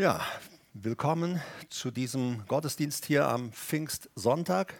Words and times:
Ja, 0.00 0.24
willkommen 0.74 1.42
zu 1.70 1.90
diesem 1.90 2.46
Gottesdienst 2.46 3.04
hier 3.04 3.26
am 3.26 3.50
Pfingstsonntag. 3.50 4.74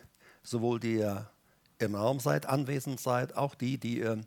Sowohl 0.44 0.78
die 0.78 0.98
ihr 0.98 1.28
im 1.80 1.96
Raum 1.96 2.20
seid, 2.20 2.46
anwesend 2.46 3.00
seid, 3.00 3.36
auch 3.36 3.56
die, 3.56 3.78
die 3.78 3.98
ihr 3.98 4.20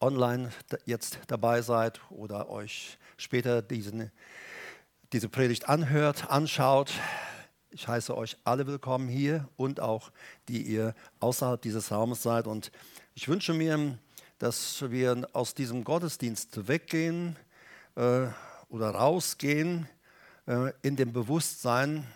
online 0.00 0.50
jetzt 0.86 1.18
dabei 1.26 1.60
seid 1.60 2.00
oder 2.10 2.48
euch 2.48 2.96
später 3.18 3.60
diesen, 3.60 4.10
diese 5.12 5.28
Predigt 5.28 5.68
anhört, 5.68 6.30
anschaut. 6.30 6.94
Ich 7.68 7.86
heiße 7.86 8.16
euch 8.16 8.38
alle 8.44 8.66
willkommen 8.66 9.08
hier 9.08 9.46
und 9.56 9.78
auch 9.78 10.10
die 10.48 10.62
ihr 10.62 10.94
außerhalb 11.20 11.60
dieses 11.60 11.92
Raumes 11.92 12.22
seid. 12.22 12.46
Und 12.46 12.72
ich 13.14 13.28
wünsche 13.28 13.52
mir, 13.52 13.98
dass 14.38 14.90
wir 14.90 15.28
aus 15.34 15.52
diesem 15.54 15.84
Gottesdienst 15.84 16.66
weggehen 16.66 17.36
äh, 17.94 18.28
oder 18.70 18.88
rausgehen 18.88 19.86
äh, 19.86 19.93
in 20.82 20.96
dem 20.96 21.12
Bewusstsein, 21.12 22.06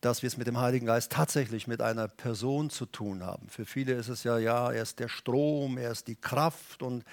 dass 0.00 0.22
wir 0.22 0.26
es 0.26 0.36
mit 0.36 0.46
dem 0.46 0.58
Heiligen 0.58 0.86
Geist 0.86 1.12
tatsächlich 1.12 1.66
mit 1.66 1.80
einer 1.80 2.08
Person 2.08 2.70
zu 2.70 2.86
tun 2.86 3.22
haben. 3.22 3.48
Für 3.48 3.64
viele 3.64 3.94
ist 3.94 4.08
es 4.08 4.22
ja, 4.22 4.38
ja, 4.38 4.70
er 4.70 4.82
ist 4.82 4.98
der 4.98 5.08
Strom, 5.08 5.78
er 5.78 5.90
ist 5.90 6.08
die 6.08 6.16
Kraft, 6.16 6.82
und, 6.82 7.04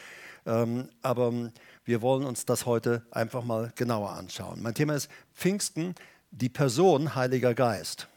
ähm, 0.46 0.90
aber 1.02 1.52
wir 1.86 2.02
wollen 2.02 2.26
uns 2.26 2.46
das 2.46 2.66
heute 2.66 3.06
einfach 3.12 3.44
mal 3.44 3.72
genauer 3.76 4.12
anschauen. 4.12 4.62
Mein 4.62 4.76
Thema 4.76 4.96
ist 4.96 5.10
Pfingsten, 5.34 5.96
die 6.32 6.50
Person 6.50 7.16
Heiliger 7.16 7.54
Geist. 7.54 8.08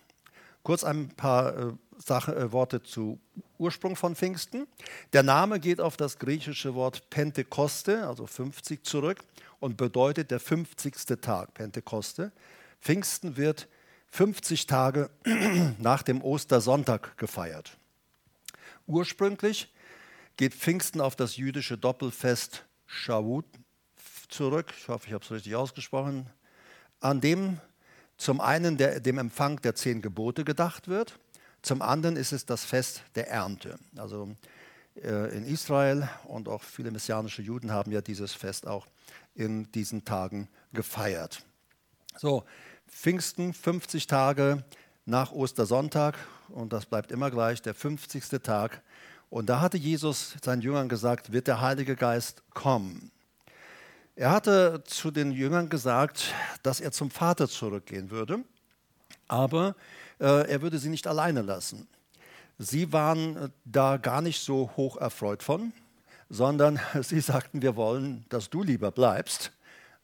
Kurz 0.65 0.83
ein 0.83 1.11
paar 1.11 1.57
äh, 1.57 1.73
Sache, 1.99 2.35
äh, 2.35 2.53
Worte 2.53 2.83
zu 2.83 3.21
Ursprung 3.59 3.97
von 3.97 4.17
Pfingsten. 4.17 4.67
Der 5.13 5.23
Name 5.23 5.61
geht 5.61 5.81
auf 5.81 5.97
das 5.97 6.19
griechische 6.19 6.75
Wort 6.75 7.11
Pentekoste, 7.11 8.07
also 8.07 8.27
50 8.27 8.85
zurück 8.85 9.25
und 9.61 9.77
bedeutet 9.77 10.31
der 10.31 10.41
50. 10.41 11.21
Tag, 11.21 11.55
Pentekoste. 11.55 12.33
Pfingsten 12.81 13.37
wird 13.37 13.69
50 14.11 14.67
Tage 14.67 15.11
nach 15.79 16.03
dem 16.03 16.23
Ostersonntag 16.23 17.17
gefeiert. 17.19 17.77
Ursprünglich 18.87 19.73
geht 20.37 20.55
Pfingsten 20.55 21.01
auf 21.01 21.17
das 21.17 21.37
jüdische 21.37 21.77
Doppelfest 21.77 22.65
Shavuot 22.87 23.45
zurück. 24.29 24.73
Ich 24.79 24.89
hoffe, 24.89 25.07
ich 25.09 25.13
habe 25.13 25.25
es 25.25 25.31
richtig 25.31 25.57
ausgesprochen. 25.57 26.31
An 27.01 27.21
dem 27.21 27.61
zum 28.17 28.41
einen 28.41 28.77
der, 28.77 29.01
dem 29.01 29.19
Empfang 29.19 29.61
der 29.63 29.75
zehn 29.75 30.03
Gebote 30.03 30.45
gedacht 30.45 30.89
wird, 30.89 31.19
zum 31.63 31.83
anderen 31.83 32.17
ist 32.17 32.33
es 32.33 32.47
das 32.47 32.65
Fest 32.65 33.03
der 33.15 33.29
Ernte. 33.31 33.79
Also 33.97 34.35
in 35.03 35.47
Israel 35.47 36.09
und 36.25 36.49
auch 36.49 36.63
viele 36.63 36.91
messianische 36.91 37.43
Juden 37.43 37.71
haben 37.71 37.93
ja 37.93 38.01
dieses 38.01 38.33
Fest 38.33 38.67
auch 38.67 38.87
in 39.35 39.71
diesen 39.73 40.05
Tagen 40.05 40.49
gefeiert. 40.73 41.45
So, 42.17 42.45
Pfingsten, 42.89 43.53
50 43.53 44.07
Tage 44.07 44.65
nach 45.05 45.33
Ostersonntag 45.33 46.17
und 46.49 46.73
das 46.73 46.87
bleibt 46.87 47.13
immer 47.13 47.31
gleich, 47.31 47.63
der 47.63 47.75
50. 47.75 48.43
Tag. 48.43 48.83
Und 49.31 49.49
da 49.49 49.61
hatte 49.61 49.77
Jesus 49.77 50.37
seinen 50.43 50.63
Jüngern 50.63 50.89
gesagt, 50.89 51.33
wird 51.33 51.47
der 51.47 51.61
Heilige 51.61 51.97
Geist 51.97 52.43
kommen. 52.55 53.11
Er 54.17 54.31
hatte 54.31 54.83
zu 54.85 55.11
den 55.11 55.31
Jüngern 55.31 55.69
gesagt, 55.69 56.35
dass 56.63 56.81
er 56.81 56.91
zum 56.91 57.11
Vater 57.11 57.49
zurückgehen 57.49 58.11
würde, 58.11 58.43
aber 59.29 59.77
äh, 60.19 60.51
er 60.51 60.63
würde 60.63 60.79
sie 60.79 60.89
nicht 60.89 61.07
alleine 61.07 61.43
lassen. 61.43 61.87
Sie 62.59 62.93
waren 62.93 63.37
äh, 63.37 63.49
da 63.65 63.97
gar 63.97 64.21
nicht 64.21 64.43
so 64.43 64.71
hoch 64.77 64.97
erfreut 64.97 65.43
von, 65.43 65.73
sondern 66.29 66.81
sie 67.03 67.21
sagten, 67.21 67.63
wir 67.63 67.77
wollen, 67.77 68.25
dass 68.29 68.51
du 68.51 68.63
lieber 68.63 68.91
bleibst, 68.91 69.53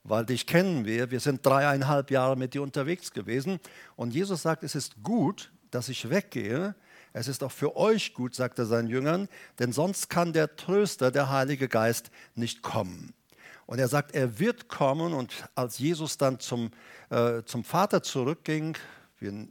weil 0.05 0.25
dich 0.25 0.47
kennen 0.47 0.85
wir. 0.85 1.11
Wir 1.11 1.21
sind 1.21 1.45
dreieinhalb 1.45 2.11
Jahre 2.11 2.37
mit 2.37 2.55
dir 2.55 2.63
unterwegs 2.63 3.13
gewesen. 3.13 3.59
Und 3.97 4.15
Jesus 4.15 4.43
sagt, 4.43 4.63
es 4.63 4.75
ist 4.75 5.03
gut, 5.03 5.51
dass 5.71 5.89
ich 5.89 6.11
weggehe. 6.11 6.75
Es 7.13 7.29
ist 7.29 7.43
auch 7.43 7.53
für 7.53 7.77
euch 7.77 8.15
gut, 8.15 8.35
sagt 8.35 8.59
er 8.59 8.67
seinen 8.67 8.89
Jüngern, 8.89 9.29
denn 9.59 9.73
sonst 9.73 10.11
kann 10.11 10.33
der 10.33 10.57
Tröster, 10.57 11.11
der 11.11 11.31
Heilige 11.31 11.69
Geist, 11.69 12.11
nicht 12.35 12.63
kommen. 12.63 13.15
Und 13.67 13.79
er 13.79 13.89
sagt, 13.89 14.15
er 14.15 14.39
wird 14.39 14.69
kommen. 14.69 15.15
Und 15.15 15.49
als 15.55 15.79
Jesus 15.79 16.19
dann 16.19 16.39
zum, 16.39 16.71
äh, 17.11 17.43
zum 17.45 17.65
Vater 17.65 18.03
zurückging, 18.03 18.77
wir 19.19 19.49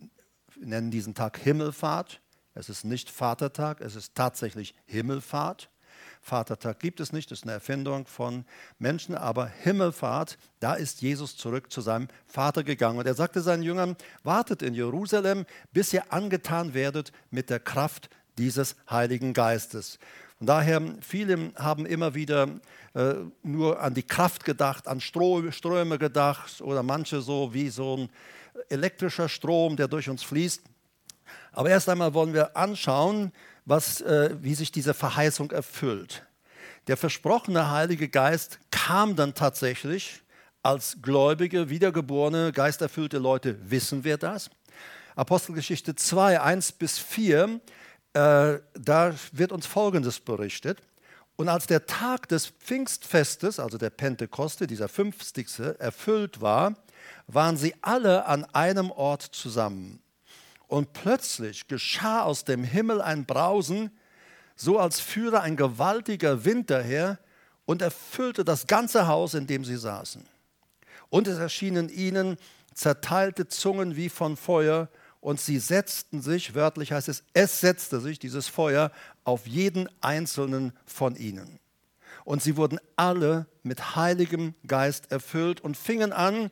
nennen 0.59 0.91
diesen 0.91 1.15
Tag 1.15 1.37
Himmelfahrt. 1.39 2.21
Es 2.55 2.69
ist 2.69 2.85
nicht 2.85 3.09
Vatertag, 3.09 3.81
es 3.81 3.95
ist 3.95 4.15
tatsächlich 4.15 4.75
Himmelfahrt. 4.85 5.69
Vatertag 6.21 6.79
gibt 6.79 6.99
es 6.99 7.11
nicht, 7.11 7.31
das 7.31 7.39
ist 7.39 7.43
eine 7.43 7.53
Erfindung 7.53 8.07
von 8.07 8.45
Menschen, 8.79 9.15
aber 9.15 9.47
Himmelfahrt, 9.47 10.37
da 10.59 10.73
ist 10.73 11.01
Jesus 11.01 11.35
zurück 11.35 11.71
zu 11.71 11.81
seinem 11.81 12.07
Vater 12.25 12.63
gegangen. 12.63 12.99
Und 12.99 13.05
er 13.05 13.13
sagte 13.13 13.41
seinen 13.41 13.63
Jüngern, 13.63 13.97
wartet 14.23 14.61
in 14.61 14.73
Jerusalem, 14.73 15.45
bis 15.73 15.91
ihr 15.91 16.13
angetan 16.13 16.73
werdet 16.73 17.11
mit 17.29 17.49
der 17.49 17.59
Kraft 17.59 18.09
dieses 18.37 18.75
Heiligen 18.89 19.33
Geistes. 19.33 19.99
Und 20.39 20.47
daher, 20.47 20.81
viele 21.01 21.51
haben 21.55 21.85
immer 21.85 22.15
wieder 22.15 22.47
äh, 22.93 23.15
nur 23.43 23.81
an 23.81 23.93
die 23.93 24.03
Kraft 24.03 24.45
gedacht, 24.45 24.87
an 24.87 25.01
Ströme 25.01 25.97
gedacht 25.97 26.61
oder 26.61 26.83
manche 26.83 27.21
so 27.21 27.53
wie 27.53 27.69
so 27.69 27.97
ein 27.97 28.09
elektrischer 28.69 29.29
Strom, 29.29 29.75
der 29.75 29.87
durch 29.87 30.09
uns 30.09 30.23
fließt. 30.23 30.61
Aber 31.53 31.69
erst 31.69 31.87
einmal 31.87 32.13
wollen 32.13 32.33
wir 32.33 32.57
anschauen, 32.57 33.31
was, 33.65 34.01
äh, 34.01 34.35
wie 34.41 34.55
sich 34.55 34.71
diese 34.71 34.93
Verheißung 34.93 35.51
erfüllt. 35.51 36.25
Der 36.87 36.97
versprochene 36.97 37.71
Heilige 37.71 38.09
Geist 38.09 38.59
kam 38.71 39.15
dann 39.15 39.33
tatsächlich 39.33 40.21
als 40.63 40.97
gläubige, 41.01 41.69
wiedergeborene, 41.69 42.51
geisterfüllte 42.51 43.19
Leute, 43.19 43.57
wissen 43.69 44.03
wir 44.03 44.17
das. 44.17 44.49
Apostelgeschichte 45.15 45.95
2, 45.95 46.41
1 46.41 46.71
bis 46.73 46.97
4, 46.97 47.61
äh, 48.13 48.59
da 48.73 49.13
wird 49.31 49.51
uns 49.51 49.65
Folgendes 49.65 50.19
berichtet. 50.19 50.79
Und 51.35 51.49
als 51.49 51.67
der 51.67 51.85
Tag 51.85 52.27
des 52.29 52.47
Pfingstfestes, 52.47 53.59
also 53.59 53.77
der 53.77 53.89
Pentekoste, 53.89 54.67
dieser 54.67 54.87
50. 54.87 55.79
erfüllt 55.79 56.41
war, 56.41 56.75
waren 57.27 57.57
sie 57.57 57.75
alle 57.81 58.25
an 58.25 58.45
einem 58.53 58.91
Ort 58.91 59.21
zusammen. 59.21 59.99
Und 60.73 60.91
plötzlich 60.93 61.67
geschah 61.67 62.23
aus 62.23 62.45
dem 62.45 62.63
Himmel 62.63 62.99
ein 62.99 63.25
Brausen, 63.25 63.91
so 64.55 64.79
als 64.79 64.99
führe 64.99 65.41
ein 65.41 65.55
gewaltiger 65.55 66.45
Wind 66.45 66.71
daher 66.71 67.19
und 67.65 67.83
erfüllte 67.83 68.43
das 68.43 68.65
ganze 68.65 69.05
Haus, 69.05 69.35
in 69.35 69.45
dem 69.45 69.63
sie 69.63 69.77
saßen. 69.77 70.25
Und 71.11 71.27
es 71.27 71.37
erschienen 71.37 71.89
ihnen 71.89 72.37
zerteilte 72.73 73.47
Zungen 73.47 73.95
wie 73.95 74.09
von 74.09 74.35
Feuer, 74.35 74.89
und 75.21 75.39
sie 75.39 75.59
setzten 75.59 76.23
sich, 76.23 76.55
wörtlich 76.55 76.91
heißt 76.91 77.07
es, 77.07 77.23
es 77.35 77.61
setzte 77.61 77.99
sich, 78.01 78.17
dieses 78.17 78.47
Feuer, 78.47 78.91
auf 79.25 79.45
jeden 79.45 79.87
einzelnen 80.01 80.73
von 80.87 81.15
ihnen. 81.15 81.59
Und 82.25 82.41
sie 82.41 82.57
wurden 82.57 82.79
alle 82.95 83.45
mit 83.61 83.95
heiligem 83.95 84.55
Geist 84.65 85.11
erfüllt 85.11 85.61
und 85.61 85.77
fingen 85.77 86.13
an, 86.13 86.49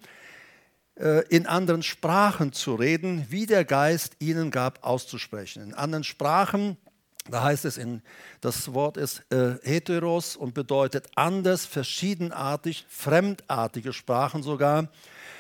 in 0.96 1.48
anderen 1.48 1.84
Sprachen 1.84 2.54
zu 2.54 2.76
reden, 2.76 3.26
wie 3.30 3.46
der 3.46 3.66
Geist 3.66 4.18
ihnen 4.20 4.52
gab, 4.52 4.84
auszusprechen. 4.84 5.64
In 5.64 5.74
anderen 5.74 6.04
Sprachen, 6.04 6.78
da 7.30 7.44
heißt 7.44 7.66
es, 7.66 7.78
in, 7.78 8.02
das 8.42 8.74
Wort 8.74 8.98
ist 8.98 9.24
äh, 9.32 9.56
heteros 9.64 10.36
und 10.36 10.54
bedeutet 10.54 11.08
anders, 11.16 11.66
verschiedenartig, 11.66 12.86
fremdartige 12.90 13.94
Sprachen 13.94 14.42
sogar. 14.42 14.90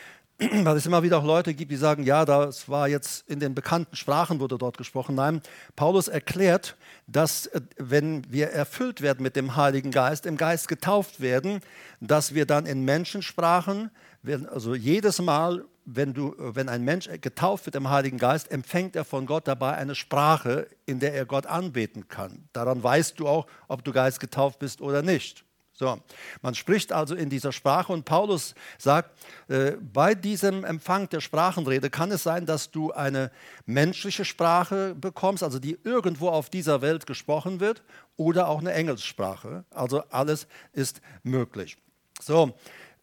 Weil 0.39 0.77
es 0.77 0.85
immer 0.85 1.01
wieder 1.01 1.17
auch 1.17 1.23
Leute 1.23 1.53
gibt, 1.53 1.71
die 1.71 1.77
sagen, 1.77 2.03
ja, 2.03 2.23
das 2.23 2.69
war 2.69 2.87
jetzt 2.87 3.27
in 3.29 3.39
den 3.39 3.55
bekannten 3.55 3.95
Sprachen 3.95 4.39
wurde 4.39 4.57
dort 4.57 4.77
gesprochen. 4.77 5.15
Nein, 5.15 5.41
Paulus 5.75 6.07
erklärt, 6.07 6.77
dass 7.07 7.47
äh, 7.47 7.61
wenn 7.77 8.31
wir 8.31 8.51
erfüllt 8.51 9.01
werden 9.01 9.23
mit 9.23 9.35
dem 9.35 9.55
Heiligen 9.55 9.89
Geist, 9.89 10.27
im 10.27 10.37
Geist 10.37 10.67
getauft 10.67 11.19
werden, 11.19 11.61
dass 11.99 12.35
wir 12.35 12.45
dann 12.45 12.67
in 12.67 12.85
Menschensprachen, 12.85 13.89
also 14.23 14.75
jedes 14.75 15.21
Mal, 15.21 15.65
wenn, 15.85 16.13
du, 16.13 16.35
wenn 16.37 16.69
ein 16.69 16.83
Mensch 16.83 17.09
getauft 17.21 17.65
wird 17.65 17.75
im 17.75 17.89
Heiligen 17.89 18.17
Geist, 18.17 18.51
empfängt 18.51 18.95
er 18.95 19.05
von 19.05 19.25
Gott 19.25 19.47
dabei 19.47 19.75
eine 19.75 19.95
Sprache, 19.95 20.67
in 20.85 20.99
der 20.99 21.13
er 21.13 21.25
Gott 21.25 21.47
anbeten 21.47 22.07
kann. 22.07 22.47
Daran 22.53 22.83
weißt 22.83 23.19
du 23.19 23.27
auch, 23.27 23.47
ob 23.67 23.83
du 23.83 23.91
Geist 23.91 24.19
getauft 24.19 24.59
bist 24.59 24.81
oder 24.81 25.01
nicht. 25.01 25.43
So, 25.81 25.99
man 26.43 26.53
spricht 26.53 26.91
also 26.91 27.15
in 27.15 27.31
dieser 27.31 27.51
Sprache 27.51 27.91
und 27.91 28.05
Paulus 28.05 28.53
sagt, 28.77 29.17
äh, 29.47 29.71
bei 29.71 30.13
diesem 30.13 30.63
Empfang 30.63 31.09
der 31.09 31.21
Sprachenrede 31.21 31.89
kann 31.89 32.11
es 32.11 32.21
sein, 32.21 32.45
dass 32.45 32.69
du 32.69 32.91
eine 32.91 33.31
menschliche 33.65 34.23
Sprache 34.23 34.93
bekommst, 34.93 35.41
also 35.41 35.57
die 35.57 35.79
irgendwo 35.83 36.29
auf 36.29 36.51
dieser 36.51 36.83
Welt 36.83 37.07
gesprochen 37.07 37.59
wird, 37.59 37.81
oder 38.15 38.47
auch 38.47 38.59
eine 38.59 38.73
Engelssprache. 38.73 39.65
Also 39.71 40.03
alles 40.11 40.45
ist 40.71 41.01
möglich. 41.23 41.77
So, 42.21 42.53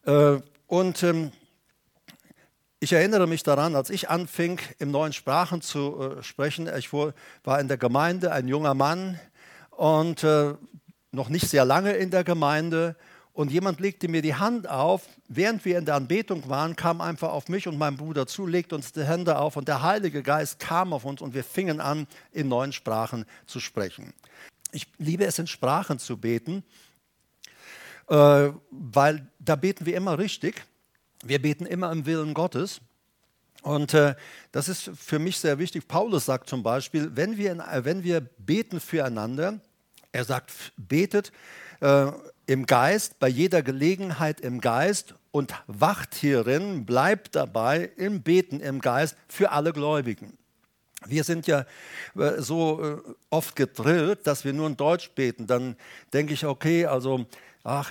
äh, 0.04 0.38
und 0.68 1.02
ähm, 1.02 1.32
ich 2.78 2.92
erinnere 2.92 3.26
mich 3.26 3.42
daran, 3.42 3.74
als 3.74 3.90
ich 3.90 4.10
anfing, 4.10 4.60
im 4.78 4.90
neuen 4.90 5.14
Sprachen 5.14 5.62
zu 5.62 5.98
äh, 5.98 6.22
sprechen, 6.22 6.70
ich 6.78 6.92
war 6.92 7.60
in 7.60 7.68
der 7.68 7.78
Gemeinde 7.78 8.32
ein 8.32 8.46
junger 8.46 8.74
Mann 8.74 9.18
und 9.70 10.22
äh, 10.22 10.54
noch 11.10 11.30
nicht 11.30 11.48
sehr 11.48 11.64
lange 11.64 11.92
in 11.92 12.10
der 12.10 12.22
Gemeinde. 12.22 12.96
und 13.32 13.50
jemand 13.50 13.80
legte 13.80 14.08
mir 14.08 14.20
die 14.20 14.34
Hand 14.34 14.68
auf. 14.68 15.08
Während 15.28 15.64
wir 15.64 15.78
in 15.78 15.86
der 15.86 15.94
Anbetung 15.94 16.48
waren, 16.50 16.76
kam 16.76 17.00
einfach 17.00 17.30
auf 17.30 17.48
mich 17.48 17.66
und 17.66 17.78
meinen 17.78 17.96
Bruder 17.96 18.26
zu, 18.26 18.46
legte 18.46 18.74
uns 18.74 18.92
die 18.92 19.04
Hände 19.04 19.38
auf 19.38 19.56
und 19.56 19.68
der 19.68 19.82
Heilige 19.82 20.22
Geist 20.22 20.58
kam 20.58 20.92
auf 20.92 21.04
uns 21.04 21.22
und 21.22 21.34
wir 21.34 21.44
fingen 21.44 21.80
an, 21.80 22.06
in 22.30 22.48
neuen 22.48 22.72
Sprachen 22.72 23.24
zu 23.46 23.58
sprechen. 23.58 24.12
Ich 24.70 24.86
liebe 24.98 25.24
es, 25.24 25.38
in 25.38 25.46
Sprachen 25.46 25.98
zu 25.98 26.18
beten, 26.18 26.62
äh, 28.08 28.50
weil 28.70 29.26
da 29.38 29.56
beten 29.56 29.86
wir 29.86 29.96
immer 29.96 30.18
richtig. 30.18 30.64
Wir 31.24 31.40
beten 31.40 31.66
immer 31.66 31.90
im 31.92 32.06
Willen 32.06 32.34
Gottes. 32.34 32.80
Und 33.62 33.92
äh, 33.94 34.14
das 34.52 34.68
ist 34.68 34.90
für 34.96 35.18
mich 35.18 35.38
sehr 35.38 35.58
wichtig. 35.58 35.88
Paulus 35.88 36.26
sagt 36.26 36.48
zum 36.48 36.62
Beispiel, 36.62 37.10
wenn 37.14 37.36
wir, 37.36 37.52
äh, 37.52 37.84
wenn 37.84 38.04
wir 38.04 38.20
beten 38.20 38.80
füreinander, 38.80 39.60
er 40.12 40.24
sagt, 40.24 40.52
betet 40.76 41.32
äh, 41.80 42.06
im 42.46 42.66
Geist, 42.66 43.18
bei 43.18 43.28
jeder 43.28 43.62
Gelegenheit 43.62 44.40
im 44.40 44.60
Geist 44.60 45.14
und 45.32 45.52
wacht 45.66 46.14
hierin, 46.14 46.86
bleibt 46.86 47.34
dabei 47.34 47.90
im 47.96 48.22
Beten 48.22 48.60
im 48.60 48.80
Geist 48.80 49.16
für 49.28 49.50
alle 49.50 49.72
Gläubigen. 49.72 50.38
Wir 51.06 51.22
sind 51.24 51.46
ja 51.46 51.64
äh, 52.16 52.40
so 52.40 52.82
äh, 52.82 52.96
oft 53.30 53.54
gedrillt, 53.54 54.26
dass 54.26 54.44
wir 54.44 54.52
nur 54.52 54.66
in 54.66 54.76
Deutsch 54.76 55.10
beten. 55.10 55.46
Dann 55.46 55.76
denke 56.12 56.34
ich, 56.34 56.44
okay, 56.44 56.86
also, 56.86 57.26
ach, 57.68 57.90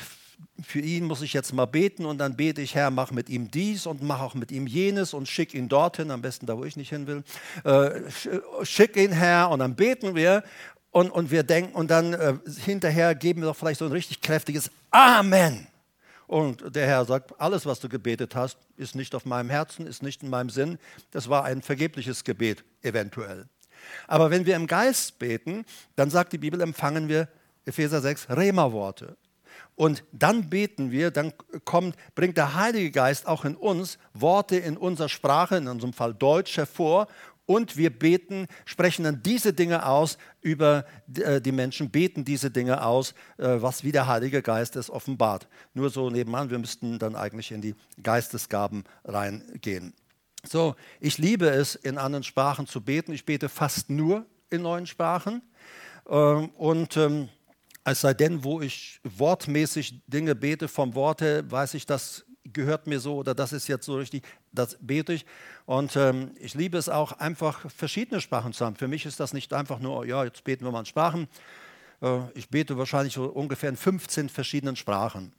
für 0.62 0.80
ihn 0.80 1.06
muss 1.06 1.22
ich 1.22 1.34
jetzt 1.34 1.54
mal 1.54 1.66
beten 1.66 2.06
und 2.06 2.18
dann 2.18 2.36
bete 2.36 2.62
ich, 2.62 2.76
Herr, 2.76 2.92
mach 2.92 3.12
mit 3.12 3.30
ihm 3.30 3.50
dies 3.50 3.86
und 3.86 4.02
mach 4.02 4.22
auch 4.22 4.34
mit 4.34 4.52
ihm 4.52 4.68
jenes 4.68 5.14
und 5.14 5.28
schick 5.28 5.54
ihn 5.54 5.70
dorthin, 5.70 6.12
am 6.12 6.22
besten 6.22 6.46
da, 6.46 6.58
wo 6.58 6.64
ich 6.64 6.76
nicht 6.76 6.90
hin 6.90 7.08
will. 7.08 7.24
Äh, 7.64 8.02
schick 8.64 8.98
ihn, 8.98 9.12
Herr, 9.12 9.50
und 9.50 9.60
dann 9.60 9.76
beten 9.76 10.16
wir 10.16 10.44
und, 10.92 11.12
und 11.12 11.32
wir 11.32 11.44
denken, 11.44 11.76
und 11.76 11.92
dann 11.92 12.14
äh, 12.14 12.36
hinterher 12.64 13.14
geben 13.14 13.42
wir 13.42 13.50
doch 13.50 13.56
vielleicht 13.56 13.80
so 13.80 13.86
ein 13.86 13.92
richtig 13.92 14.22
kräftiges 14.22 14.72
Amen. 14.90 15.68
Und 16.26 16.76
der 16.76 16.88
Herr 16.88 17.06
sagt, 17.06 17.40
alles, 17.40 17.66
was 17.66 17.80
du 17.80 17.88
gebetet 17.88 18.36
hast, 18.36 18.58
ist 18.76 18.96
nicht 18.96 19.16
auf 19.16 19.26
meinem 19.26 19.50
Herzen, 19.50 19.88
ist 19.88 20.04
nicht 20.04 20.24
in 20.24 20.30
meinem 20.30 20.50
Sinn. 20.50 20.78
Das 21.12 21.30
war 21.30 21.46
ein 21.46 21.62
vergebliches 21.62 22.24
Gebet, 22.24 22.66
eventuell. 22.82 23.46
Aber 24.08 24.30
wenn 24.30 24.46
wir 24.46 24.56
im 24.56 24.68
Geist 24.68 25.20
beten, 25.20 25.66
dann 25.96 26.10
sagt 26.10 26.34
die 26.34 26.38
Bibel, 26.38 26.60
empfangen 26.62 27.08
wir 27.08 27.30
Epheser 27.64 28.02
6 28.02 28.30
Rema-Worte. 28.30 29.16
Und 29.78 30.04
dann 30.12 30.50
beten 30.50 30.90
wir, 30.90 31.12
dann 31.12 31.34
kommt, 31.64 31.96
bringt 32.16 32.36
der 32.36 32.56
Heilige 32.56 32.90
Geist 32.90 33.28
auch 33.28 33.46
in 33.46 33.56
uns 33.56 34.00
Worte 34.12 34.58
in 34.58 34.76
unserer 34.76 35.08
Sprache, 35.08 35.56
in 35.56 35.68
unserem 35.68 35.94
Fall 35.94 36.16
Deutsch, 36.16 36.58
hervor. 36.58 37.08
Und 37.46 37.78
wir 37.78 37.92
beten, 37.92 38.48
sprechen 38.66 39.04
dann 39.04 39.22
diese 39.22 39.54
Dinge 39.54 39.86
aus 39.86 40.18
über 40.42 40.84
äh, 41.16 41.40
die 41.40 41.52
Menschen, 41.52 41.92
beten 41.92 42.26
diese 42.26 42.50
Dinge 42.50 42.84
aus, 42.84 43.14
äh, 43.38 43.62
was 43.62 43.84
wie 43.84 43.92
der 43.92 44.08
Heilige 44.08 44.42
Geist 44.42 44.76
es 44.76 44.90
offenbart. 44.90 45.48
Nur 45.76 45.92
so 45.92 46.10
nebenan, 46.10 46.50
wir 46.50 46.58
müssten 46.58 46.98
dann 46.98 47.16
eigentlich 47.16 47.52
in 47.52 47.62
die 47.62 47.76
Geistesgaben 48.02 48.84
reingehen. 49.06 49.94
So, 50.44 50.76
ich 51.00 51.20
liebe 51.20 51.50
es, 51.50 51.76
in 51.76 52.00
anderen 52.00 52.24
Sprachen 52.24 52.66
zu 52.66 52.82
beten. 52.82 53.14
Ich 53.14 53.26
bete 53.26 53.48
fast 53.48 53.92
nur 53.92 54.26
in 54.50 54.64
neuen 54.64 54.88
Sprachen. 54.88 55.44
Ähm, 56.10 56.50
und 56.58 56.98
ähm, 56.98 57.30
es 57.92 58.02
sei 58.02 58.14
denn, 58.14 58.44
wo 58.44 58.62
ich 58.62 59.00
wortmäßig 59.04 60.02
Dinge 60.08 60.36
bete 60.36 60.68
vom 60.68 60.94
Worte, 60.94 61.50
weiß 61.50 61.74
ich, 61.74 61.86
das 61.86 62.26
gehört 62.44 62.88
mir 62.88 63.00
so 63.00 63.16
oder 63.16 63.34
das 63.34 63.54
ist 63.54 63.68
jetzt 63.68 63.86
so 63.86 63.96
richtig, 63.98 64.26
das 64.52 64.78
bete 64.82 65.14
ich. 65.14 65.26
Und 65.66 65.96
ähm, 65.96 66.32
ich 66.40 66.54
liebe 66.54 66.78
es 66.78 66.90
auch, 66.90 67.14
einfach 67.14 67.70
verschiedene 67.72 68.20
Sprachen 68.20 68.54
zu 68.54 68.66
haben. 68.66 68.76
Für 68.76 68.88
mich 68.88 69.06
ist 69.06 69.20
das 69.20 69.34
nicht 69.34 69.54
einfach 69.54 69.80
nur, 69.80 70.06
ja, 70.06 70.24
jetzt 70.24 70.44
beten 70.44 70.66
wir 70.66 70.72
mal 70.72 70.82
in 70.82 70.86
Sprachen. 70.86 71.28
Äh, 72.02 72.20
ich 72.34 72.50
bete 72.50 72.78
wahrscheinlich 72.78 73.14
so 73.14 73.26
ungefähr 73.26 73.70
in 73.70 73.78
15 73.78 74.30
verschiedenen 74.30 74.76
Sprachen. 74.76 75.32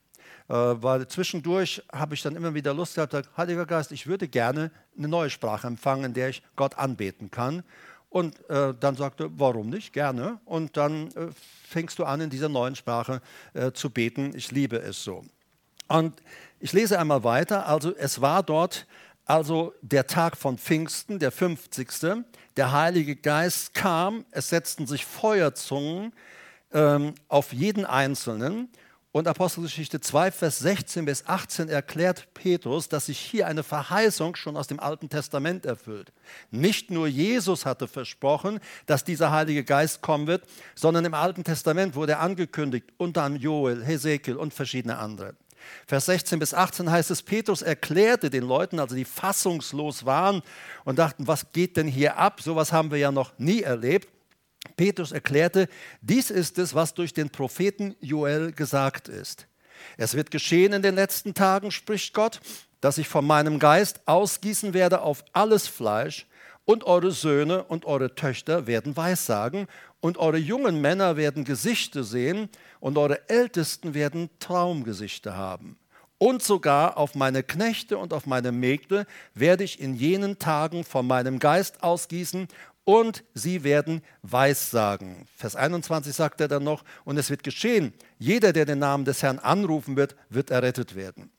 Äh, 0.48 0.54
weil 0.54 1.06
zwischendurch 1.06 1.82
habe 1.92 2.14
ich 2.14 2.22
dann 2.22 2.34
immer 2.34 2.54
wieder 2.54 2.72
Lust 2.72 2.94
gehabt, 2.94 3.14
Heiliger 3.36 3.66
Geist, 3.66 3.92
ich 3.92 4.06
würde 4.06 4.26
gerne 4.26 4.70
eine 4.96 5.08
neue 5.08 5.28
Sprache 5.30 5.66
empfangen, 5.66 6.04
in 6.04 6.14
der 6.14 6.30
ich 6.30 6.42
Gott 6.56 6.78
anbeten 6.78 7.30
kann. 7.30 7.62
Und 8.10 8.48
äh, 8.48 8.74
dann 8.78 8.96
sagte, 8.96 9.28
warum 9.38 9.68
nicht? 9.68 9.92
Gerne. 9.92 10.40
Und 10.44 10.76
dann 10.76 11.08
äh, 11.08 11.28
fängst 11.68 11.98
du 11.98 12.04
an, 12.04 12.22
in 12.22 12.30
dieser 12.30 12.48
neuen 12.48 12.74
Sprache 12.74 13.20
äh, 13.52 13.72
zu 13.72 13.90
beten. 13.90 14.32
Ich 14.34 14.50
liebe 14.50 14.78
es 14.78 15.04
so. 15.04 15.24
Und 15.88 16.22
ich 16.60 16.72
lese 16.72 16.98
einmal 16.98 17.24
weiter. 17.24 17.66
Also 17.66 17.94
es 17.94 18.20
war 18.20 18.42
dort 18.42 18.86
also 19.28 19.74
der 19.82 20.06
Tag 20.06 20.38
von 20.38 20.56
Pfingsten, 20.56 21.18
der 21.18 21.30
50. 21.30 22.24
Der 22.56 22.72
Heilige 22.72 23.14
Geist 23.14 23.74
kam, 23.74 24.24
es 24.30 24.48
setzten 24.48 24.86
sich 24.86 25.04
Feuerzungen 25.04 26.14
ähm, 26.72 27.14
auf 27.28 27.52
jeden 27.52 27.84
Einzelnen 27.84 28.70
und 29.18 29.26
Apostelgeschichte 29.26 30.00
2, 30.00 30.30
Vers 30.30 30.60
16 30.60 31.04
bis 31.04 31.26
18 31.26 31.68
erklärt 31.68 32.32
Petrus, 32.34 32.88
dass 32.88 33.06
sich 33.06 33.18
hier 33.18 33.46
eine 33.48 33.62
Verheißung 33.62 34.36
schon 34.36 34.56
aus 34.56 34.68
dem 34.68 34.78
Alten 34.78 35.08
Testament 35.08 35.66
erfüllt. 35.66 36.12
Nicht 36.50 36.90
nur 36.90 37.08
Jesus 37.08 37.66
hatte 37.66 37.88
versprochen, 37.88 38.60
dass 38.86 39.04
dieser 39.04 39.32
Heilige 39.32 39.64
Geist 39.64 40.02
kommen 40.02 40.26
wird, 40.26 40.44
sondern 40.74 41.04
im 41.04 41.14
Alten 41.14 41.42
Testament 41.42 41.96
wurde 41.96 42.12
er 42.12 42.20
angekündigt, 42.20 42.86
unter 42.96 43.24
anderem 43.24 43.42
Joel, 43.42 43.84
Hesekiel 43.84 44.36
und 44.36 44.54
verschiedene 44.54 44.98
andere. 44.98 45.34
Vers 45.86 46.06
16 46.06 46.38
bis 46.38 46.54
18 46.54 46.90
heißt 46.90 47.10
es, 47.10 47.22
Petrus 47.22 47.62
erklärte 47.62 48.30
den 48.30 48.44
Leuten, 48.44 48.78
also 48.78 48.94
die 48.94 49.04
fassungslos 49.04 50.06
waren 50.06 50.42
und 50.84 50.98
dachten, 50.98 51.26
was 51.26 51.52
geht 51.52 51.76
denn 51.76 51.88
hier 51.88 52.18
ab? 52.18 52.40
Sowas 52.40 52.72
haben 52.72 52.90
wir 52.92 52.98
ja 52.98 53.10
noch 53.10 53.36
nie 53.38 53.62
erlebt. 53.62 54.08
Petrus 54.76 55.12
erklärte, 55.12 55.68
dies 56.00 56.30
ist 56.30 56.58
es, 56.58 56.74
was 56.74 56.94
durch 56.94 57.12
den 57.12 57.30
Propheten 57.30 57.96
Joel 58.00 58.52
gesagt 58.52 59.08
ist. 59.08 59.46
Es 59.96 60.14
wird 60.14 60.30
geschehen 60.30 60.72
in 60.72 60.82
den 60.82 60.94
letzten 60.94 61.34
Tagen, 61.34 61.70
spricht 61.70 62.14
Gott, 62.14 62.40
dass 62.80 62.98
ich 62.98 63.08
von 63.08 63.26
meinem 63.26 63.58
Geist 63.58 64.00
ausgießen 64.06 64.74
werde 64.74 65.02
auf 65.02 65.24
alles 65.32 65.68
Fleisch, 65.68 66.26
und 66.64 66.84
eure 66.84 67.12
Söhne 67.12 67.64
und 67.64 67.86
eure 67.86 68.14
Töchter 68.14 68.66
werden 68.66 68.94
Weissagen, 68.94 69.68
und 70.00 70.18
eure 70.18 70.36
jungen 70.36 70.82
Männer 70.82 71.16
werden 71.16 71.44
Gesichter 71.44 72.04
sehen, 72.04 72.50
und 72.78 72.98
eure 72.98 73.26
Ältesten 73.30 73.94
werden 73.94 74.28
Traumgesichter 74.38 75.34
haben. 75.34 75.78
Und 76.18 76.42
sogar 76.42 76.98
auf 76.98 77.14
meine 77.14 77.42
Knechte 77.42 77.96
und 77.96 78.12
auf 78.12 78.26
meine 78.26 78.52
Mägde 78.52 79.06
werde 79.34 79.64
ich 79.64 79.80
in 79.80 79.94
jenen 79.94 80.38
Tagen 80.38 80.84
von 80.84 81.06
meinem 81.06 81.38
Geist 81.38 81.82
ausgießen, 81.82 82.48
und 82.88 83.22
sie 83.34 83.64
werden 83.64 84.00
Weissagen. 84.22 85.26
Vers 85.36 85.56
21 85.56 86.16
sagt 86.16 86.40
er 86.40 86.48
dann 86.48 86.64
noch, 86.64 86.84
und 87.04 87.18
es 87.18 87.28
wird 87.28 87.42
geschehen, 87.42 87.92
jeder, 88.18 88.54
der 88.54 88.64
den 88.64 88.78
Namen 88.78 89.04
des 89.04 89.22
Herrn 89.22 89.38
anrufen 89.38 89.94
wird, 89.94 90.16
wird 90.30 90.50
errettet 90.50 90.94
werden. 90.94 91.30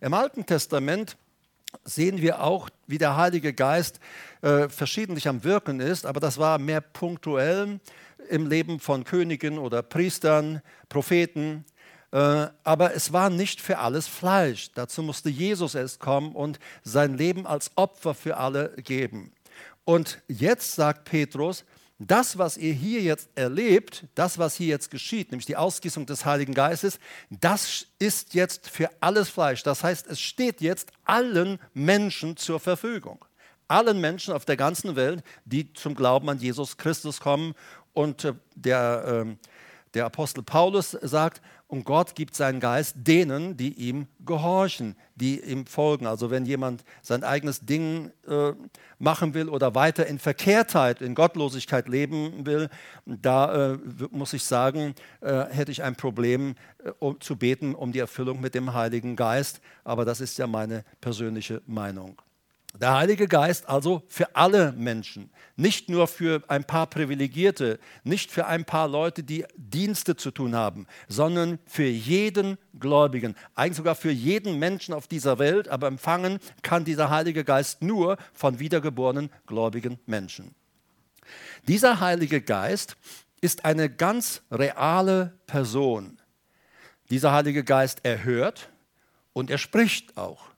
Im 0.00 0.14
Alten 0.14 0.46
Testament 0.46 1.18
sehen 1.84 2.22
wir 2.22 2.42
auch, 2.42 2.70
wie 2.86 2.96
der 2.96 3.14
Heilige 3.14 3.52
Geist 3.52 4.00
äh, 4.40 4.70
verschiedentlich 4.70 5.28
am 5.28 5.44
Wirken 5.44 5.80
ist, 5.80 6.06
aber 6.06 6.18
das 6.18 6.38
war 6.38 6.56
mehr 6.56 6.80
punktuell 6.80 7.78
im 8.30 8.46
Leben 8.46 8.80
von 8.80 9.04
Königen 9.04 9.58
oder 9.58 9.82
Priestern, 9.82 10.62
Propheten. 10.88 11.66
Äh, 12.10 12.46
aber 12.64 12.94
es 12.94 13.12
war 13.12 13.28
nicht 13.28 13.60
für 13.60 13.80
alles 13.80 14.08
Fleisch. 14.08 14.70
Dazu 14.72 15.02
musste 15.02 15.28
Jesus 15.28 15.74
erst 15.74 16.00
kommen 16.00 16.34
und 16.34 16.58
sein 16.84 17.18
Leben 17.18 17.46
als 17.46 17.70
Opfer 17.74 18.14
für 18.14 18.38
alle 18.38 18.70
geben. 18.76 19.34
Und 19.86 20.20
jetzt 20.26 20.74
sagt 20.74 21.04
Petrus, 21.04 21.64
das, 22.00 22.36
was 22.36 22.56
ihr 22.56 22.72
hier 22.74 23.00
jetzt 23.02 23.30
erlebt, 23.36 24.04
das, 24.16 24.36
was 24.36 24.56
hier 24.56 24.66
jetzt 24.66 24.90
geschieht, 24.90 25.30
nämlich 25.30 25.46
die 25.46 25.56
Ausgießung 25.56 26.06
des 26.06 26.26
Heiligen 26.26 26.54
Geistes, 26.54 26.98
das 27.30 27.86
ist 28.00 28.34
jetzt 28.34 28.68
für 28.68 28.90
alles 29.00 29.28
Fleisch. 29.28 29.62
Das 29.62 29.84
heißt, 29.84 30.08
es 30.08 30.20
steht 30.20 30.60
jetzt 30.60 30.90
allen 31.04 31.60
Menschen 31.72 32.36
zur 32.36 32.58
Verfügung. 32.58 33.24
Allen 33.68 34.00
Menschen 34.00 34.34
auf 34.34 34.44
der 34.44 34.56
ganzen 34.56 34.96
Welt, 34.96 35.22
die 35.44 35.72
zum 35.72 35.94
Glauben 35.94 36.28
an 36.28 36.40
Jesus 36.40 36.76
Christus 36.76 37.20
kommen. 37.20 37.54
Und 37.92 38.24
äh, 38.24 38.34
der, 38.56 39.24
äh, 39.24 39.36
der 39.96 40.04
Apostel 40.04 40.42
Paulus 40.42 40.90
sagt, 40.90 41.40
und 41.68 41.84
Gott 41.84 42.14
gibt 42.14 42.36
seinen 42.36 42.60
Geist 42.60 42.94
denen, 42.96 43.56
die 43.56 43.72
ihm 43.72 44.06
gehorchen, 44.24 44.94
die 45.16 45.40
ihm 45.40 45.66
folgen. 45.66 46.06
Also 46.06 46.30
wenn 46.30 46.46
jemand 46.46 46.84
sein 47.02 47.24
eigenes 47.24 47.60
Ding 47.60 48.12
äh, 48.28 48.52
machen 49.00 49.34
will 49.34 49.48
oder 49.48 49.74
weiter 49.74 50.06
in 50.06 50.20
Verkehrtheit, 50.20 51.02
in 51.02 51.16
Gottlosigkeit 51.16 51.88
leben 51.88 52.46
will, 52.46 52.68
da 53.04 53.72
äh, 53.72 53.78
muss 54.10 54.32
ich 54.32 54.44
sagen, 54.44 54.94
äh, 55.22 55.46
hätte 55.46 55.72
ich 55.72 55.82
ein 55.82 55.96
Problem 55.96 56.54
äh, 56.84 56.90
um, 57.00 57.20
zu 57.20 57.34
beten 57.34 57.74
um 57.74 57.90
die 57.90 57.98
Erfüllung 57.98 58.40
mit 58.40 58.54
dem 58.54 58.72
Heiligen 58.72 59.16
Geist. 59.16 59.60
Aber 59.82 60.04
das 60.04 60.20
ist 60.20 60.38
ja 60.38 60.46
meine 60.46 60.84
persönliche 61.00 61.62
Meinung. 61.66 62.22
Der 62.80 62.94
Heilige 62.94 63.26
Geist 63.26 63.68
also 63.68 64.02
für 64.08 64.36
alle 64.36 64.72
Menschen, 64.72 65.30
nicht 65.56 65.88
nur 65.88 66.06
für 66.06 66.42
ein 66.48 66.64
paar 66.64 66.86
Privilegierte, 66.86 67.78
nicht 68.04 68.30
für 68.30 68.46
ein 68.46 68.66
paar 68.66 68.86
Leute, 68.86 69.22
die 69.22 69.46
Dienste 69.56 70.16
zu 70.16 70.30
tun 70.30 70.54
haben, 70.54 70.86
sondern 71.08 71.58
für 71.64 71.86
jeden 71.86 72.58
Gläubigen, 72.78 73.34
eigentlich 73.54 73.78
sogar 73.78 73.94
für 73.94 74.10
jeden 74.10 74.58
Menschen 74.58 74.92
auf 74.92 75.08
dieser 75.08 75.38
Welt, 75.38 75.68
aber 75.68 75.86
empfangen 75.86 76.38
kann 76.62 76.84
dieser 76.84 77.08
Heilige 77.08 77.44
Geist 77.44 77.82
nur 77.82 78.18
von 78.34 78.58
wiedergeborenen 78.58 79.30
gläubigen 79.46 79.98
Menschen. 80.04 80.54
Dieser 81.66 82.00
Heilige 82.00 82.42
Geist 82.42 82.96
ist 83.40 83.64
eine 83.64 83.88
ganz 83.88 84.42
reale 84.50 85.38
Person. 85.46 86.20
Dieser 87.08 87.32
Heilige 87.32 87.64
Geist 87.64 88.04
erhört 88.04 88.68
und 89.32 89.50
er 89.50 89.58
spricht 89.58 90.16
auch. 90.16 90.55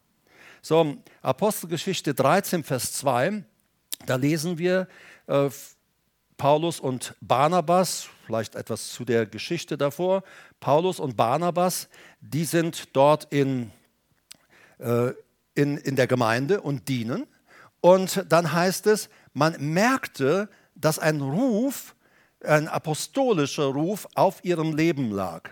So, 0.63 0.97
Apostelgeschichte 1.23 2.15
13, 2.15 2.65
Vers 2.65 2.93
2, 2.95 3.45
da 4.07 4.17
lesen 4.17 4.59
wir 4.59 4.89
äh, 5.27 5.51
Paulus 6.37 6.81
und 6.81 7.15
Barnabas, 7.21 8.09
vielleicht 8.27 8.55
etwas 8.55 8.89
zu 8.91 9.05
der 9.05 9.27
Geschichte 9.27 9.77
davor. 9.77 10.23
Paulus 10.61 11.01
und 11.01 11.17
Barnabas, 11.17 11.89
die 12.21 12.45
sind 12.45 12.97
dort 12.97 13.33
in, 13.33 13.71
äh, 14.79 15.13
in, 15.55 15.79
in 15.79 15.97
der 15.97 16.07
Gemeinde 16.07 16.61
und 16.61 16.89
dienen. 16.89 17.27
Und 17.81 18.25
dann 18.29 18.53
heißt 18.53 18.87
es, 18.87 19.09
man 19.33 19.57
merkte, 19.59 20.49
dass 20.75 20.99
ein 20.99 21.21
Ruf, 21.21 21.95
ein 22.45 22.69
apostolischer 22.69 23.67
Ruf 23.67 24.07
auf 24.15 24.45
ihrem 24.45 24.77
Leben 24.77 25.11
lag. 25.11 25.51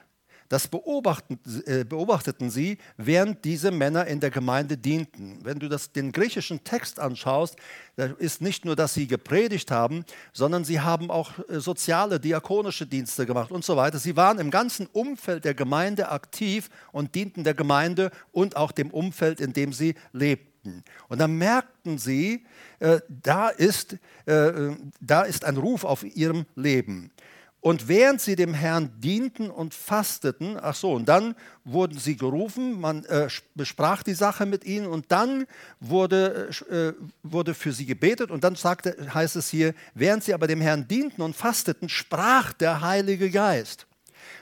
Das 0.49 0.67
äh, 0.67 1.85
beobachteten 1.85 2.51
sie, 2.51 2.79
während 2.97 3.45
diese 3.45 3.71
Männer 3.71 4.07
in 4.07 4.21
der 4.21 4.31
Gemeinde 4.31 4.77
dienten. 4.77 5.39
Wenn 5.43 5.59
du 5.59 5.69
das, 5.69 5.93
den 5.93 6.13
griechischen 6.13 6.63
Text 6.65 7.01
anschaust, 7.01 7.57
da 7.97 8.07
ist 8.19 8.43
nicht 8.43 8.65
nur, 8.65 8.77
dass 8.77 8.95
sie 8.95 9.07
gepredigt 9.07 9.71
haben, 9.71 10.05
sondern 10.33 10.65
sie 10.65 10.81
haben 10.81 11.11
auch 11.11 11.33
äh, 11.49 11.61
soziale, 11.61 12.21
diakonische 12.21 12.87
Dienste 12.87 13.27
gemacht 13.27 13.51
und 13.51 13.65
so 13.65 13.77
weiter. 13.77 13.99
Sie 13.99 14.17
waren 14.17 14.39
im 14.39 14.51
ganzen 14.51 14.87
Umfeld 14.87 15.45
der 15.45 15.55
Gemeinde 15.55 16.11
aktiv 16.11 16.71
und 16.93 17.15
dienten 17.15 17.45
der 17.45 17.55
Gemeinde 17.55 18.11
und 18.33 18.57
auch 18.57 18.73
dem 18.73 18.91
Umfeld, 18.91 19.41
in 19.41 19.53
dem 19.53 19.73
sie 19.73 19.95
lebten. 20.13 20.85
Und 21.09 21.21
dann 21.21 21.37
merkten 21.37 21.99
sie, 21.99 22.45
äh, 22.79 23.01
da, 23.09 23.49
ist, 23.49 23.97
äh, 24.27 24.73
da 25.01 25.23
ist 25.23 25.45
ein 25.45 25.57
Ruf 25.57 25.85
auf 25.85 26.05
ihrem 26.05 26.45
Leben. 26.55 27.11
Und 27.61 27.89
während 27.89 28.21
sie 28.21 28.37
dem 28.37 28.55
Herrn 28.55 28.93
dienten 29.01 29.51
und 29.51 29.75
fasteten, 29.75 30.57
ach 30.61 30.77
so, 30.77 30.93
und 30.93 31.09
dann 31.09 31.35
wurden 31.65 31.99
sie 31.99 32.17
gerufen, 32.17 32.81
man 32.81 33.05
äh, 33.07 33.29
besprach 33.57 34.05
die 34.05 34.15
Sache 34.15 34.47
mit 34.47 34.65
ihnen 34.65 34.87
und 34.87 35.07
dann 35.11 35.47
wurde, 35.81 36.51
äh, 36.71 36.93
wurde 37.25 37.55
für 37.55 37.73
sie 37.73 37.87
gebetet 37.87 38.31
und 38.31 38.45
dann 38.45 38.55
sagte, 38.55 38.97
heißt 39.13 39.35
es 39.35 39.49
hier, 39.49 39.75
während 39.95 40.23
sie 40.23 40.33
aber 40.33 40.47
dem 40.47 40.61
Herrn 40.61 40.87
dienten 40.87 41.23
und 41.23 41.35
fasteten, 41.35 41.89
sprach 41.89 42.53
der 42.53 42.83
Heilige 42.83 43.31
Geist, 43.31 43.87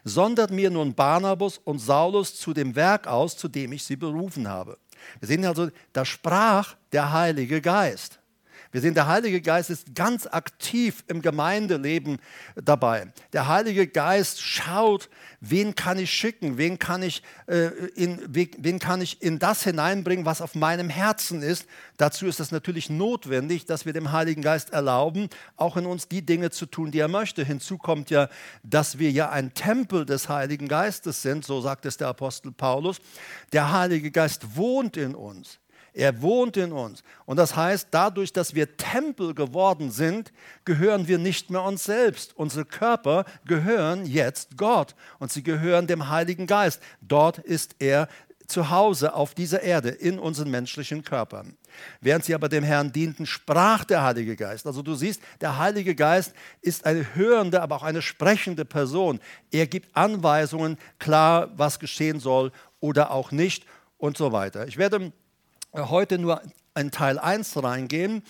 sondert 0.04 0.50
mir 0.50 0.68
nun 0.68 0.94
Barnabas 0.94 1.59
und 1.64 1.78
Saulus 1.78 2.37
zu 2.37 2.52
dem 2.52 2.76
Werk 2.76 3.06
aus, 3.06 3.38
zu 3.38 3.49
dem 3.49 3.73
ich 3.73 3.85
sie 3.85 3.97
berufen 3.97 4.49
habe. 4.49 4.76
Wir 5.21 5.28
sehen 5.28 5.44
also, 5.47 5.71
da 5.92 6.04
sprach 6.04 6.76
der 6.92 7.12
Heilige 7.12 7.61
Geist. 7.61 8.18
Wir 8.75 8.81
sehen, 8.81 8.95
der 8.95 9.07
Heilige 9.07 9.40
Geist 9.40 9.71
ist 9.71 9.95
ganz 9.95 10.26
aktiv 10.26 11.04
im 11.07 11.23
Gemeindeleben 11.23 12.19
dabei. 12.57 13.12
Der 13.33 13.47
Heilige 13.47 13.87
Geist 13.87 14.43
schaut, 14.43 15.09
wen 15.38 15.76
kann 15.76 15.97
ich 15.97 16.11
schicken, 16.11 16.59
wen 16.59 16.81
kann 16.81 17.04
ich, 17.04 17.23
äh, 17.47 17.66
in, 17.95 18.19
wen 18.26 18.81
kann 18.81 19.00
ich 19.00 19.23
in 19.23 19.38
das 19.38 19.62
hineinbringen, 19.62 20.26
was 20.26 20.40
auf 20.40 20.57
meinem 20.57 20.88
Herzen 20.88 21.40
ist. 21.40 21.66
Dazu 21.99 22.26
ist 22.26 22.40
es 22.40 22.50
natürlich 22.50 22.90
notwendig, 22.90 23.64
dass 23.64 23.87
wir 23.87 23.93
dem 23.93 24.11
Heiligen 24.11 24.43
Geist 24.43 24.71
erlauben, 24.73 25.28
auch 25.57 25.76
in 25.76 25.87
uns 25.87 26.09
die 26.09 26.26
Dinge 26.26 26.50
zu 26.50 26.66
tun, 26.66 26.90
die 26.90 26.99
er 26.99 27.07
möchte. 27.07 27.45
Hinzu 27.45 27.78
kommt 27.78 28.11
ja, 28.11 28.28
dass 28.64 28.99
wir 28.99 29.12
ja 29.12 29.31
ein 29.31 29.54
Tempel 29.54 30.04
des 30.04 30.28
Heiligen 30.28 30.66
Geistes 30.66 31.23
sind, 31.23 31.45
so 31.45 31.61
sagt 31.61 31.87
es 31.87 31.97
der 31.97 32.09
Apostel 32.09 32.50
Paulus. 32.50 32.97
Der 33.52 33.71
Heilige 33.71 34.11
Geist 34.11 34.57
wohnt 34.57 34.97
in 34.97 35.14
uns. 35.14 35.61
Er 35.95 36.21
wohnt 36.21 36.57
in 36.57 36.73
uns. 36.73 37.05
Und 37.25 37.37
das 37.37 37.55
heißt, 37.55 37.89
dadurch, 37.93 38.33
dass 38.33 38.55
wir 38.55 38.77
Tempel 38.77 39.33
geworden 39.33 39.93
sind, 39.93 40.33
gehören 40.65 41.07
wir 41.07 41.19
nicht 41.19 41.51
mehr 41.51 41.63
uns 41.63 41.85
selbst. 41.85 42.37
Unsere 42.37 42.65
Körper 42.65 43.25
gehören 43.47 44.05
jetzt 44.05 44.57
Gott 44.57 44.97
und 45.21 45.31
sie 45.31 45.45
gehören 45.45 45.87
dem 45.87 46.09
Heiligen 46.09 46.49
Geist. 46.49 46.83
Dort 47.01 47.39
ist 47.39 47.77
er 47.79 48.09
zu 48.47 48.71
Hause 48.71 49.15
auf 49.15 49.35
dieser 49.35 49.63
Erde 49.63 49.89
in 49.89 50.19
unseren 50.19 50.51
menschlichen 50.51 51.05
Körpern. 51.05 51.57
Während 52.01 52.25
sie 52.25 52.35
aber 52.35 52.49
dem 52.49 52.65
Herrn 52.65 52.93
dienten, 52.93 53.25
sprach 53.25 53.85
der 53.85 54.03
Heilige 54.03 54.37
Geist. 54.37 54.67
Also 54.67 54.83
du 54.83 54.95
siehst, 54.95 55.23
der 55.41 55.59
Heilige 55.59 55.95
Geist 55.95 56.35
ist 56.61 56.85
eine 56.87 57.15
hörende, 57.15 57.63
aber 57.63 57.77
auch 57.77 57.83
eine 57.83 58.03
sprechende 58.03 58.65
Person. 58.65 59.21
Er 59.51 59.67
gibt 59.67 59.97
Anweisungen, 59.97 60.77
klar, 60.99 61.51
was 61.57 61.79
geschehen 61.79 62.21
soll 62.21 62.53
oder 62.81 63.13
auch 63.13 63.31
nicht 63.31 63.65
und 63.97 64.17
so 64.17 64.33
weiter. 64.33 64.67
Ich 64.67 64.77
werde 64.77 65.13
heute 65.75 66.19
nur 66.19 66.43
in 66.76 66.90
Teil 66.90 67.19
1 67.19 67.62
reingehen 67.62 68.23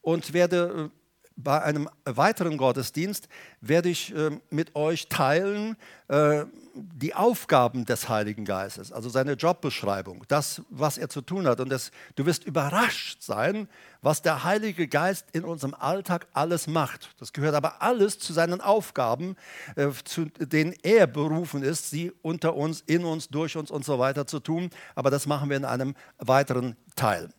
und 0.00 0.32
werde 0.32 0.90
äh, 0.92 0.99
bei 1.42 1.62
einem 1.62 1.88
weiteren 2.04 2.56
Gottesdienst 2.56 3.28
werde 3.60 3.88
ich 3.88 4.14
äh, 4.14 4.38
mit 4.50 4.74
euch 4.76 5.08
teilen 5.08 5.76
äh, 6.08 6.44
die 6.74 7.14
Aufgaben 7.14 7.84
des 7.84 8.08
Heiligen 8.08 8.44
Geistes, 8.44 8.92
also 8.92 9.08
seine 9.08 9.32
Jobbeschreibung, 9.32 10.24
das, 10.28 10.62
was 10.70 10.98
er 10.98 11.08
zu 11.08 11.20
tun 11.20 11.46
hat. 11.46 11.60
Und 11.60 11.68
das, 11.70 11.90
du 12.14 12.26
wirst 12.26 12.44
überrascht 12.44 13.22
sein, 13.22 13.68
was 14.02 14.22
der 14.22 14.44
Heilige 14.44 14.88
Geist 14.88 15.26
in 15.32 15.44
unserem 15.44 15.74
Alltag 15.74 16.26
alles 16.32 16.66
macht. 16.66 17.10
Das 17.18 17.32
gehört 17.32 17.54
aber 17.54 17.82
alles 17.82 18.18
zu 18.18 18.32
seinen 18.32 18.60
Aufgaben, 18.60 19.36
äh, 19.76 19.88
zu 20.04 20.26
denen 20.26 20.74
er 20.82 21.06
berufen 21.06 21.62
ist, 21.62 21.90
sie 21.90 22.12
unter 22.22 22.54
uns, 22.54 22.82
in 22.86 23.04
uns, 23.04 23.28
durch 23.28 23.56
uns 23.56 23.70
und 23.70 23.84
so 23.84 23.98
weiter 23.98 24.26
zu 24.26 24.40
tun. 24.40 24.70
Aber 24.94 25.10
das 25.10 25.26
machen 25.26 25.50
wir 25.50 25.56
in 25.56 25.64
einem 25.64 25.94
weiteren 26.18 26.76
Teil. 26.96 27.30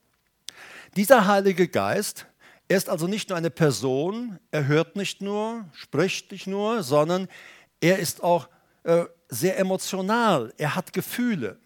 Dieser 0.97 1.25
Heilige 1.25 1.69
Geist, 1.69 2.25
er 2.71 2.77
ist 2.77 2.87
also 2.87 3.05
nicht 3.05 3.27
nur 3.27 3.37
eine 3.37 3.49
Person, 3.49 4.39
er 4.49 4.65
hört 4.65 4.95
nicht 4.95 5.21
nur, 5.21 5.65
spricht 5.73 6.31
nicht 6.31 6.47
nur, 6.47 6.83
sondern 6.83 7.27
er 7.81 7.99
ist 7.99 8.23
auch 8.23 8.47
äh, 8.83 9.03
sehr 9.27 9.59
emotional, 9.59 10.53
er 10.57 10.73
hat 10.73 10.93
Gefühle. 10.93 11.59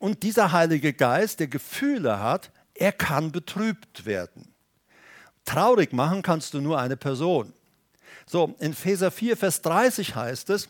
Und 0.00 0.24
dieser 0.24 0.50
Heilige 0.50 0.92
Geist, 0.92 1.38
der 1.38 1.46
Gefühle 1.46 2.18
hat, 2.18 2.50
er 2.74 2.90
kann 2.90 3.30
betrübt 3.30 4.06
werden. 4.06 4.52
Traurig 5.44 5.92
machen 5.92 6.22
kannst 6.22 6.52
du 6.52 6.60
nur 6.60 6.80
eine 6.80 6.96
Person. 6.96 7.52
So, 8.26 8.56
in 8.58 8.72
Epheser 8.72 9.12
4, 9.12 9.36
Vers 9.36 9.62
30 9.62 10.16
heißt 10.16 10.50
es, 10.50 10.68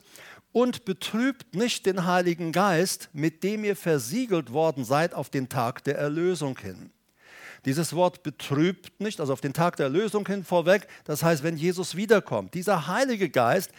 und 0.52 0.85
betrübt 0.85 1.54
nicht 1.54 1.87
den 1.87 2.04
Heiligen 2.04 2.52
Geist, 2.52 3.09
mit 3.14 3.45
dem 3.45 3.64
ihr 3.64 3.76
versiegelt 3.76 4.52
worden 4.52 4.85
seid 4.85 5.14
auf 5.14 5.30
den 5.30 5.49
Tag 5.49 5.85
der 5.85 5.97
Erlösung 5.97 6.59
hin. 6.59 6.90
Dieses 7.64 7.95
Wort 7.95 8.23
betrübt 8.23 9.00
nicht, 9.00 9.21
also 9.21 9.33
auf 9.33 9.40
den 9.40 9.52
Tag 9.52 9.76
der 9.76 9.87
Erlösung 9.87 10.26
hin 10.26 10.45
vorweg, 10.45 10.87
das 11.05 11.23
heißt, 11.23 11.43
wenn 11.43 11.57
Jesus 11.57 11.95
wiederkommt. 11.95 12.55
Dieser 12.55 12.87
Heilige 12.87 13.29
Geist, 13.29 13.71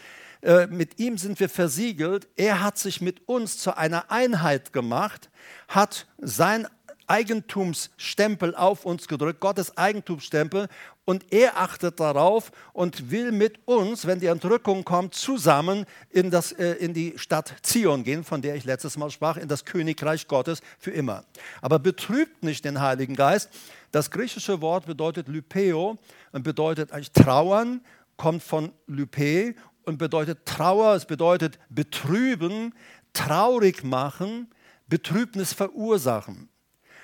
äh, 0.41 0.67
mit 0.67 0.99
ihm 0.99 1.17
sind 1.17 1.39
wir 1.39 1.49
versiegelt, 1.49 2.27
er 2.35 2.61
hat 2.61 2.77
sich 2.77 3.01
mit 3.01 3.27
uns 3.27 3.57
zu 3.57 3.77
einer 3.77 4.11
Einheit 4.11 4.73
gemacht, 4.73 5.29
hat 5.67 6.07
sein 6.17 6.67
Eigentumsstempel 7.07 8.55
auf 8.55 8.85
uns 8.85 9.07
gedrückt, 9.07 9.41
Gottes 9.41 9.77
Eigentumsstempel, 9.77 10.67
und 11.11 11.25
er 11.33 11.57
achtet 11.57 11.99
darauf 11.99 12.53
und 12.71 13.11
will 13.11 13.33
mit 13.33 13.59
uns, 13.65 14.07
wenn 14.07 14.21
die 14.21 14.27
Entrückung 14.27 14.85
kommt, 14.85 15.13
zusammen 15.13 15.85
in, 16.09 16.31
das, 16.31 16.53
äh, 16.53 16.71
in 16.75 16.93
die 16.93 17.15
Stadt 17.17 17.53
Zion 17.63 18.05
gehen, 18.05 18.23
von 18.23 18.41
der 18.41 18.55
ich 18.55 18.63
letztes 18.63 18.95
Mal 18.95 19.11
sprach, 19.11 19.35
in 19.35 19.49
das 19.49 19.65
Königreich 19.65 20.29
Gottes 20.29 20.61
für 20.79 20.91
immer. 20.91 21.25
Aber 21.61 21.79
betrübt 21.79 22.43
nicht 22.43 22.63
den 22.63 22.79
Heiligen 22.79 23.17
Geist. 23.17 23.49
Das 23.91 24.09
griechische 24.09 24.61
Wort 24.61 24.85
bedeutet 24.85 25.27
Lypeo 25.27 25.97
und 26.31 26.43
bedeutet 26.43 26.93
eigentlich 26.93 27.11
trauern, 27.11 27.81
kommt 28.15 28.41
von 28.41 28.71
Lype 28.87 29.53
und 29.83 29.97
bedeutet 29.97 30.45
Trauer, 30.45 30.95
es 30.95 31.03
bedeutet 31.03 31.59
betrüben, 31.69 32.73
traurig 33.11 33.83
machen, 33.83 34.47
Betrübnis 34.87 35.51
verursachen. 35.51 36.47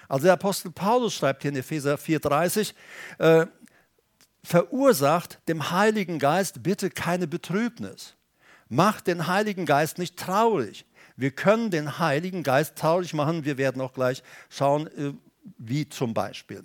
Also 0.09 0.23
der 0.23 0.33
Apostel 0.33 0.71
Paulus 0.71 1.13
schreibt 1.13 1.41
hier 1.41 1.51
in 1.51 1.57
Epheser 1.57 1.95
4,30, 1.95 2.73
äh, 3.19 3.47
verursacht 4.43 5.39
dem 5.47 5.71
Heiligen 5.71 6.19
Geist 6.19 6.63
bitte 6.63 6.89
keine 6.89 7.27
Betrübnis. 7.27 8.15
Macht 8.69 9.07
den 9.07 9.27
Heiligen 9.27 9.65
Geist 9.65 9.97
nicht 9.97 10.17
traurig. 10.17 10.85
Wir 11.15 11.31
können 11.31 11.71
den 11.71 11.99
Heiligen 11.99 12.43
Geist 12.43 12.75
traurig 12.75 13.13
machen. 13.13 13.45
Wir 13.45 13.57
werden 13.57 13.81
auch 13.81 13.93
gleich 13.93 14.23
schauen, 14.49 14.87
äh, 14.87 15.13
wie 15.57 15.87
zum 15.89 16.13
Beispiel. 16.13 16.63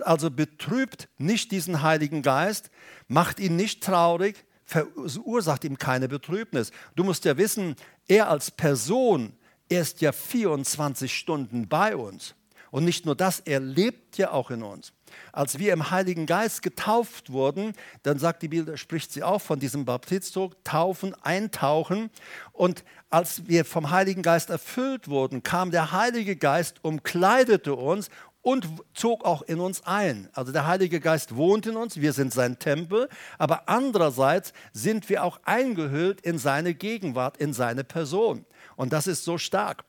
Also 0.00 0.30
betrübt 0.30 1.08
nicht 1.18 1.52
diesen 1.52 1.82
Heiligen 1.82 2.22
Geist, 2.22 2.70
macht 3.08 3.38
ihn 3.38 3.56
nicht 3.56 3.82
traurig, 3.82 4.44
verursacht 4.64 5.64
ihm 5.64 5.78
keine 5.78 6.08
Betrübnis. 6.08 6.72
Du 6.96 7.04
musst 7.04 7.24
ja 7.24 7.36
wissen, 7.36 7.76
er 8.08 8.30
als 8.30 8.50
Person, 8.50 9.34
er 9.68 9.82
ist 9.82 10.00
ja 10.00 10.12
24 10.12 11.14
Stunden 11.14 11.68
bei 11.68 11.96
uns. 11.96 12.34
Und 12.70 12.84
nicht 12.84 13.06
nur 13.06 13.14
das, 13.14 13.40
er 13.40 13.60
lebt 13.60 14.18
ja 14.18 14.32
auch 14.32 14.50
in 14.50 14.62
uns. 14.62 14.92
Als 15.32 15.58
wir 15.58 15.72
im 15.72 15.90
Heiligen 15.90 16.26
Geist 16.26 16.62
getauft 16.62 17.30
wurden, 17.30 17.72
dann 18.02 18.18
sagt 18.18 18.42
die 18.42 18.48
Bibel, 18.48 18.76
spricht 18.76 19.12
sie 19.12 19.22
auch 19.22 19.40
von 19.40 19.58
diesem 19.58 19.84
Baptistus, 19.84 20.52
taufen, 20.64 21.14
eintauchen. 21.22 22.10
Und 22.52 22.84
als 23.10 23.46
wir 23.46 23.64
vom 23.64 23.90
Heiligen 23.90 24.22
Geist 24.22 24.50
erfüllt 24.50 25.08
wurden, 25.08 25.42
kam 25.42 25.70
der 25.70 25.92
Heilige 25.92 26.36
Geist, 26.36 26.82
umkleidete 26.82 27.74
uns 27.74 28.08
und 28.44 28.68
zog 28.92 29.24
auch 29.24 29.42
in 29.42 29.58
uns 29.58 29.86
ein. 29.86 30.28
Also 30.34 30.52
der 30.52 30.66
Heilige 30.66 31.00
Geist 31.00 31.34
wohnt 31.34 31.66
in 31.66 31.76
uns, 31.76 32.00
wir 32.00 32.12
sind 32.12 32.32
sein 32.32 32.58
Tempel, 32.58 33.08
aber 33.38 33.68
andererseits 33.68 34.52
sind 34.72 35.08
wir 35.08 35.24
auch 35.24 35.40
eingehüllt 35.44 36.20
in 36.20 36.38
seine 36.38 36.74
Gegenwart, 36.74 37.38
in 37.38 37.54
seine 37.54 37.84
Person. 37.84 38.44
Und 38.76 38.92
das 38.92 39.06
ist 39.06 39.24
so 39.24 39.38
stark. 39.38 39.84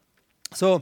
So, 0.53 0.81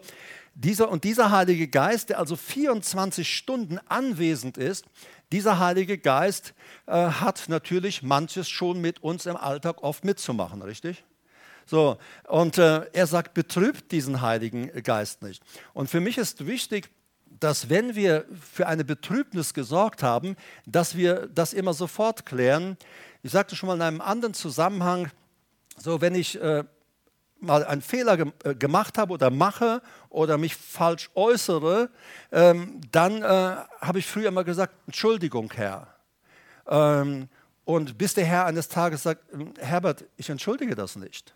dieser 0.56 0.90
und 0.90 1.04
dieser 1.04 1.32
Heilige 1.32 1.68
Geist, 1.68 2.10
der 2.10 2.20
also 2.20 2.36
24 2.36 3.28
Stunden 3.36 3.80
anwesend 3.88 4.58
ist, 4.58 4.86
dieser 5.32 5.60
Heilige 5.60 5.98
Geist 5.98 6.54
äh, 6.86 6.92
hat 6.92 7.46
natürlich 7.48 8.04
manches 8.04 8.50
schon 8.50 8.80
mit 8.80 9.02
uns 9.02 9.26
im 9.26 9.36
Alltag 9.36 9.82
oft 9.84 10.06
mitzumachen, 10.06 10.62
richtig? 10.62 11.04
So, 11.66 11.98
und 12.28 12.58
äh, 12.58 12.86
er 12.92 13.08
sagt, 13.08 13.34
betrübt 13.34 13.92
diesen 13.92 14.22
Heiligen 14.22 14.72
Geist 14.84 15.24
nicht. 15.24 15.42
Und 15.74 15.90
für 15.90 16.02
mich 16.02 16.18
ist 16.18 16.46
wichtig, 16.46 16.90
dass 17.40 17.70
wenn 17.70 17.96
wir 17.96 18.26
für 18.40 18.68
eine 18.68 18.86
Betrübnis 18.86 19.54
gesorgt 19.54 20.04
haben, 20.04 20.36
dass 20.66 20.96
wir 20.96 21.28
das 21.34 21.54
immer 21.54 21.74
sofort 21.74 22.26
klären. 22.26 22.78
Ich 23.24 23.32
sagte 23.32 23.56
schon 23.56 23.68
mal 23.68 23.76
in 23.76 23.82
einem 23.82 24.02
anderen 24.02 24.34
Zusammenhang, 24.34 25.10
so 25.78 26.00
wenn 26.00 26.16
ich 26.16 26.40
äh, 26.40 26.64
mal 27.44 27.66
einen 27.66 27.82
Fehler 27.82 28.18
ge 28.18 28.32
äh, 28.44 28.56
gemacht 28.56 28.98
habe 28.98 29.14
oder 29.14 29.30
mache 29.30 29.82
oder 30.10 30.38
mich 30.38 30.56
falsch 30.56 31.10
äußere, 31.16 31.90
ähm, 32.32 32.82
dann 32.92 33.22
äh, 33.22 33.26
habe 33.26 34.00
ich 34.00 34.08
früher 34.08 34.30
immer 34.30 34.44
gesagt, 34.44 34.74
Entschuldigung, 34.88 35.52
Herr. 35.54 35.88
Ähm, 36.68 37.30
und 37.66 37.98
bis 37.98 38.14
der 38.14 38.26
Herr 38.26 38.46
eines 38.46 38.68
Tages 38.68 39.04
sagt, 39.04 39.24
Herbert, 39.60 40.06
ich 40.18 40.30
entschuldige 40.30 40.76
das 40.76 40.96
nicht. 40.96 41.34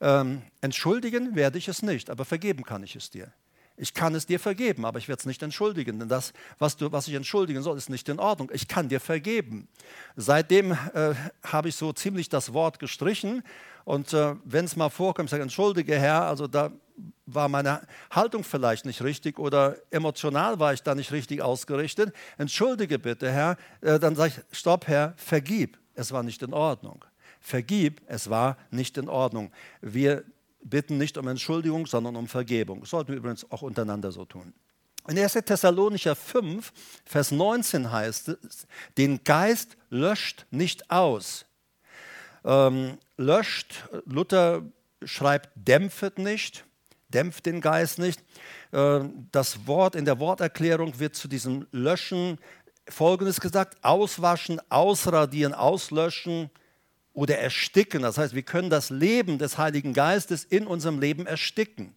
Ähm, 0.00 0.42
entschuldigen 0.60 1.34
werde 1.34 1.58
ich 1.58 1.68
es 1.68 1.82
nicht, 1.82 2.10
aber 2.10 2.24
vergeben 2.24 2.64
kann 2.64 2.82
ich 2.82 2.96
es 2.96 3.10
dir. 3.10 3.32
Ich 3.80 3.94
kann 3.94 4.14
es 4.14 4.26
dir 4.26 4.38
vergeben, 4.38 4.84
aber 4.84 4.98
ich 4.98 5.08
werde 5.08 5.20
es 5.20 5.26
nicht 5.26 5.42
entschuldigen, 5.42 5.98
denn 5.98 6.08
das, 6.08 6.34
was, 6.58 6.76
du, 6.76 6.92
was 6.92 7.08
ich 7.08 7.14
entschuldigen 7.14 7.62
soll, 7.62 7.78
ist 7.78 7.88
nicht 7.88 8.10
in 8.10 8.18
Ordnung. 8.18 8.50
Ich 8.52 8.68
kann 8.68 8.90
dir 8.90 9.00
vergeben. 9.00 9.68
Seitdem 10.16 10.72
äh, 10.72 11.14
habe 11.42 11.70
ich 11.70 11.76
so 11.76 11.90
ziemlich 11.94 12.28
das 12.28 12.52
Wort 12.52 12.78
gestrichen 12.78 13.42
und 13.86 14.12
äh, 14.12 14.34
wenn 14.44 14.66
es 14.66 14.76
mal 14.76 14.90
vorkommt, 14.90 15.30
sage 15.30 15.42
entschuldige 15.42 15.98
Herr, 15.98 16.26
also 16.26 16.46
da 16.46 16.70
war 17.24 17.48
meine 17.48 17.80
Haltung 18.10 18.44
vielleicht 18.44 18.84
nicht 18.84 19.02
richtig 19.02 19.38
oder 19.38 19.76
emotional 19.90 20.60
war 20.60 20.74
ich 20.74 20.82
da 20.82 20.94
nicht 20.94 21.10
richtig 21.10 21.40
ausgerichtet. 21.40 22.14
Entschuldige 22.36 22.98
bitte 22.98 23.32
Herr, 23.32 23.56
äh, 23.80 23.98
dann 23.98 24.14
sage 24.14 24.34
ich, 24.36 24.58
stopp 24.58 24.88
Herr, 24.88 25.14
vergib, 25.16 25.78
es 25.94 26.12
war 26.12 26.22
nicht 26.22 26.42
in 26.42 26.52
Ordnung. 26.52 27.02
Vergib, 27.40 28.02
es 28.06 28.28
war 28.28 28.58
nicht 28.70 28.98
in 28.98 29.08
Ordnung. 29.08 29.50
Wir 29.80 30.24
bitten 30.62 30.98
nicht 30.98 31.18
um 31.18 31.28
Entschuldigung, 31.28 31.86
sondern 31.86 32.16
um 32.16 32.28
Vergebung. 32.28 32.80
Das 32.80 32.90
sollten 32.90 33.12
wir 33.12 33.18
übrigens 33.18 33.50
auch 33.50 33.62
untereinander 33.62 34.12
so 34.12 34.24
tun. 34.24 34.52
In 35.08 35.18
1. 35.18 35.32
Thessalonicher 35.32 36.14
5, 36.14 36.72
Vers 37.04 37.30
19 37.30 37.90
heißt 37.90 38.28
es, 38.28 38.66
den 38.98 39.24
Geist 39.24 39.76
löscht 39.88 40.46
nicht 40.50 40.90
aus. 40.90 41.46
Ähm, 42.44 42.98
löscht, 43.16 43.88
Luther 44.04 44.62
schreibt, 45.02 45.50
dämpft 45.54 46.18
nicht, 46.18 46.64
dämpft 47.08 47.46
den 47.46 47.60
Geist 47.60 47.98
nicht. 47.98 48.22
Ähm, 48.72 49.28
das 49.32 49.66
Wort 49.66 49.94
in 49.94 50.04
der 50.04 50.20
Worterklärung 50.20 50.98
wird 50.98 51.16
zu 51.16 51.28
diesem 51.28 51.66
Löschen 51.72 52.38
Folgendes 52.88 53.40
gesagt, 53.40 53.78
auswaschen, 53.82 54.60
ausradieren, 54.68 55.54
auslöschen, 55.54 56.50
oder 57.12 57.38
ersticken. 57.38 58.02
Das 58.02 58.18
heißt, 58.18 58.34
wir 58.34 58.42
können 58.42 58.70
das 58.70 58.90
Leben 58.90 59.38
des 59.38 59.58
Heiligen 59.58 59.92
Geistes 59.92 60.44
in 60.44 60.66
unserem 60.66 61.00
Leben 61.00 61.26
ersticken. 61.26 61.94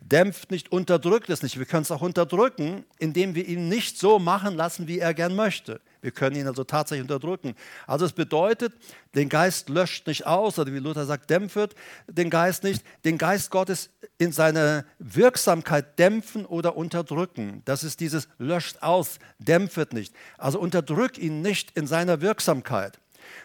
Dämpft 0.00 0.50
nicht, 0.50 0.72
unterdrückt 0.72 1.30
es 1.30 1.42
nicht. 1.42 1.58
Wir 1.58 1.66
können 1.66 1.82
es 1.82 1.90
auch 1.90 2.02
unterdrücken, 2.02 2.84
indem 2.98 3.34
wir 3.34 3.46
ihn 3.46 3.68
nicht 3.68 3.98
so 3.98 4.18
machen 4.18 4.56
lassen, 4.56 4.88
wie 4.88 4.98
er 4.98 5.14
gern 5.14 5.34
möchte. 5.34 5.80
Wir 6.02 6.10
können 6.10 6.36
ihn 6.36 6.46
also 6.46 6.64
tatsächlich 6.64 7.02
unterdrücken. 7.02 7.54
Also 7.86 8.06
es 8.06 8.12
bedeutet, 8.12 8.72
den 9.14 9.28
Geist 9.28 9.68
löscht 9.68 10.06
nicht 10.06 10.26
aus, 10.26 10.58
oder 10.58 10.72
wie 10.72 10.78
Luther 10.78 11.04
sagt, 11.04 11.28
dämpft 11.30 11.74
den 12.08 12.30
Geist 12.30 12.64
nicht. 12.64 12.82
Den 13.04 13.18
Geist 13.18 13.50
Gottes 13.50 13.90
in 14.18 14.32
seiner 14.32 14.84
Wirksamkeit 14.98 15.98
dämpfen 15.98 16.46
oder 16.46 16.76
unterdrücken. 16.76 17.62
Das 17.64 17.84
ist 17.84 18.00
dieses 18.00 18.28
löscht 18.38 18.82
aus, 18.82 19.18
dämpft 19.38 19.92
nicht. 19.92 20.14
Also 20.38 20.58
unterdrück 20.58 21.18
ihn 21.18 21.42
nicht 21.42 21.76
in 21.76 21.86
seiner 21.86 22.20
Wirksamkeit. 22.20 22.98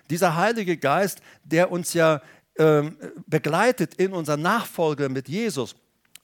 Dieser 0.09 0.35
Heilige 0.35 0.77
Geist, 0.77 1.21
der 1.43 1.71
uns 1.71 1.93
ja 1.93 2.21
ähm, 2.57 2.97
begleitet 3.27 3.95
in 3.95 4.13
unserer 4.13 4.37
Nachfolge 4.37 5.09
mit 5.09 5.27
Jesus, 5.27 5.75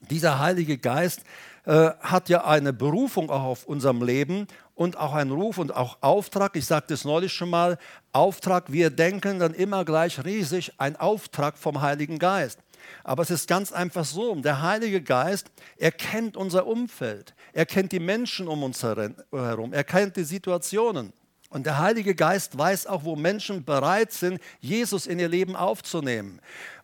dieser 0.09 0.39
Heilige 0.39 0.77
Geist 0.77 1.23
äh, 1.65 1.91
hat 1.99 2.29
ja 2.29 2.45
eine 2.45 2.73
Berufung 2.73 3.29
auch 3.29 3.43
auf 3.43 3.65
unserem 3.65 4.01
Leben 4.01 4.47
und 4.73 4.97
auch 4.97 5.13
einen 5.13 5.31
Ruf 5.31 5.59
und 5.59 5.75
auch 5.75 5.97
Auftrag. 6.01 6.55
Ich 6.55 6.65
sagte 6.65 6.95
es 6.95 7.05
neulich 7.05 7.33
schon 7.33 7.51
mal, 7.51 7.77
Auftrag, 8.13 8.71
wir 8.71 8.89
denken 8.89 9.39
dann 9.39 9.53
immer 9.53 9.85
gleich 9.85 10.23
riesig, 10.25 10.73
ein 10.79 10.95
Auftrag 10.95 11.57
vom 11.57 11.81
Heiligen 11.81 12.17
Geist. 12.17 12.59
Aber 13.03 13.21
es 13.21 13.29
ist 13.29 13.47
ganz 13.47 13.71
einfach 13.71 14.05
so, 14.05 14.33
der 14.35 14.63
Heilige 14.63 15.03
Geist, 15.03 15.51
er 15.77 15.91
kennt 15.91 16.35
unser 16.35 16.65
Umfeld, 16.65 17.35
er 17.53 17.67
kennt 17.67 17.91
die 17.91 17.99
Menschen 17.99 18.47
um 18.47 18.63
uns 18.63 18.81
herum, 18.81 19.71
er 19.71 19.83
kennt 19.83 20.17
die 20.17 20.23
Situationen. 20.23 21.13
Und 21.51 21.65
der 21.65 21.79
Heilige 21.79 22.15
Geist 22.15 22.57
weiß 22.57 22.87
auch, 22.87 23.03
wo 23.03 23.17
Menschen 23.17 23.65
bereit 23.65 24.13
sind, 24.13 24.39
Jesus 24.61 25.05
in 25.05 25.19
ihr 25.19 25.27
Leben 25.27 25.57
aufzunehmen. 25.57 26.39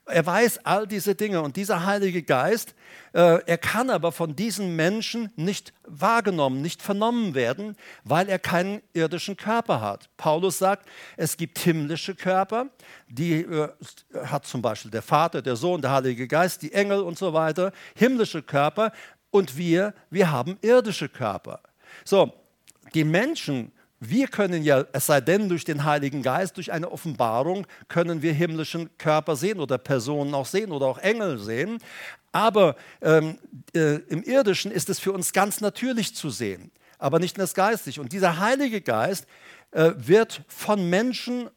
Er 0.06 0.25
weiß 0.25 0.65
all 0.65 0.86
diese 0.86 1.15
Dinge 1.15 1.41
und 1.41 1.56
dieser 1.56 1.86
Heilige 1.86 2.21
Geist, 2.21 2.75
äh, 3.13 3.41
er 3.45 3.58
kann 3.58 3.89
aber 3.89 4.12
von 4.12 4.36
diesen 4.36 4.75
Menschen 4.75 5.32
nicht 5.38 5.73
wahrgenommen, 5.86 6.62
nicht 6.62 6.82
vernommen 6.82 7.34
werden, 7.34 7.77
weil 8.03 8.27
er 8.27 8.39
keinen 8.39 8.82
irdischen 8.91 9.38
Körper 9.38 9.80
hat. 9.80 10.10
Paulus 10.17 10.58
sagt, 10.58 10.88
es 11.15 11.38
gibt 11.38 11.60
himmlische 11.60 12.13
Körper, 12.13 12.67
die 13.08 13.43
äh, 13.43 13.69
hat 14.25 14.45
zum 14.45 14.62
Beispiel 14.62 14.91
der 14.91 15.01
Vater, 15.01 15.41
der 15.41 15.56
Sohn, 15.56 15.82
der 15.82 15.91
Heilige 15.91 16.27
Geist, 16.27 16.62
die 16.62 16.73
Engel 16.73 17.01
und 17.01 17.17
so 17.17 17.32
weiter, 17.32 17.71
himmlische 17.95 18.43
Körper 18.43 18.91
und 19.30 19.58
wir, 19.58 19.93
wir 20.10 20.30
haben 20.30 20.58
irdische 20.62 21.08
Körper. 21.08 21.62
So, 22.03 22.34
die 22.93 23.06
Menschen, 23.06 23.71
wir 23.99 24.27
können 24.27 24.63
ja, 24.63 24.86
es 24.93 25.07
sei 25.07 25.21
denn 25.21 25.49
durch 25.49 25.65
den 25.65 25.83
Heiligen 25.83 26.21
Geist, 26.21 26.57
durch 26.57 26.71
eine 26.71 26.91
Offenbarung, 26.91 27.65
können 27.88 28.21
wir 28.21 28.33
himmlischen 28.33 28.89
Körper 28.97 29.36
sehen 29.36 29.60
oder 29.60 29.77
Personen 29.77 30.33
auch 30.33 30.45
sehen 30.45 30.71
oder 30.71 30.86
auch 30.86 30.99
Engel 30.99 31.39
sehen. 31.39 31.79
Aber 32.31 32.75
ähm, 33.01 33.39
äh, 33.73 33.95
im 34.10 34.21
Irdischen 34.21 34.71
ist 34.71 34.89
es 34.89 34.99
für 34.99 35.12
uns 35.12 35.33
ganz 35.33 35.62
natürlich 35.62 36.15
zu 36.15 36.29
sehen, 36.29 36.71
aber 36.99 37.19
nicht 37.19 37.39
das 37.39 37.55
Geistlich. 37.55 37.99
Und 37.99 38.13
dieser 38.13 38.39
Heilige 38.39 38.81
Geist 38.81 39.25
äh, 39.71 39.93
wird 39.97 40.41
von 40.47 40.89
Menschen 40.89 41.49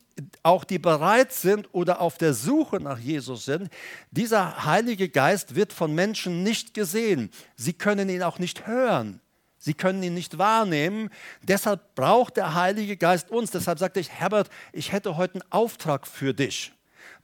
auch 0.42 0.64
die 0.64 0.79
bereit 0.79 1.33
sind 1.33 1.68
oder 1.72 2.00
auf 2.00 2.18
der 2.18 2.35
Suche 2.35 2.76
nach 2.76 2.98
Jesus 2.98 3.44
sind, 3.44 3.70
dieser 4.11 4.64
Heilige 4.64 5.09
Geist 5.09 5.55
wird 5.55 5.72
von 5.72 5.94
Menschen 5.94 6.42
nicht 6.42 6.74
gesehen. 6.74 7.31
Sie 7.57 7.72
können 7.72 8.09
ihn 8.09 8.22
auch 8.22 8.38
nicht 8.38 8.66
hören. 8.66 9.20
Sie 9.61 9.75
können 9.75 10.03
ihn 10.03 10.14
nicht 10.14 10.38
wahrnehmen. 10.38 11.11
Deshalb 11.42 11.94
braucht 11.94 12.38
der 12.38 12.55
Heilige 12.55 12.96
Geist 12.96 13.31
uns. 13.31 13.51
Deshalb 13.51 13.79
sagte 13.79 14.01
ich, 14.01 14.11
Herbert, 14.11 14.49
ich 14.73 14.90
hätte 14.90 15.18
heute 15.18 15.35
einen 15.35 15.53
Auftrag 15.53 16.07
für 16.07 16.33
dich. 16.33 16.73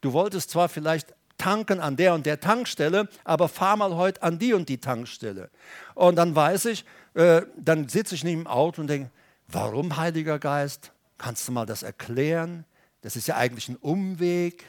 Du 0.03 0.13
wolltest 0.13 0.51
zwar 0.51 0.69
vielleicht 0.69 1.15
tanken 1.39 1.81
an 1.81 1.97
der 1.97 2.15
und 2.15 2.27
der 2.27 2.39
Tankstelle, 2.39 3.09
aber 3.25 3.49
fahr 3.49 3.77
mal 3.77 3.95
heute 3.97 4.23
an 4.23 4.39
die 4.39 4.53
und 4.53 4.69
die 4.69 4.79
Tankstelle. 4.79 5.51
Und 5.95 6.17
dann 6.17 6.37
weiß 6.37 6.67
ich, 6.67 6.85
äh, 7.15 7.43
dann 7.57 7.89
sitze 7.89 8.15
ich 8.15 8.23
neben 8.23 8.43
dem 8.43 8.47
Auto 8.47 8.83
und 8.83 8.89
denke, 8.89 9.11
warum 9.49 9.97
Heiliger 9.97 10.39
Geist? 10.39 10.93
Kannst 11.17 11.49
du 11.49 11.53
mal 11.53 11.65
das 11.65 11.83
erklären? 11.83 12.67
Das 13.01 13.17
ist 13.17 13.29
ja 13.29 13.37
eigentlich 13.37 13.71
ein 13.71 13.77
Umweg, 13.77 14.65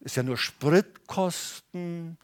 ist 0.00 0.16
ja 0.16 0.22
nur 0.22 0.36
Spritkosten. 0.36 2.18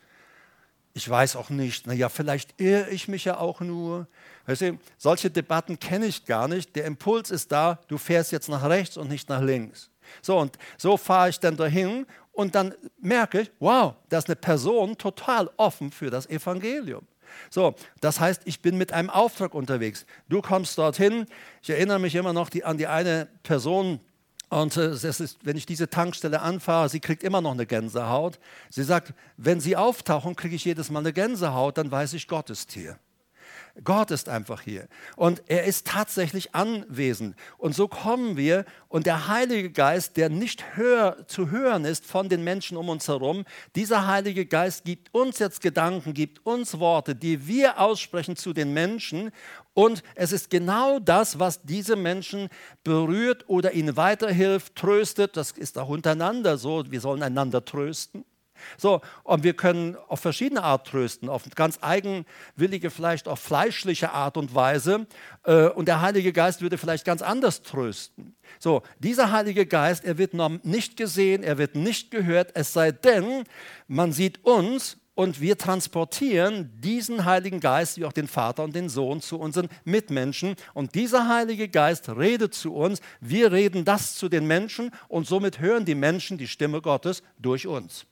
Ich 0.92 1.08
weiß 1.08 1.36
auch 1.36 1.50
nicht, 1.50 1.86
naja, 1.86 2.08
vielleicht 2.08 2.60
irre 2.60 2.90
ich 2.90 3.08
mich 3.08 3.24
ja 3.24 3.38
auch 3.38 3.60
nur. 3.60 4.06
Weißt 4.46 4.62
du, 4.62 4.78
solche 4.96 5.30
Debatten 5.30 5.78
kenne 5.78 6.06
ich 6.06 6.24
gar 6.24 6.48
nicht. 6.48 6.74
Der 6.76 6.84
Impuls 6.84 7.30
ist 7.30 7.52
da, 7.52 7.78
du 7.88 7.98
fährst 7.98 8.32
jetzt 8.32 8.48
nach 8.48 8.68
rechts 8.68 8.96
und 8.96 9.08
nicht 9.08 9.28
nach 9.28 9.42
links. 9.42 9.90
So, 10.22 10.38
und 10.38 10.56
so 10.78 10.96
fahre 10.96 11.30
ich 11.30 11.40
dann 11.40 11.56
dahin 11.56 12.06
und 12.32 12.54
dann 12.54 12.74
merke 13.00 13.40
ich, 13.40 13.50
wow, 13.58 13.94
da 14.08 14.18
ist 14.18 14.28
eine 14.28 14.36
Person 14.36 14.96
total 14.96 15.50
offen 15.56 15.90
für 15.90 16.10
das 16.10 16.26
Evangelium. 16.28 17.06
So, 17.50 17.74
das 18.00 18.20
heißt, 18.20 18.42
ich 18.44 18.62
bin 18.62 18.78
mit 18.78 18.92
einem 18.92 19.10
Auftrag 19.10 19.52
unterwegs. 19.52 20.06
Du 20.28 20.40
kommst 20.40 20.78
dorthin. 20.78 21.26
Ich 21.60 21.70
erinnere 21.70 21.98
mich 21.98 22.14
immer 22.14 22.32
noch 22.32 22.48
die, 22.48 22.64
an 22.64 22.78
die 22.78 22.86
eine 22.86 23.28
Person, 23.42 24.00
und 24.48 24.76
äh, 24.76 24.92
ist, 24.92 25.38
wenn 25.42 25.56
ich 25.56 25.66
diese 25.66 25.90
Tankstelle 25.90 26.40
anfahre, 26.40 26.88
sie 26.88 27.00
kriegt 27.00 27.24
immer 27.24 27.40
noch 27.40 27.52
eine 27.52 27.66
Gänsehaut. 27.66 28.38
Sie 28.70 28.84
sagt, 28.84 29.12
wenn 29.36 29.60
sie 29.60 29.76
auftauchen, 29.76 30.36
kriege 30.36 30.54
ich 30.54 30.64
jedes 30.64 30.90
Mal 30.90 31.00
eine 31.00 31.12
Gänsehaut, 31.12 31.78
dann 31.78 31.90
weiß 31.90 32.12
ich, 32.12 32.28
Gott 32.28 32.50
ist 32.50 32.72
hier. 32.72 32.98
Gott 33.84 34.10
ist 34.10 34.28
einfach 34.28 34.62
hier. 34.62 34.88
Und 35.16 35.42
er 35.46 35.64
ist 35.64 35.86
tatsächlich 35.86 36.54
anwesend. 36.54 37.36
Und 37.58 37.74
so 37.74 37.88
kommen 37.88 38.36
wir 38.36 38.64
und 38.88 39.06
der 39.06 39.28
Heilige 39.28 39.70
Geist, 39.70 40.16
der 40.16 40.28
nicht 40.28 40.76
hör, 40.76 41.26
zu 41.26 41.50
hören 41.50 41.84
ist 41.84 42.06
von 42.06 42.28
den 42.28 42.44
Menschen 42.44 42.76
um 42.76 42.88
uns 42.88 43.08
herum, 43.08 43.44
dieser 43.74 44.06
Heilige 44.06 44.46
Geist 44.46 44.84
gibt 44.84 45.12
uns 45.14 45.38
jetzt 45.38 45.60
Gedanken, 45.60 46.14
gibt 46.14 46.44
uns 46.46 46.78
Worte, 46.78 47.14
die 47.14 47.46
wir 47.46 47.78
aussprechen 47.78 48.36
zu 48.36 48.52
den 48.52 48.72
Menschen. 48.72 49.30
Und 49.74 50.02
es 50.14 50.32
ist 50.32 50.48
genau 50.48 50.98
das, 50.98 51.38
was 51.38 51.62
diese 51.62 51.96
Menschen 51.96 52.48
berührt 52.82 53.44
oder 53.48 53.72
ihnen 53.72 53.96
weiterhilft, 53.96 54.74
tröstet. 54.76 55.36
Das 55.36 55.52
ist 55.52 55.76
auch 55.78 55.88
untereinander 55.88 56.56
so. 56.56 56.84
Wir 56.90 57.00
sollen 57.00 57.22
einander 57.22 57.64
trösten. 57.64 58.24
So, 58.76 59.00
und 59.24 59.42
wir 59.42 59.54
können 59.54 59.96
auf 60.08 60.20
verschiedene 60.20 60.62
Art 60.62 60.86
trösten, 60.86 61.28
auf 61.28 61.44
ganz 61.54 61.78
eigenwillige, 61.80 62.90
vielleicht 62.90 63.28
auf 63.28 63.40
fleischliche 63.40 64.12
Art 64.12 64.36
und 64.36 64.54
Weise. 64.54 65.06
Äh, 65.44 65.68
und 65.68 65.88
der 65.88 66.00
Heilige 66.00 66.32
Geist 66.32 66.62
würde 66.62 66.78
vielleicht 66.78 67.04
ganz 67.04 67.22
anders 67.22 67.62
trösten. 67.62 68.36
So, 68.58 68.82
dieser 68.98 69.32
Heilige 69.32 69.66
Geist, 69.66 70.04
er 70.04 70.18
wird 70.18 70.34
noch 70.34 70.50
nicht 70.62 70.96
gesehen, 70.96 71.42
er 71.42 71.58
wird 71.58 71.74
nicht 71.74 72.10
gehört, 72.10 72.52
es 72.54 72.72
sei 72.72 72.92
denn, 72.92 73.44
man 73.88 74.12
sieht 74.12 74.44
uns 74.44 74.98
und 75.16 75.40
wir 75.40 75.56
transportieren 75.56 76.70
diesen 76.78 77.24
Heiligen 77.24 77.58
Geist, 77.58 77.96
wie 77.96 78.04
auch 78.04 78.12
den 78.12 78.28
Vater 78.28 78.62
und 78.62 78.76
den 78.76 78.90
Sohn, 78.90 79.22
zu 79.22 79.38
unseren 79.40 79.68
Mitmenschen. 79.84 80.56
Und 80.74 80.94
dieser 80.94 81.26
Heilige 81.26 81.68
Geist 81.68 82.10
redet 82.10 82.54
zu 82.54 82.74
uns. 82.74 83.00
Wir 83.20 83.50
reden 83.50 83.86
das 83.86 84.14
zu 84.14 84.28
den 84.28 84.46
Menschen 84.46 84.90
und 85.08 85.26
somit 85.26 85.58
hören 85.58 85.86
die 85.86 85.94
Menschen 85.94 86.36
die 86.36 86.46
Stimme 86.46 86.82
Gottes 86.82 87.22
durch 87.38 87.66
uns. 87.66 88.04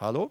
Hallo? 0.00 0.30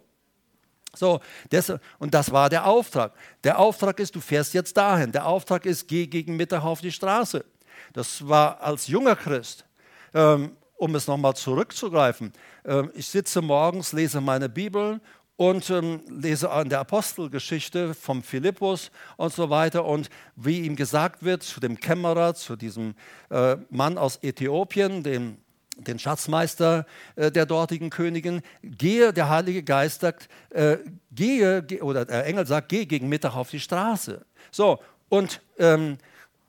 So, 0.96 1.20
das, 1.52 1.72
und 2.00 2.14
das 2.14 2.32
war 2.32 2.50
der 2.50 2.66
Auftrag. 2.66 3.14
Der 3.44 3.60
Auftrag 3.60 4.00
ist, 4.00 4.16
du 4.16 4.20
fährst 4.20 4.54
jetzt 4.56 4.76
dahin. 4.76 5.12
Der 5.12 5.28
Auftrag 5.28 5.66
ist, 5.66 5.88
geh 5.88 6.08
gegen 6.08 6.36
Mittag 6.36 6.64
auf 6.64 6.82
die 6.82 6.92
Straße. 6.92 7.46
Das 7.94 8.28
war 8.28 8.60
als 8.62 8.88
junger 8.88 9.16
Christ. 9.16 9.66
Ähm, 10.14 10.58
um 10.80 10.96
es 10.96 11.08
nochmal 11.08 11.36
zurückzugreifen. 11.36 12.34
Ähm, 12.66 12.90
ich 12.96 13.08
sitze 13.08 13.42
morgens, 13.42 13.94
lese 13.94 14.22
meine 14.22 14.50
Bibel 14.50 15.02
und 15.36 15.70
ähm, 15.70 16.02
lese 16.08 16.50
an 16.50 16.70
der 16.70 16.80
Apostelgeschichte 16.80 17.94
vom 17.94 18.24
Philippus 18.24 18.90
und 19.18 19.34
so 19.34 19.50
weiter 19.50 19.86
und 19.86 20.10
wie 20.36 20.62
ihm 20.62 20.76
gesagt 20.76 21.24
wird 21.24 21.44
zu 21.44 21.60
dem 21.60 21.80
Kämmerer, 21.80 22.34
zu 22.34 22.56
diesem 22.56 22.96
äh, 23.30 23.58
Mann 23.70 23.98
aus 23.98 24.20
Äthiopien, 24.24 25.04
dem 25.04 25.38
den 25.80 26.00
Schatzmeister 26.00 26.86
äh, 27.16 27.32
der 27.32 27.46
dortigen 27.46 27.90
Königin, 27.90 28.42
gehe, 28.64 29.14
der 29.14 29.30
Heilige 29.30 29.64
Geist 29.64 30.02
sagt, 30.02 30.30
äh, 30.50 30.78
gehe, 31.12 31.64
ge, 31.64 31.82
oder 31.82 32.06
der 32.06 32.26
Engel 32.26 32.46
sagt, 32.46 32.70
geh 32.70 32.86
gegen 32.86 33.10
Mittag 33.10 33.36
auf 33.36 33.50
die 33.50 33.60
Straße. 33.60 34.26
So, 34.52 34.80
und 35.10 35.42
ähm, 35.58 35.98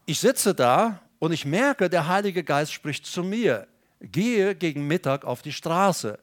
ich 0.06 0.20
sitze 0.20 0.54
da 0.54 1.00
und 1.18 1.32
ich 1.32 1.44
merke, 1.44 1.88
der 1.88 2.08
Heilige 2.08 2.44
Geist 2.44 2.72
spricht 2.72 3.06
zu 3.06 3.22
mir, 3.22 3.66
gehe 4.00 4.54
gegen 4.54 4.86
Mittag 4.86 5.24
auf 5.24 5.42
die 5.42 5.52
Straße. 5.52 6.18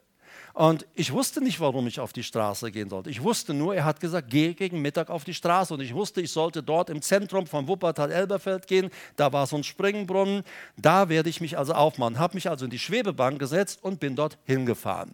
Und 0.57 0.87
ich 0.95 1.13
wusste 1.13 1.39
nicht, 1.39 1.59
warum 1.59 1.85
ich 1.85 1.99
auf 1.99 2.13
die 2.13 2.23
Straße 2.23 2.71
gehen 2.71 2.89
sollte. 2.89 3.11
Ich 3.11 3.21
wusste 3.21 3.53
nur, 3.53 3.75
er 3.75 3.85
hat 3.85 3.99
gesagt, 3.99 4.31
geh 4.31 4.55
gegen 4.55 4.81
Mittag 4.81 5.11
auf 5.11 5.23
die 5.23 5.35
Straße. 5.35 5.71
Und 5.75 5.81
ich 5.81 5.93
wusste, 5.93 6.19
ich 6.19 6.31
sollte 6.31 6.63
dort 6.63 6.89
im 6.89 7.03
Zentrum 7.03 7.45
von 7.45 7.67
Wuppertal-Elberfeld 7.67 8.65
gehen. 8.65 8.89
Da 9.17 9.31
war 9.31 9.45
so 9.45 9.55
ein 9.55 9.63
Springbrunnen. 9.63 10.41
Da 10.75 11.09
werde 11.09 11.29
ich 11.29 11.41
mich 11.41 11.59
also 11.59 11.73
aufmachen. 11.73 12.17
Habe 12.17 12.33
mich 12.33 12.49
also 12.49 12.65
in 12.65 12.71
die 12.71 12.79
Schwebebahn 12.79 13.37
gesetzt 13.37 13.83
und 13.83 13.99
bin 13.99 14.15
dort 14.15 14.39
hingefahren. 14.45 15.13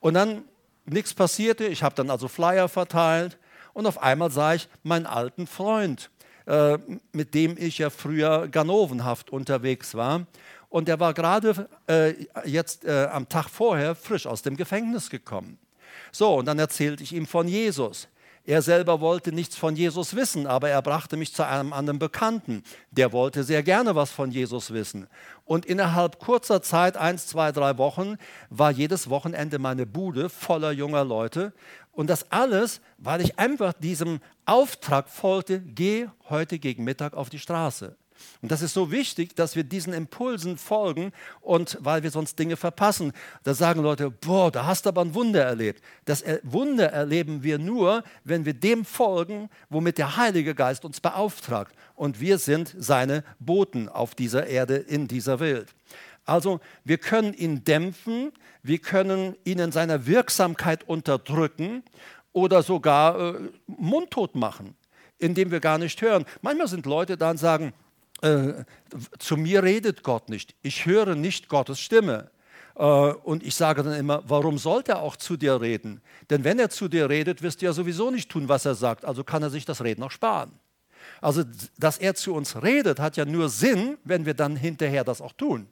Und 0.00 0.14
dann 0.14 0.44
nichts 0.86 1.12
passierte. 1.12 1.66
Ich 1.66 1.82
habe 1.82 1.94
dann 1.94 2.08
also 2.08 2.26
Flyer 2.26 2.70
verteilt. 2.70 3.36
Und 3.74 3.84
auf 3.84 4.02
einmal 4.02 4.30
sah 4.30 4.54
ich 4.54 4.66
meinen 4.82 5.04
alten 5.04 5.46
Freund, 5.46 6.10
äh, 6.46 6.78
mit 7.12 7.34
dem 7.34 7.58
ich 7.58 7.76
ja 7.76 7.90
früher 7.90 8.48
ganovenhaft 8.48 9.28
unterwegs 9.28 9.94
war. 9.94 10.24
Und 10.70 10.88
er 10.88 10.98
war 11.00 11.12
gerade 11.12 11.68
äh, 11.88 12.14
jetzt 12.44 12.84
äh, 12.84 13.08
am 13.12 13.28
Tag 13.28 13.50
vorher 13.50 13.94
frisch 13.94 14.26
aus 14.26 14.40
dem 14.40 14.56
Gefängnis 14.56 15.10
gekommen. 15.10 15.58
So, 16.12 16.36
und 16.36 16.46
dann 16.46 16.58
erzählte 16.58 17.02
ich 17.02 17.12
ihm 17.12 17.26
von 17.26 17.46
Jesus. 17.46 18.08
Er 18.46 18.62
selber 18.62 19.00
wollte 19.00 19.32
nichts 19.32 19.56
von 19.56 19.76
Jesus 19.76 20.16
wissen, 20.16 20.46
aber 20.46 20.70
er 20.70 20.80
brachte 20.80 21.16
mich 21.16 21.34
zu 21.34 21.46
einem 21.46 21.72
anderen 21.72 21.98
Bekannten. 21.98 22.62
Der 22.90 23.12
wollte 23.12 23.44
sehr 23.44 23.62
gerne 23.62 23.94
was 23.94 24.10
von 24.10 24.30
Jesus 24.30 24.72
wissen. 24.72 25.08
Und 25.44 25.66
innerhalb 25.66 26.18
kurzer 26.18 26.62
Zeit, 26.62 26.96
eins, 26.96 27.26
zwei, 27.26 27.52
drei 27.52 27.76
Wochen, 27.76 28.16
war 28.48 28.70
jedes 28.70 29.10
Wochenende 29.10 29.58
meine 29.58 29.86
Bude 29.86 30.30
voller 30.30 30.72
junger 30.72 31.04
Leute. 31.04 31.52
Und 31.92 32.08
das 32.08 32.30
alles, 32.30 32.80
weil 32.96 33.20
ich 33.20 33.38
einfach 33.38 33.72
diesem 33.74 34.20
Auftrag 34.46 35.08
folgte, 35.08 35.60
geh 35.60 36.08
heute 36.28 36.58
gegen 36.58 36.84
Mittag 36.84 37.14
auf 37.14 37.28
die 37.28 37.38
Straße. 37.38 37.96
Und 38.42 38.50
das 38.50 38.62
ist 38.62 38.74
so 38.74 38.90
wichtig, 38.90 39.36
dass 39.36 39.56
wir 39.56 39.64
diesen 39.64 39.92
Impulsen 39.92 40.56
folgen 40.56 41.12
und 41.40 41.78
weil 41.80 42.02
wir 42.02 42.10
sonst 42.10 42.38
Dinge 42.38 42.56
verpassen. 42.56 43.12
Da 43.42 43.54
sagen 43.54 43.82
Leute, 43.82 44.10
boah, 44.10 44.50
da 44.50 44.66
hast 44.66 44.86
du 44.86 44.88
aber 44.88 45.02
ein 45.02 45.14
Wunder 45.14 45.42
erlebt. 45.42 45.82
Das 46.04 46.24
Wunder 46.42 46.92
erleben 46.92 47.42
wir 47.42 47.58
nur, 47.58 48.04
wenn 48.24 48.44
wir 48.44 48.54
dem 48.54 48.84
folgen, 48.84 49.50
womit 49.68 49.98
der 49.98 50.16
Heilige 50.16 50.54
Geist 50.54 50.84
uns 50.84 51.00
beauftragt. 51.00 51.74
Und 51.94 52.20
wir 52.20 52.38
sind 52.38 52.74
seine 52.78 53.24
Boten 53.38 53.88
auf 53.88 54.14
dieser 54.14 54.46
Erde, 54.46 54.76
in 54.76 55.08
dieser 55.08 55.40
Welt. 55.40 55.74
Also 56.24 56.60
wir 56.84 56.98
können 56.98 57.34
ihn 57.34 57.64
dämpfen, 57.64 58.32
wir 58.62 58.78
können 58.78 59.36
ihn 59.44 59.58
in 59.58 59.72
seiner 59.72 60.06
Wirksamkeit 60.06 60.88
unterdrücken 60.88 61.82
oder 62.32 62.62
sogar 62.62 63.34
äh, 63.34 63.48
mundtot 63.66 64.34
machen, 64.34 64.76
indem 65.18 65.50
wir 65.50 65.60
gar 65.60 65.78
nicht 65.78 66.00
hören. 66.02 66.24
Manchmal 66.42 66.68
sind 66.68 66.86
Leute 66.86 67.16
da 67.16 67.30
und 67.30 67.38
sagen, 67.38 67.72
äh, 68.22 68.64
zu 69.18 69.36
mir 69.36 69.62
redet 69.62 70.02
Gott 70.02 70.28
nicht. 70.28 70.54
Ich 70.62 70.86
höre 70.86 71.14
nicht 71.14 71.48
Gottes 71.48 71.80
Stimme. 71.80 72.30
Äh, 72.76 72.84
und 72.84 73.42
ich 73.42 73.54
sage 73.54 73.82
dann 73.82 73.94
immer, 73.94 74.22
warum 74.26 74.58
sollte 74.58 74.92
er 74.92 75.02
auch 75.02 75.16
zu 75.16 75.36
dir 75.36 75.60
reden? 75.60 76.00
Denn 76.30 76.44
wenn 76.44 76.58
er 76.58 76.70
zu 76.70 76.88
dir 76.88 77.08
redet, 77.08 77.42
wirst 77.42 77.60
du 77.60 77.66
ja 77.66 77.72
sowieso 77.72 78.10
nicht 78.10 78.30
tun, 78.30 78.48
was 78.48 78.64
er 78.64 78.74
sagt. 78.74 79.04
Also 79.04 79.24
kann 79.24 79.42
er 79.42 79.50
sich 79.50 79.64
das 79.64 79.82
Reden 79.82 80.02
auch 80.02 80.10
sparen. 80.10 80.52
Also, 81.20 81.44
dass 81.78 81.98
er 81.98 82.14
zu 82.14 82.34
uns 82.34 82.62
redet, 82.62 82.98
hat 82.98 83.16
ja 83.16 83.24
nur 83.24 83.48
Sinn, 83.48 83.98
wenn 84.04 84.26
wir 84.26 84.34
dann 84.34 84.56
hinterher 84.56 85.04
das 85.04 85.20
auch 85.20 85.32
tun. 85.32 85.66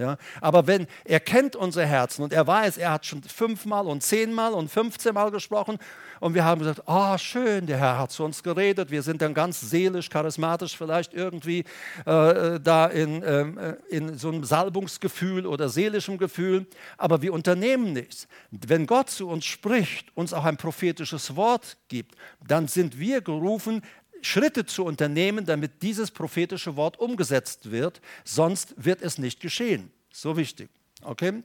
Ja? 0.00 0.16
Aber 0.40 0.66
wenn 0.66 0.86
er 1.04 1.20
kennt 1.20 1.54
unser 1.54 1.84
Herzen 1.84 2.22
und 2.22 2.32
er 2.32 2.46
weiß, 2.46 2.78
er 2.78 2.92
hat 2.92 3.04
schon 3.04 3.22
fünfmal 3.22 3.86
und 3.86 4.02
zehnmal 4.02 4.54
und 4.54 4.70
fünfzehnmal 4.70 5.30
gesprochen 5.30 5.78
und 6.20 6.34
wir 6.34 6.44
haben 6.44 6.60
gesagt, 6.60 6.82
oh 6.86 7.18
schön, 7.18 7.66
der 7.66 7.76
Herr 7.78 7.98
hat 7.98 8.10
zu 8.10 8.24
uns 8.24 8.42
geredet, 8.42 8.90
wir 8.90 9.02
sind 9.02 9.20
dann 9.20 9.34
ganz 9.34 9.60
seelisch, 9.60 10.08
charismatisch 10.08 10.76
vielleicht 10.76 11.12
irgendwie 11.12 11.64
äh, 12.06 12.58
da 12.58 12.86
in, 12.86 13.22
ähm, 13.22 13.58
äh, 13.58 13.74
in 13.90 14.16
so 14.16 14.28
einem 14.28 14.42
Salbungsgefühl 14.42 15.46
oder 15.46 15.68
seelischem 15.68 16.16
Gefühl, 16.16 16.66
aber 16.96 17.20
wir 17.20 17.34
unternehmen 17.34 17.92
nichts. 17.92 18.26
Wenn 18.50 18.86
Gott 18.86 19.10
zu 19.10 19.28
uns 19.28 19.44
spricht, 19.44 20.16
uns 20.16 20.32
auch 20.32 20.46
ein 20.46 20.56
prophetisches 20.56 21.36
Wort 21.36 21.76
gibt, 21.88 22.14
dann 22.46 22.68
sind 22.68 22.98
wir 22.98 23.20
gerufen, 23.20 23.82
Schritte 24.22 24.66
zu 24.66 24.84
unternehmen, 24.84 25.46
damit 25.46 25.82
dieses 25.82 26.10
prophetische 26.10 26.76
Wort 26.76 26.98
umgesetzt 26.98 27.70
wird, 27.70 28.00
sonst 28.24 28.74
wird 28.76 29.02
es 29.02 29.18
nicht 29.18 29.40
geschehen. 29.40 29.90
So 30.12 30.36
wichtig. 30.36 30.70
Okay? 31.02 31.42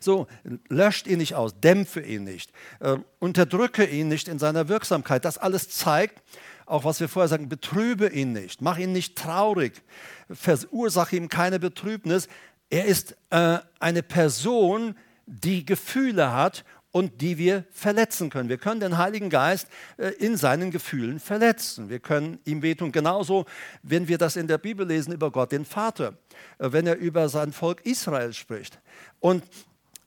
So, 0.00 0.26
löscht 0.68 1.06
ihn 1.06 1.18
nicht 1.18 1.34
aus, 1.34 1.60
dämpfe 1.60 2.00
ihn 2.00 2.24
nicht, 2.24 2.52
äh, 2.80 2.96
unterdrücke 3.18 3.84
ihn 3.84 4.08
nicht 4.08 4.28
in 4.28 4.38
seiner 4.38 4.68
Wirksamkeit. 4.68 5.24
Das 5.24 5.38
alles 5.38 5.68
zeigt, 5.68 6.22
auch 6.66 6.84
was 6.84 7.00
wir 7.00 7.08
vorher 7.08 7.28
sagen, 7.28 7.48
betrübe 7.48 8.08
ihn 8.08 8.32
nicht, 8.32 8.60
mach 8.60 8.78
ihn 8.78 8.92
nicht 8.92 9.16
traurig, 9.16 9.82
verursache 10.30 11.16
ihm 11.16 11.28
keine 11.28 11.58
Betrübnis. 11.58 12.28
Er 12.70 12.84
ist 12.84 13.16
äh, 13.30 13.58
eine 13.78 14.02
Person, 14.02 14.96
die 15.26 15.64
Gefühle 15.64 16.32
hat 16.32 16.64
und 16.98 17.20
die 17.20 17.38
wir 17.38 17.64
verletzen 17.70 18.28
können. 18.28 18.48
Wir 18.48 18.58
können 18.58 18.80
den 18.80 18.98
Heiligen 18.98 19.30
Geist 19.30 19.68
äh, 19.98 20.08
in 20.18 20.36
seinen 20.36 20.72
Gefühlen 20.72 21.20
verletzen. 21.20 21.88
Wir 21.90 22.00
können 22.00 22.40
ihm 22.44 22.60
wehtun. 22.60 22.90
Genauso, 22.90 23.44
wenn 23.84 24.08
wir 24.08 24.18
das 24.18 24.34
in 24.34 24.48
der 24.48 24.58
Bibel 24.58 24.84
lesen 24.84 25.12
über 25.12 25.30
Gott, 25.30 25.52
den 25.52 25.64
Vater, 25.64 26.14
äh, 26.58 26.72
wenn 26.72 26.88
er 26.88 26.96
über 26.96 27.28
sein 27.28 27.52
Volk 27.52 27.86
Israel 27.86 28.32
spricht. 28.32 28.80
Und 29.20 29.44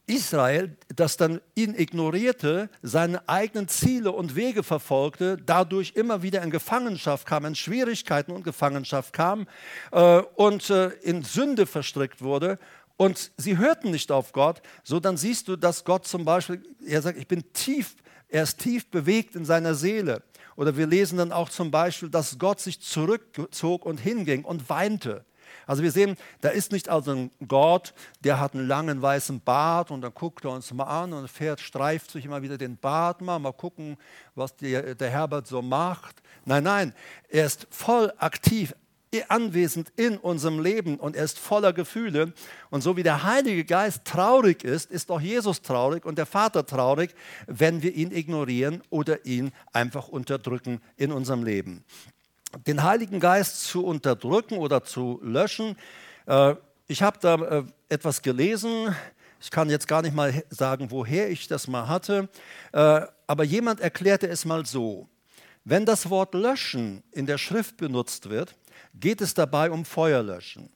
Israel, 0.05 0.75
das 0.93 1.15
dann 1.15 1.39
ihn 1.55 1.75
ignorierte, 1.75 2.69
seine 2.81 3.29
eigenen 3.29 3.69
Ziele 3.69 4.11
und 4.11 4.35
Wege 4.35 4.61
verfolgte, 4.61 5.37
dadurch 5.37 5.93
immer 5.95 6.23
wieder 6.23 6.41
in 6.41 6.49
Gefangenschaft 6.49 7.25
kam, 7.25 7.45
in 7.45 7.55
Schwierigkeiten 7.55 8.33
und 8.33 8.43
Gefangenschaft 8.43 9.13
kam 9.13 9.47
äh, 9.93 10.21
und 10.35 10.69
äh, 10.69 10.87
in 11.03 11.23
Sünde 11.23 11.65
verstrickt 11.65 12.21
wurde 12.21 12.59
und 13.01 13.31
sie 13.35 13.57
hörten 13.57 13.89
nicht 13.89 14.11
auf 14.11 14.31
Gott, 14.31 14.61
so 14.83 14.99
dann 14.99 15.17
siehst 15.17 15.47
du, 15.47 15.55
dass 15.55 15.85
Gott 15.85 16.07
zum 16.07 16.23
Beispiel, 16.23 16.61
er 16.85 17.01
sagt, 17.01 17.17
ich 17.17 17.27
bin 17.27 17.51
tief, 17.51 17.95
er 18.29 18.43
ist 18.43 18.59
tief 18.59 18.91
bewegt 18.91 19.35
in 19.35 19.43
seiner 19.43 19.73
Seele. 19.73 20.21
Oder 20.55 20.77
wir 20.77 20.85
lesen 20.85 21.17
dann 21.17 21.31
auch 21.31 21.49
zum 21.49 21.71
Beispiel, 21.71 22.11
dass 22.11 22.37
Gott 22.37 22.59
sich 22.59 22.79
zurückzog 22.79 23.87
und 23.87 23.99
hinging 23.99 24.45
und 24.45 24.69
weinte. 24.69 25.25
Also 25.65 25.81
wir 25.81 25.91
sehen, 25.91 26.15
da 26.41 26.49
ist 26.49 26.71
nicht 26.71 26.89
also 26.89 27.11
ein 27.13 27.31
Gott, 27.47 27.95
der 28.23 28.39
hat 28.39 28.53
einen 28.53 28.67
langen 28.67 29.01
weißen 29.01 29.41
Bart 29.41 29.89
und 29.89 30.01
dann 30.01 30.13
guckt 30.13 30.45
er 30.45 30.51
uns 30.51 30.71
mal 30.71 30.83
an 30.83 31.11
und 31.13 31.27
fährt, 31.27 31.59
streift 31.59 32.11
sich 32.11 32.25
immer 32.25 32.43
wieder 32.43 32.59
den 32.59 32.77
Bart 32.77 33.21
mal, 33.21 33.39
mal 33.39 33.51
gucken, 33.51 33.97
was 34.35 34.55
der, 34.57 34.93
der 34.93 35.09
Herbert 35.09 35.47
so 35.47 35.63
macht. 35.63 36.21
Nein, 36.45 36.65
nein, 36.65 36.93
er 37.29 37.47
ist 37.47 37.65
voll 37.71 38.13
aktiv 38.19 38.75
anwesend 39.27 39.91
in 39.97 40.17
unserem 40.17 40.59
Leben 40.59 40.97
und 40.97 41.15
er 41.15 41.25
ist 41.25 41.37
voller 41.37 41.73
Gefühle. 41.73 42.33
Und 42.69 42.81
so 42.81 42.95
wie 42.95 43.03
der 43.03 43.23
Heilige 43.23 43.65
Geist 43.65 44.05
traurig 44.05 44.63
ist, 44.63 44.89
ist 44.89 45.11
auch 45.11 45.19
Jesus 45.19 45.61
traurig 45.61 46.05
und 46.05 46.17
der 46.17 46.25
Vater 46.25 46.65
traurig, 46.65 47.13
wenn 47.47 47.81
wir 47.83 47.93
ihn 47.93 48.11
ignorieren 48.11 48.81
oder 48.89 49.25
ihn 49.25 49.51
einfach 49.73 50.07
unterdrücken 50.07 50.81
in 50.95 51.11
unserem 51.11 51.43
Leben. 51.43 51.83
Den 52.65 52.83
Heiligen 52.83 53.19
Geist 53.19 53.63
zu 53.65 53.85
unterdrücken 53.85 54.57
oder 54.57 54.83
zu 54.83 55.19
löschen, 55.23 55.77
äh, 56.25 56.55
ich 56.87 57.01
habe 57.01 57.17
da 57.21 57.35
äh, 57.35 57.63
etwas 57.89 58.21
gelesen, 58.21 58.95
Ich 59.43 59.49
kann 59.49 59.71
jetzt 59.71 59.87
gar 59.87 60.03
nicht 60.03 60.13
mal 60.15 60.43
sagen, 60.51 60.91
woher 60.91 61.31
ich 61.31 61.47
das 61.47 61.67
mal 61.67 61.87
hatte, 61.87 62.29
äh, 62.73 63.01
aber 63.25 63.43
jemand 63.43 63.79
erklärte 63.79 64.27
es 64.27 64.45
mal 64.45 64.65
so. 64.67 65.09
Wenn 65.63 65.85
das 65.85 66.09
Wort 66.11 66.35
löschen 66.35 67.01
in 67.11 67.25
der 67.25 67.39
Schrift 67.39 67.77
benutzt 67.77 68.29
wird, 68.29 68.55
geht 68.93 69.21
es 69.21 69.33
dabei 69.33 69.71
um 69.71 69.85
Feuerlöschen. 69.85 70.69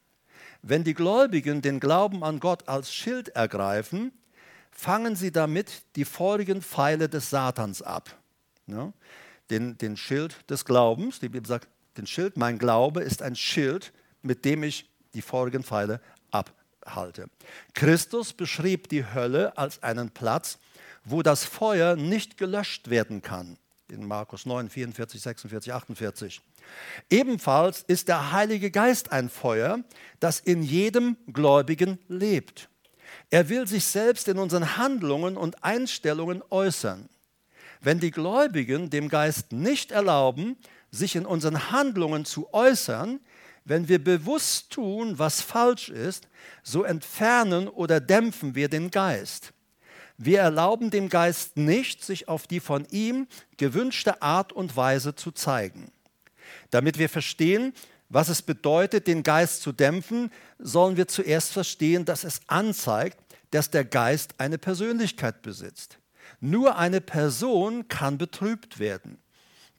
Wenn 0.62 0.84
die 0.84 0.94
Gläubigen 0.94 1.62
den 1.62 1.80
Glauben 1.80 2.24
an 2.24 2.40
Gott 2.40 2.68
als 2.68 2.94
Schild 2.94 3.30
ergreifen, 3.30 4.12
fangen 4.72 5.16
sie 5.16 5.32
damit 5.32 5.84
die 5.96 6.06
feurigen 6.06 6.62
Pfeile 6.62 7.08
des 7.08 7.30
Satans 7.30 7.82
ab. 7.82 8.16
Ja? 8.68 8.92
Den, 9.50 9.78
den 9.78 9.96
Schild 9.96 10.50
des 10.50 10.66
Glaubens, 10.66 11.20
die 11.20 11.30
Bibel 11.30 11.48
sagt, 11.48 11.68
den 11.98 12.08
Schild, 12.08 12.36
mein 12.36 12.58
Glaube 12.58 13.02
ist 13.02 13.22
ein 13.22 13.36
Schild, 13.36 13.94
mit 14.22 14.44
dem 14.44 14.64
ich 14.64 14.90
die 15.14 15.22
feurigen 15.22 15.64
Pfeile 15.64 16.02
abhalte. 16.32 17.28
Christus 17.74 18.34
beschrieb 18.34 18.90
die 18.90 19.06
Hölle 19.06 19.58
als 19.58 19.82
einen 19.84 20.10
Platz, 20.10 20.58
wo 21.04 21.22
das 21.22 21.46
Feuer 21.46 21.96
nicht 21.96 22.38
gelöscht 22.38 22.90
werden 22.90 23.22
kann. 23.22 23.58
In 23.90 24.08
Markus 24.08 24.46
9, 24.46 24.70
44, 24.70 25.22
46, 25.22 25.74
48. 25.74 26.42
Ebenfalls 27.10 27.84
ist 27.84 28.08
der 28.08 28.32
Heilige 28.32 28.72
Geist 28.72 29.12
ein 29.12 29.30
Feuer, 29.30 29.84
das 30.20 30.40
in 30.40 30.64
jedem 30.64 31.18
Gläubigen 31.32 32.00
lebt. 32.08 32.68
Er 33.30 33.50
will 33.50 33.68
sich 33.68 33.86
selbst 33.86 34.28
in 34.28 34.40
unseren 34.40 34.78
Handlungen 34.78 35.38
und 35.38 35.64
Einstellungen 35.64 36.42
äußern. 36.50 37.10
Wenn 37.82 38.00
die 38.00 38.12
Gläubigen 38.12 38.90
dem 38.90 39.08
Geist 39.08 39.52
nicht 39.52 39.92
erlauben, 39.92 40.58
sich 40.90 41.16
in 41.16 41.26
unseren 41.26 41.72
Handlungen 41.72 42.26
zu 42.26 42.52
äußern, 42.54 43.20
wenn 43.66 43.88
wir 43.88 44.04
bewusst 44.04 44.72
tun, 44.72 45.20
was 45.20 45.42
falsch 45.42 45.90
ist, 45.90 46.28
so 46.64 46.84
entfernen 46.84 47.68
oder 47.68 48.00
dämpfen 48.00 48.56
wir 48.56 48.70
den 48.70 48.90
Geist. 48.90 49.54
Wir 50.18 50.40
erlauben 50.40 50.92
dem 50.92 51.10
Geist 51.10 51.58
nicht, 51.58 52.04
sich 52.04 52.28
auf 52.28 52.48
die 52.48 52.60
von 52.60 52.86
ihm 52.90 53.28
gewünschte 53.58 54.22
Art 54.22 54.54
und 54.54 54.78
Weise 54.78 55.16
zu 55.16 55.32
zeigen. 55.32 55.92
Damit 56.70 56.98
wir 56.98 57.10
verstehen, 57.10 57.74
was 58.10 58.30
es 58.30 58.42
bedeutet, 58.42 59.08
den 59.08 59.24
Geist 59.24 59.62
zu 59.62 59.72
dämpfen, 59.72 60.32
sollen 60.60 60.96
wir 60.96 61.08
zuerst 61.08 61.52
verstehen, 61.52 62.06
dass 62.06 62.24
es 62.24 62.42
anzeigt, 62.48 63.18
dass 63.52 63.72
der 63.72 63.84
Geist 63.84 64.36
eine 64.38 64.58
Persönlichkeit 64.58 65.42
besitzt. 65.42 66.00
Nur 66.40 66.78
eine 66.78 67.02
Person 67.02 67.88
kann 67.88 68.18
betrübt 68.18 68.80
werden. 68.80 69.18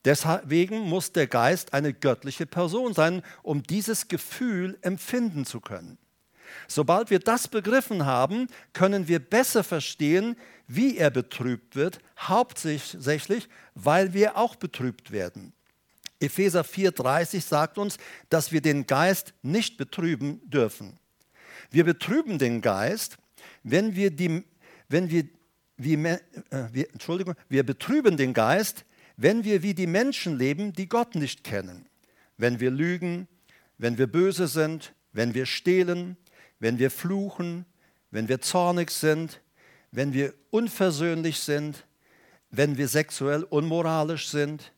Deswegen 0.04 0.80
muss 0.80 1.12
der 1.12 1.26
Geist 1.26 1.72
eine 1.72 1.92
göttliche 1.92 2.46
Person 2.46 2.94
sein, 2.94 3.22
um 3.42 3.62
dieses 3.62 4.08
Gefühl 4.08 4.78
empfinden 4.82 5.44
zu 5.44 5.60
können. 5.60 5.98
Sobald 6.68 7.10
wir 7.10 7.18
das 7.18 7.48
begriffen 7.48 8.06
haben, 8.06 8.48
können 8.72 9.08
wir 9.08 9.18
besser 9.18 9.64
verstehen, 9.64 10.36
wie 10.68 10.96
er 10.96 11.10
betrübt 11.10 11.76
wird, 11.76 12.00
hauptsächlich, 12.18 13.48
weil 13.74 14.12
wir 14.14 14.36
auch 14.36 14.56
betrübt 14.56 15.10
werden. 15.12 15.52
Epheser 16.20 16.64
4:30 16.64 17.42
sagt 17.42 17.78
uns, 17.78 17.98
dass 18.30 18.52
wir 18.52 18.60
den 18.60 18.86
Geist 18.86 19.34
nicht 19.42 19.76
betrüben 19.76 20.40
dürfen. 20.48 20.98
Wir 21.70 21.84
betrüben 21.84 22.38
den 22.38 22.62
Geist, 22.62 23.18
wenn 23.62 23.96
wir 23.96 24.10
die, 24.10 24.44
wenn 24.88 25.10
wir, 25.10 25.24
wie, 25.76 25.94
äh, 25.94 26.18
wir, 26.72 26.90
Entschuldigung, 26.92 27.34
wir 27.48 27.64
betrüben 27.64 28.16
den 28.16 28.32
Geist, 28.32 28.84
wenn 29.16 29.44
wir 29.44 29.62
wie 29.62 29.74
die 29.74 29.86
Menschen 29.86 30.38
leben, 30.38 30.72
die 30.72 30.88
Gott 30.88 31.14
nicht 31.14 31.44
kennen. 31.44 31.86
Wenn 32.38 32.60
wir 32.60 32.70
lügen, 32.70 33.28
wenn 33.78 33.98
wir 33.98 34.06
böse 34.06 34.46
sind, 34.46 34.94
wenn 35.12 35.34
wir 35.34 35.46
stehlen, 35.46 36.16
wenn 36.58 36.78
wir 36.78 36.90
fluchen, 36.90 37.66
wenn 38.10 38.28
wir 38.28 38.40
zornig 38.40 38.90
sind, 38.90 39.40
wenn 39.90 40.12
wir 40.12 40.34
unversöhnlich 40.50 41.40
sind, 41.40 41.84
wenn 42.50 42.76
wir 42.76 42.88
sexuell 42.88 43.42
unmoralisch 43.44 44.28
sind, 44.28 44.72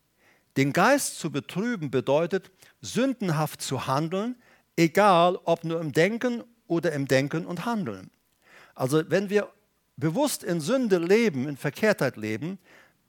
den 0.57 0.73
Geist 0.73 1.19
zu 1.19 1.31
betrüben 1.31 1.91
bedeutet, 1.91 2.51
sündenhaft 2.81 3.63
zu 3.63 3.87
handeln, 3.87 4.37
egal 4.77 5.39
ob 5.45 5.65
nur 5.65 5.81
im 5.81 5.93
Denken 5.93 6.43
oder 6.67 6.93
im 6.93 7.07
Denken 7.07 7.47
und 7.47 7.65
Handeln. 7.65 8.11
Also 8.75 9.03
wenn 9.09 9.31
wir 9.31 9.49
bewusst 9.97 10.45
in 10.45 10.61
Sünde 10.61 10.99
leben, 10.99 11.49
in 11.49 11.57
Verkehrtheit 11.57 12.17
leben, 12.17 12.59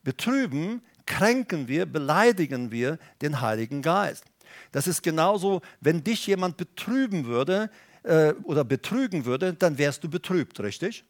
betrüben, 0.03 0.81
kränken 1.05 1.67
wir, 1.67 1.85
beleidigen 1.85 2.71
wir 2.71 2.97
den 3.21 3.41
Heiligen 3.41 3.81
Geist. 3.81 4.25
Das 4.71 4.87
ist 4.87 5.03
genauso, 5.03 5.61
wenn 5.81 6.03
dich 6.03 6.25
jemand 6.27 6.57
betrüben 6.57 7.25
würde 7.25 7.69
äh, 8.03 8.33
oder 8.43 8.63
betrügen 8.63 9.25
würde, 9.25 9.53
dann 9.53 9.77
wärst 9.77 10.03
du 10.03 10.09
betrübt, 10.09 10.59
richtig? 10.59 11.05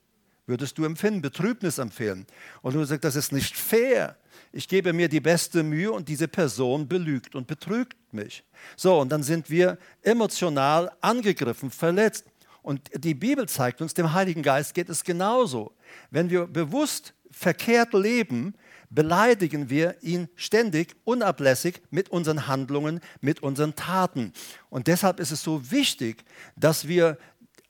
Würdest 0.45 0.77
du 0.77 0.85
empfinden, 0.85 1.21
Betrübnis 1.21 1.77
empfehlen. 1.77 2.25
Und 2.61 2.73
du 2.73 2.83
sagst, 2.83 3.03
das 3.03 3.15
ist 3.15 3.31
nicht 3.31 3.55
fair 3.55 4.17
ich 4.51 4.67
gebe 4.67 4.93
mir 4.93 5.09
die 5.09 5.19
beste 5.19 5.63
Mühe 5.63 5.91
und 5.91 6.07
diese 6.09 6.27
Person 6.27 6.87
belügt 6.87 7.35
und 7.35 7.47
betrügt 7.47 7.97
mich. 8.11 8.43
So, 8.75 8.99
und 8.99 9.09
dann 9.09 9.23
sind 9.23 9.49
wir 9.49 9.77
emotional 10.01 10.91
angegriffen, 11.01 11.69
verletzt. 11.69 12.25
Und 12.61 12.89
die 12.93 13.13
Bibel 13.13 13.47
zeigt 13.47 13.81
uns, 13.81 13.93
dem 13.93 14.13
Heiligen 14.13 14.43
Geist 14.43 14.73
geht 14.73 14.89
es 14.89 15.03
genauso. 15.03 15.71
Wenn 16.11 16.29
wir 16.29 16.47
bewusst 16.47 17.13
verkehrt 17.31 17.93
leben, 17.93 18.55
beleidigen 18.89 19.69
wir 19.69 20.01
ihn 20.01 20.29
ständig, 20.35 20.95
unablässig 21.03 21.81
mit 21.91 22.09
unseren 22.09 22.47
Handlungen, 22.47 23.01
mit 23.21 23.41
unseren 23.41 23.75
Taten. 23.75 24.33
Und 24.69 24.87
deshalb 24.87 25.19
ist 25.19 25.31
es 25.31 25.43
so 25.43 25.71
wichtig, 25.71 26.23
dass 26.55 26.87
wir 26.87 27.17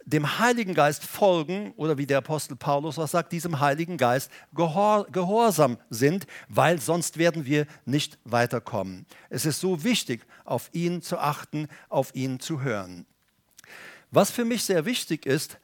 dem 0.05 0.39
Heiligen 0.39 0.73
Geist 0.73 1.03
folgen 1.03 1.71
oder 1.75 1.97
wie 1.97 2.07
der 2.07 2.17
Apostel 2.17 2.55
Paulus 2.55 2.97
was 2.97 3.11
sagt, 3.11 3.31
diesem 3.31 3.59
Heiligen 3.59 3.97
Geist 3.97 4.31
gehor 4.55 5.05
gehorsam 5.11 5.77
sind, 5.91 6.25
weil 6.47 6.81
sonst 6.81 7.17
werden 7.17 7.45
wir 7.45 7.67
nicht 7.85 8.17
weiterkommen. 8.23 9.05
Es 9.29 9.45
ist 9.45 9.59
so 9.59 9.83
wichtig, 9.83 10.25
auf 10.45 10.69
ihn 10.73 11.03
zu 11.03 11.19
achten, 11.19 11.67
auf 11.89 12.15
ihn 12.15 12.39
zu 12.39 12.61
hören. 12.61 13.05
Was 14.09 14.31
für 14.31 14.45
mich 14.45 14.63
sehr 14.63 14.85
wichtig 14.85 15.27
ist, 15.27 15.59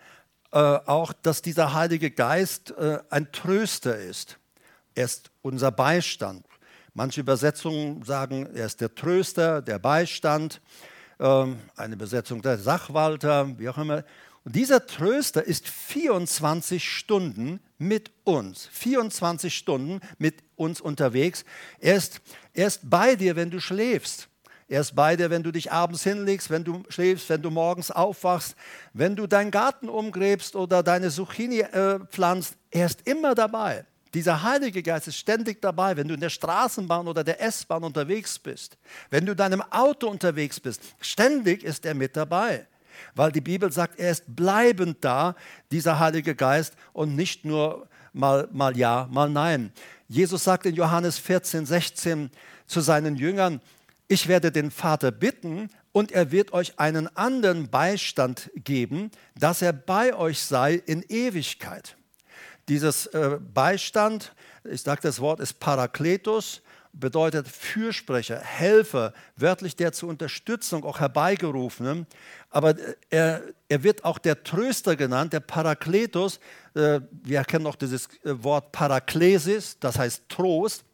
äh, 0.52 0.60
auch, 0.60 1.12
dass 1.12 1.42
dieser 1.42 1.74
Heilige 1.74 2.12
Geist 2.12 2.72
äh, 2.78 3.00
ein 3.10 3.32
Tröster 3.32 3.98
ist. 3.98 4.38
Er 4.96 5.06
ist 5.06 5.30
unser 5.42 5.72
Beistand. 5.72 6.46
Manche 6.94 7.20
Übersetzungen 7.20 8.04
sagen, 8.04 8.48
er 8.56 8.66
ist 8.66 8.80
der 8.80 8.96
Tröster, 8.96 9.62
der 9.62 9.78
Beistand. 9.78 10.62
Ähm, 11.20 11.58
eine 11.76 11.98
Besetzung 11.98 12.42
der 12.42 12.58
Sachwalter, 12.58 13.60
wie 13.60 13.68
auch 13.68 13.78
immer. 13.78 14.06
Und 14.46 14.56
dieser 14.56 14.86
Tröster 14.86 15.44
ist 15.44 15.68
24 15.68 16.88
Stunden 16.88 17.60
mit 17.78 18.12
uns, 18.24 18.68
24 18.72 19.54
Stunden 19.54 20.00
mit 20.18 20.44
uns 20.56 20.80
unterwegs. 20.80 21.44
Er 21.80 21.96
ist, 21.96 22.22
er 22.54 22.68
ist 22.68 22.90
bei 22.90 23.16
dir, 23.16 23.36
wenn 23.36 23.50
du 23.50 23.60
schläfst. 23.60 24.30
Er 24.68 24.82
ist 24.82 24.96
bei 24.96 25.16
dir, 25.16 25.30
wenn 25.30 25.44
du 25.44 25.52
dich 25.52 25.72
abends 25.72 26.04
hinlegst, 26.04 26.50
wenn 26.50 26.64
du 26.64 26.84
schläfst, 26.90 27.30
wenn 27.30 27.42
du 27.42 27.52
morgens 27.52 27.92
aufwachst, 27.92 28.56
wenn 28.94 29.16
du 29.16 29.28
deinen 29.28 29.52
Garten 29.52 29.90
umgräbst 29.90 30.56
oder 30.56 30.82
deine 30.82 31.10
Zucchini 31.10 31.60
äh, 31.60 32.00
pflanzt. 32.10 32.56
Er 32.72 32.86
ist 32.86 33.08
immer 33.08 33.36
dabei. 33.36 33.86
Dieser 34.16 34.42
Heilige 34.42 34.82
Geist 34.82 35.08
ist 35.08 35.18
ständig 35.18 35.62
dabei, 35.62 35.96
wenn 35.96 36.08
du 36.08 36.16
in 36.16 36.20
der 36.20 36.30
Straßenbahn 36.30 37.08
oder 37.08 37.24
der 37.24 37.42
S-Bahn 37.42 37.84
unterwegs 37.84 38.40
bist, 38.40 38.78
wenn 39.12 39.26
du 39.26 39.34
in 39.34 39.38
deinem 39.38 39.62
Auto 39.62 40.08
unterwegs 40.08 40.60
bist. 40.60 40.82
Ständig 41.00 41.64
ist 41.64 41.86
er 41.86 41.94
mit 41.94 42.16
dabei 42.16 42.66
weil 43.14 43.32
die 43.32 43.42
Bibel 43.42 43.72
sagt, 43.72 44.00
er 44.00 44.12
ist 44.12 44.24
bleibend 44.36 44.98
da, 45.02 45.36
dieser 45.72 46.00
Heilige 46.00 46.36
Geist, 46.36 46.76
und 46.94 47.16
nicht 47.16 47.46
nur 47.46 47.88
mal, 48.14 48.48
mal 48.52 48.78
ja, 48.78 49.08
mal 49.12 49.30
nein. 49.30 49.72
Jesus 50.08 50.44
sagt 50.44 50.66
in 50.66 50.76
Johannes 50.76 51.18
14, 51.20 51.66
16 51.66 52.32
zu 52.68 52.82
seinen 52.82 53.16
Jüngern, 53.16 53.62
ich 54.08 54.28
werde 54.28 54.52
den 54.52 54.70
Vater 54.70 55.12
bitten 55.12 55.70
und 55.92 56.12
er 56.12 56.32
wird 56.32 56.54
euch 56.54 56.80
einen 56.80 57.08
anderen 57.16 57.70
Beistand 57.70 58.52
geben, 58.56 59.10
dass 59.38 59.62
er 59.62 59.74
bei 59.74 60.14
euch 60.14 60.40
sei 60.40 60.76
in 60.76 61.04
Ewigkeit. 61.10 61.98
Dieses 62.68 63.08
äh, 63.08 63.38
Beistand, 63.54 64.34
ich 64.64 64.82
sage 64.82 65.02
das 65.04 65.20
Wort, 65.20 65.40
ist 65.40 65.60
Parakletos, 65.60 66.62
bedeutet 67.00 67.48
Fürsprecher, 67.48 68.40
Helfer, 68.40 69.14
wörtlich 69.36 69.76
der 69.76 69.92
zur 69.92 70.10
Unterstützung 70.10 70.84
auch 70.84 71.00
herbeigerufene. 71.00 72.06
Aber 72.50 72.76
er, 73.10 73.44
er 73.68 73.84
wird 73.84 74.06
auch 74.06 74.18
der 74.18 74.44
Tröster 74.44 74.96
genannt, 74.96 75.34
der 75.34 75.42
Parakletos. 75.42 76.40
Äh, 76.74 77.02
wir 77.12 77.44
kennen 77.44 77.68
auch 77.68 77.76
dieses 77.76 78.08
äh, 78.24 78.44
Wort 78.44 78.72
Paraklesis, 78.72 79.78
das 79.80 80.00
heißt 80.00 80.24
Trost. 80.30 80.86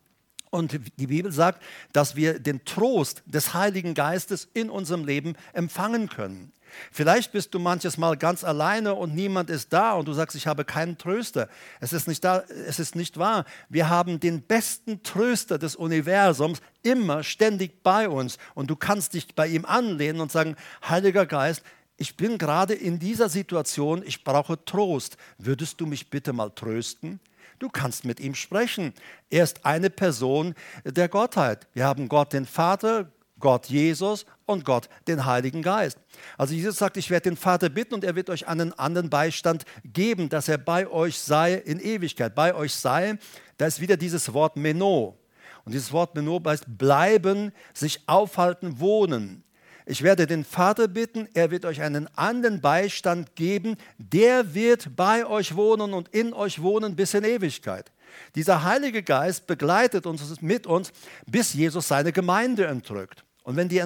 Und 0.49 0.77
die 0.97 1.07
Bibel 1.07 1.31
sagt, 1.31 1.63
dass 1.93 2.17
wir 2.17 2.38
den 2.38 2.65
Trost 2.65 3.23
des 3.25 3.53
Heiligen 3.53 3.93
Geistes 3.93 4.49
in 4.53 4.69
unserem 4.69 5.05
Leben 5.05 5.36
empfangen 5.53 6.10
können. 6.10 6.51
Vielleicht 6.91 7.31
bist 7.31 7.53
du 7.53 7.60
manches 7.60 7.97
Mal 7.97 8.17
ganz 8.17 8.43
alleine 8.43 8.95
und 8.95 9.15
niemand 9.15 9.49
ist 9.49 9.73
da 9.73 9.93
und 9.93 10.07
du 10.07 10.13
sagst, 10.13 10.36
ich 10.36 10.47
habe 10.47 10.65
keinen 10.65 10.97
Tröster. 10.97 11.47
Es 11.79 11.93
ist 11.93 12.07
nicht, 12.07 12.23
da, 12.23 12.43
es 12.67 12.79
ist 12.79 12.95
nicht 12.95 13.17
wahr. 13.17 13.45
Wir 13.69 13.89
haben 13.89 14.19
den 14.19 14.41
besten 14.41 15.03
Tröster 15.03 15.57
des 15.57 15.75
Universums 15.75 16.62
immer 16.84 17.23
ständig 17.23 17.84
bei 17.84 18.10
uns 18.10 18.38
und 18.55 18.69
du 18.69 18.75
kannst 18.75 19.13
dich 19.13 19.36
bei 19.36 19.47
ihm 19.47 19.65
anlehnen 19.65 20.21
und 20.21 20.31
sagen, 20.31 20.55
Heiliger 20.88 21.25
Geist, 21.25 21.63
ich 21.97 22.17
bin 22.17 22.39
gerade 22.39 22.73
in 22.73 22.97
dieser 22.97 23.29
Situation, 23.29 24.01
ich 24.03 24.23
brauche 24.23 24.65
Trost. 24.65 25.17
Würdest 25.38 25.79
du 25.79 25.86
mich 25.86 26.10
bitte 26.10 26.34
mal 26.34 26.49
trösten? 26.49 27.19
Du 27.60 27.69
kannst 27.69 28.05
mit 28.05 28.19
ihm 28.19 28.34
sprechen. 28.34 28.93
Er 29.29 29.43
ist 29.43 29.67
eine 29.67 29.91
Person 29.91 30.55
der 30.84 31.07
Gottheit. 31.10 31.67
Wir 31.73 31.86
haben 31.86 32.10
Gott 32.10 32.34
den 32.34 32.47
Vater, 32.47 33.12
Gott 33.41 33.65
Jesus 33.65 34.25
und 34.45 34.63
Gott 34.63 34.88
den 35.08 35.25
Heiligen 35.25 35.62
Geist. 35.62 35.97
Also 36.38 36.54
Jesus 36.54 36.77
sagt, 36.77 36.97
ich 36.97 37.10
werde 37.10 37.30
den 37.30 37.38
Vater 37.38 37.69
bitten 37.69 37.95
und 37.95 38.04
er 38.04 38.15
wird 38.15 38.30
euch 38.30 38.47
einen 38.47 38.73
anderen 38.73 39.10
Beistand 39.10 39.63
geben, 39.84 40.30
dass 40.30 40.47
er 40.47 40.58
bei 40.58 40.88
euch 40.88 41.17
sei 41.19 41.56
in 41.56 41.80
Ewigkeit. 41.80 42.34
Bei 42.36 42.56
euch 42.56 42.73
sei, 42.73 43.17
da 43.58 43.65
ist 43.65 43.82
wieder 43.82 43.97
dieses 43.97 44.34
Wort 44.34 44.56
Meno. 44.56 45.17
Und 45.65 45.73
dieses 45.73 45.91
Wort 45.91 46.15
Meno 46.15 46.41
heißt 46.45 46.65
bleiben, 46.77 47.51
sich 47.73 48.01
aufhalten, 48.08 48.80
wohnen. 48.80 49.43
Ich 49.86 50.04
werde 50.04 50.27
den 50.27 50.45
Vater 50.45 50.88
bitten, 50.88 51.27
er 51.34 51.51
wird 51.51 51.65
euch 51.65 51.82
einen 51.82 52.08
anderen 52.15 52.62
Beistand 52.62 53.36
geben, 53.36 53.77
der 53.97 54.54
wird 54.54 54.95
bei 54.95 55.25
euch 55.25 55.56
wohnen 55.56 55.93
und 55.93 56.08
in 56.10 56.34
euch 56.34 56.62
wohnen 56.62 56.95
bis 56.95 57.13
in 57.13 57.23
Ewigkeit. 57.23 57.91
Dieser 58.36 58.63
Heilige 58.63 59.04
Geist 59.04 59.47
begleitet 59.47 60.06
uns 60.06 60.41
mit 60.41 60.67
uns, 60.67 60.91
bis 61.25 61.54
Jesus 61.54 61.88
seine 61.88 62.12
Gemeinde 62.12 62.67
entrückt. 62.67 63.23
Und 63.43 63.56
wenn 63.56 63.69
die, 63.69 63.82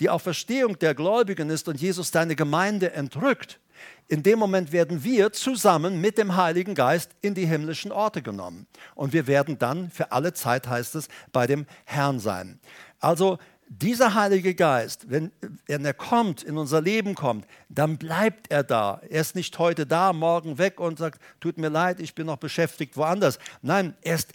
die 0.00 0.10
Auferstehung 0.10 0.78
der 0.78 0.94
Gläubigen 0.94 1.50
ist 1.50 1.68
und 1.68 1.80
Jesus 1.80 2.10
seine 2.10 2.34
Gemeinde 2.34 2.92
entrückt, 2.92 3.60
in 4.08 4.22
dem 4.22 4.38
Moment 4.38 4.72
werden 4.72 5.04
wir 5.04 5.32
zusammen 5.32 6.00
mit 6.00 6.18
dem 6.18 6.34
Heiligen 6.34 6.74
Geist 6.74 7.10
in 7.20 7.34
die 7.34 7.46
himmlischen 7.46 7.92
Orte 7.92 8.22
genommen. 8.22 8.66
Und 8.94 9.12
wir 9.12 9.26
werden 9.26 9.58
dann 9.58 9.90
für 9.90 10.12
alle 10.12 10.32
Zeit, 10.32 10.66
heißt 10.66 10.94
es, 10.94 11.08
bei 11.30 11.46
dem 11.46 11.66
Herrn 11.84 12.18
sein. 12.18 12.58
Also 12.98 13.38
dieser 13.68 14.14
Heilige 14.14 14.54
Geist, 14.54 15.10
wenn, 15.10 15.30
wenn 15.66 15.84
er 15.84 15.92
kommt, 15.92 16.42
in 16.42 16.56
unser 16.56 16.80
Leben 16.80 17.14
kommt, 17.14 17.46
dann 17.68 17.98
bleibt 17.98 18.50
er 18.50 18.64
da. 18.64 19.00
Er 19.10 19.20
ist 19.20 19.36
nicht 19.36 19.58
heute 19.58 19.86
da, 19.86 20.14
morgen 20.14 20.56
weg 20.56 20.80
und 20.80 20.98
sagt, 20.98 21.20
tut 21.38 21.58
mir 21.58 21.68
leid, 21.68 22.00
ich 22.00 22.14
bin 22.14 22.26
noch 22.26 22.38
beschäftigt 22.38 22.96
woanders. 22.96 23.38
Nein, 23.60 23.94
er 24.00 24.14
ist 24.14 24.32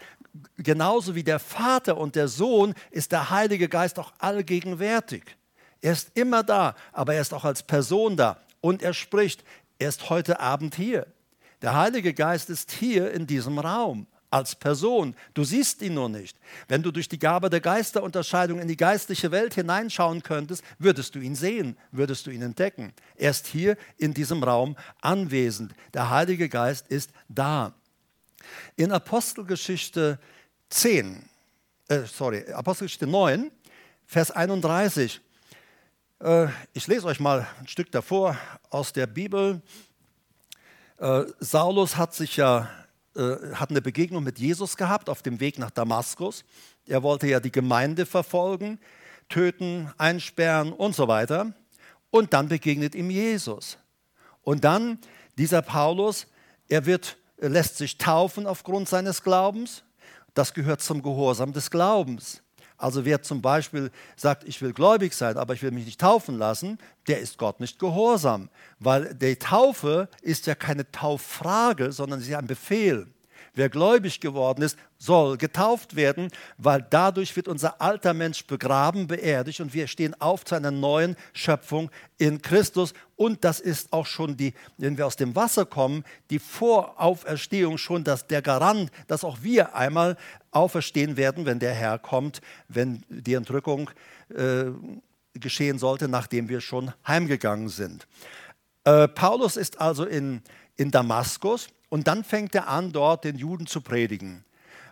genauso 0.58 1.16
wie 1.16 1.24
der 1.24 1.40
Vater 1.40 1.98
und 1.98 2.16
der 2.16 2.28
Sohn, 2.28 2.74
ist 2.92 3.12
der 3.12 3.30
Heilige 3.30 3.70
Geist 3.70 4.00
auch 4.00 4.14
allgegenwärtig. 4.20 5.24
Er 5.82 5.94
ist 5.94 6.12
immer 6.16 6.44
da, 6.44 6.76
aber 6.92 7.14
er 7.14 7.22
ist 7.22 7.34
auch 7.34 7.44
als 7.44 7.64
Person 7.64 8.16
da 8.16 8.40
und 8.62 8.82
er 8.82 8.94
spricht. 8.94 9.44
Er 9.80 9.90
ist 9.90 10.10
heute 10.10 10.40
Abend 10.40 10.76
hier. 10.76 11.08
Der 11.62 11.76
Heilige 11.76 12.14
Geist 12.14 12.50
ist 12.50 12.72
hier 12.72 13.12
in 13.12 13.28
diesem 13.28 13.60
Raum 13.60 14.08
als 14.34 14.56
Person. 14.56 15.16
Du 15.34 15.44
siehst 15.44 15.82
ihn 15.82 15.94
nur 15.94 16.10
nicht. 16.10 16.38
Wenn 16.68 16.82
du 16.82 16.92
durch 16.92 17.08
die 17.08 17.20
Gabe 17.20 17.50
der 17.50 17.62
Geisterunterscheidung 17.62 18.60
in 18.60 18.68
die 18.68 18.78
geistliche 18.78 19.32
Welt 19.32 19.54
hineinschauen 19.54 20.24
könntest, 20.24 20.64
würdest 20.80 21.14
du 21.16 21.20
ihn 21.20 21.36
sehen, 21.36 21.78
würdest 21.92 22.26
du 22.26 22.32
ihn 22.32 22.42
entdecken. 22.42 22.94
Er 23.16 23.30
ist 23.30 23.46
hier 23.46 23.78
in 23.98 24.14
diesem 24.14 24.44
Raum 24.44 24.76
anwesend. 25.02 25.74
Der 25.94 26.10
Heilige 26.10 26.50
Geist 26.50 26.88
ist 26.88 27.12
da. 27.30 27.76
In 28.76 28.92
Apostelgeschichte 28.92 30.20
10, 30.70 31.28
äh, 31.88 32.02
sorry, 32.02 32.52
Apostelgeschichte 32.52 33.08
9, 33.08 33.52
Vers 34.06 34.32
31, 34.32 35.22
äh, 36.20 36.48
ich 36.74 36.88
lese 36.88 37.08
euch 37.08 37.20
mal 37.20 37.48
ein 37.60 37.68
Stück 37.68 37.92
davor 37.92 38.38
aus 38.70 38.94
der 38.94 39.08
Bibel. 39.08 39.62
Äh, 40.98 41.24
Saulus 41.40 41.98
hat 41.98 42.14
sich 42.14 42.38
ja 42.38 42.70
äh, 43.16 43.54
hat 43.54 43.70
eine 43.70 43.82
Begegnung 43.82 44.24
mit 44.24 44.40
Jesus 44.40 44.76
gehabt 44.76 45.08
auf 45.08 45.22
dem 45.22 45.40
Weg 45.40 45.60
nach 45.60 45.70
Damaskus. 45.70 46.44
Er 46.88 47.04
wollte 47.04 47.28
ja 47.28 47.40
die 47.40 47.52
Gemeinde 47.52 48.08
verfolgen, 48.08 48.80
töten, 49.30 49.92
einsperren 50.00 50.74
und 50.74 50.96
so 50.96 51.08
weiter. 51.08 51.54
Und 52.10 52.34
dann 52.34 52.48
begegnet 52.48 52.96
ihm 52.96 53.12
Jesus. 53.12 53.78
Und 54.42 54.64
dann 54.64 54.98
dieser 55.38 55.62
Paulus, 55.62 56.26
er 56.68 56.86
wird, 56.88 57.18
lässt 57.38 57.78
sich 57.78 57.98
taufen 57.98 58.48
aufgrund 58.48 58.90
seines 58.90 59.24
Glaubens. 59.24 59.84
Das 60.34 60.54
gehört 60.54 60.82
zum 60.82 61.02
Gehorsam 61.02 61.54
des 61.54 61.70
Glaubens. 61.70 62.42
Also 62.78 63.06
wer 63.06 63.22
zum 63.22 63.42
Beispiel 63.42 63.92
sagt, 64.18 64.44
ich 64.44 64.62
will 64.62 64.74
gläubig 64.74 65.14
sein, 65.14 65.38
aber 65.38 65.54
ich 65.54 65.62
will 65.62 65.72
mich 65.72 65.86
nicht 65.86 66.02
taufen 66.02 66.38
lassen, 66.38 66.80
der 67.08 67.20
ist 67.20 67.38
Gott 67.38 67.60
nicht 67.60 67.80
gehorsam, 67.80 68.50
weil 68.80 69.14
die 69.14 69.38
Taufe 69.38 70.10
ist 70.22 70.48
ja 70.48 70.56
keine 70.56 70.92
Tauffrage, 70.92 71.92
sondern 71.92 72.20
sie 72.20 72.32
ist 72.32 72.38
ein 72.38 72.48
Befehl. 72.48 73.08
Wer 73.56 73.70
gläubig 73.70 74.20
geworden 74.20 74.64
ist, 74.64 74.80
soll 74.98 75.38
getauft 75.38 75.96
werden, 75.96 76.30
weil 76.58 76.84
dadurch 76.90 77.36
wird 77.36 77.48
unser 77.48 77.82
alter 77.82 78.16
Mensch 78.16 78.48
begraben, 78.48 79.06
beerdigt 79.06 79.62
und 79.62 79.76
wir 79.76 79.86
stehen 79.86 80.20
auf 80.20 80.44
zu 80.44 80.56
einer 80.56 80.72
neuen 80.72 81.16
Schöpfung 81.34 81.92
in 82.18 82.42
Christus. 82.42 82.94
Und 83.16 83.44
das 83.44 83.60
ist 83.60 83.94
auch 83.94 84.08
schon 84.08 84.38
die, 84.38 84.54
wenn 84.78 84.98
wir 84.98 85.06
aus 85.06 85.18
dem 85.18 85.36
Wasser 85.36 85.66
kommen, 85.66 86.04
die 86.32 86.40
Vorauferstehung 86.40 87.78
schon 87.78 88.04
dass 88.04 88.26
der 88.26 88.42
Garant, 88.42 88.92
dass 89.08 89.24
auch 89.24 89.38
wir 89.44 89.76
einmal 89.76 90.18
auferstehen 90.50 91.16
werden, 91.16 91.46
wenn 91.46 91.60
der 91.60 91.74
Herr 91.74 92.00
kommt, 92.00 92.42
wenn 92.70 93.04
die 93.10 93.36
Entrückung 93.36 93.92
äh, 94.30 94.66
geschehen 95.36 95.78
sollte, 95.78 96.08
nachdem 96.08 96.50
wir 96.50 96.60
schon 96.60 96.92
heimgegangen 97.08 97.70
sind. 97.70 98.08
Äh, 98.84 99.08
Paulus 99.08 99.58
ist 99.58 99.80
also 99.80 100.06
in, 100.06 100.42
in 100.78 100.92
Damaskus 100.92 101.68
und 101.90 102.08
dann 102.08 102.24
fängt 102.24 102.56
er 102.56 102.68
an, 102.68 102.92
dort 102.92 103.24
den 103.24 103.38
Juden 103.38 103.68
zu 103.68 103.82
predigen. 103.82 104.44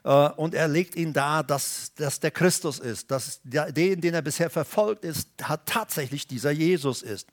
Äh, 0.04 0.10
und 0.10 0.54
er 0.54 0.68
legt 0.68 0.96
ihnen 0.96 1.14
dar, 1.14 1.44
dass 1.44 1.94
das 1.96 2.20
der 2.20 2.32
Christus 2.32 2.80
ist, 2.80 3.12
dass 3.12 3.40
der, 3.44 3.72
den, 3.72 4.14
er 4.14 4.22
bisher 4.22 4.50
verfolgt 4.50 5.06
ist, 5.06 5.30
hat 5.42 5.66
tatsächlich 5.66 6.28
dieser 6.28 6.52
Jesus 6.52 7.02
ist. 7.02 7.28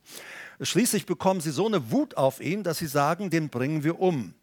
Schließlich 0.61 1.07
bekommen 1.07 1.41
sie 1.41 1.51
so 1.51 1.67
eine 1.67 1.91
Wut 1.91 2.17
auf 2.17 2.41
ihn, 2.41 2.63
dass 2.63 2.79
sie 2.79 2.87
sagen, 2.87 3.31
den 3.31 3.49
bringen 3.49 3.85
wir 3.85 4.01
um. 4.01 4.35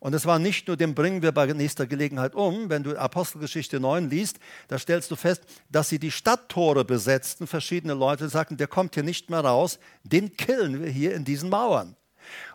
Und 0.00 0.14
es 0.14 0.26
war 0.26 0.40
nicht 0.40 0.66
nur, 0.66 0.76
den 0.76 0.96
bringen 0.96 1.22
wir 1.22 1.30
bei 1.30 1.46
nächster 1.46 1.86
Gelegenheit 1.86 2.34
um. 2.34 2.68
Wenn 2.68 2.82
du 2.82 2.98
Apostelgeschichte 2.98 3.78
9 3.78 4.10
liest, 4.10 4.40
da 4.66 4.76
stellst 4.76 5.12
du 5.12 5.16
fest, 5.16 5.42
dass 5.70 5.88
sie 5.88 6.00
die 6.00 6.10
Stadttore 6.10 6.84
besetzten. 6.84 7.46
Verschiedene 7.46 7.94
Leute 7.94 8.28
sagten, 8.28 8.56
der 8.56 8.66
kommt 8.66 8.94
hier 8.94 9.04
nicht 9.04 9.30
mehr 9.30 9.40
raus, 9.40 9.78
den 10.02 10.36
killen 10.36 10.82
wir 10.82 10.90
hier 10.90 11.14
in 11.14 11.24
diesen 11.24 11.50
Mauern. 11.50 11.94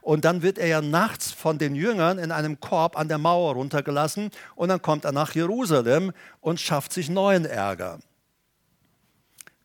Und 0.02 0.26
dann 0.26 0.42
wird 0.42 0.58
er 0.58 0.68
ja 0.68 0.82
nachts 0.82 1.32
von 1.32 1.58
den 1.58 1.76
Jüngern 1.76 2.20
in 2.20 2.32
einem 2.32 2.60
Korb 2.60 2.98
an 2.98 3.08
der 3.08 3.18
Mauer 3.18 3.54
runtergelassen 3.54 4.32
und 4.56 4.70
dann 4.70 4.82
kommt 4.82 5.06
er 5.06 5.12
nach 5.12 5.36
Jerusalem 5.36 6.12
und 6.42 6.60
schafft 6.60 6.94
sich 6.94 7.10
neuen 7.10 7.46
Ärger. 7.46 8.00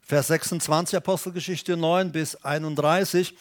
Vers 0.01 0.27
26 0.27 0.97
Apostelgeschichte 0.97 1.77
9 1.77 2.13
bis 2.13 2.37
31. 2.37 3.35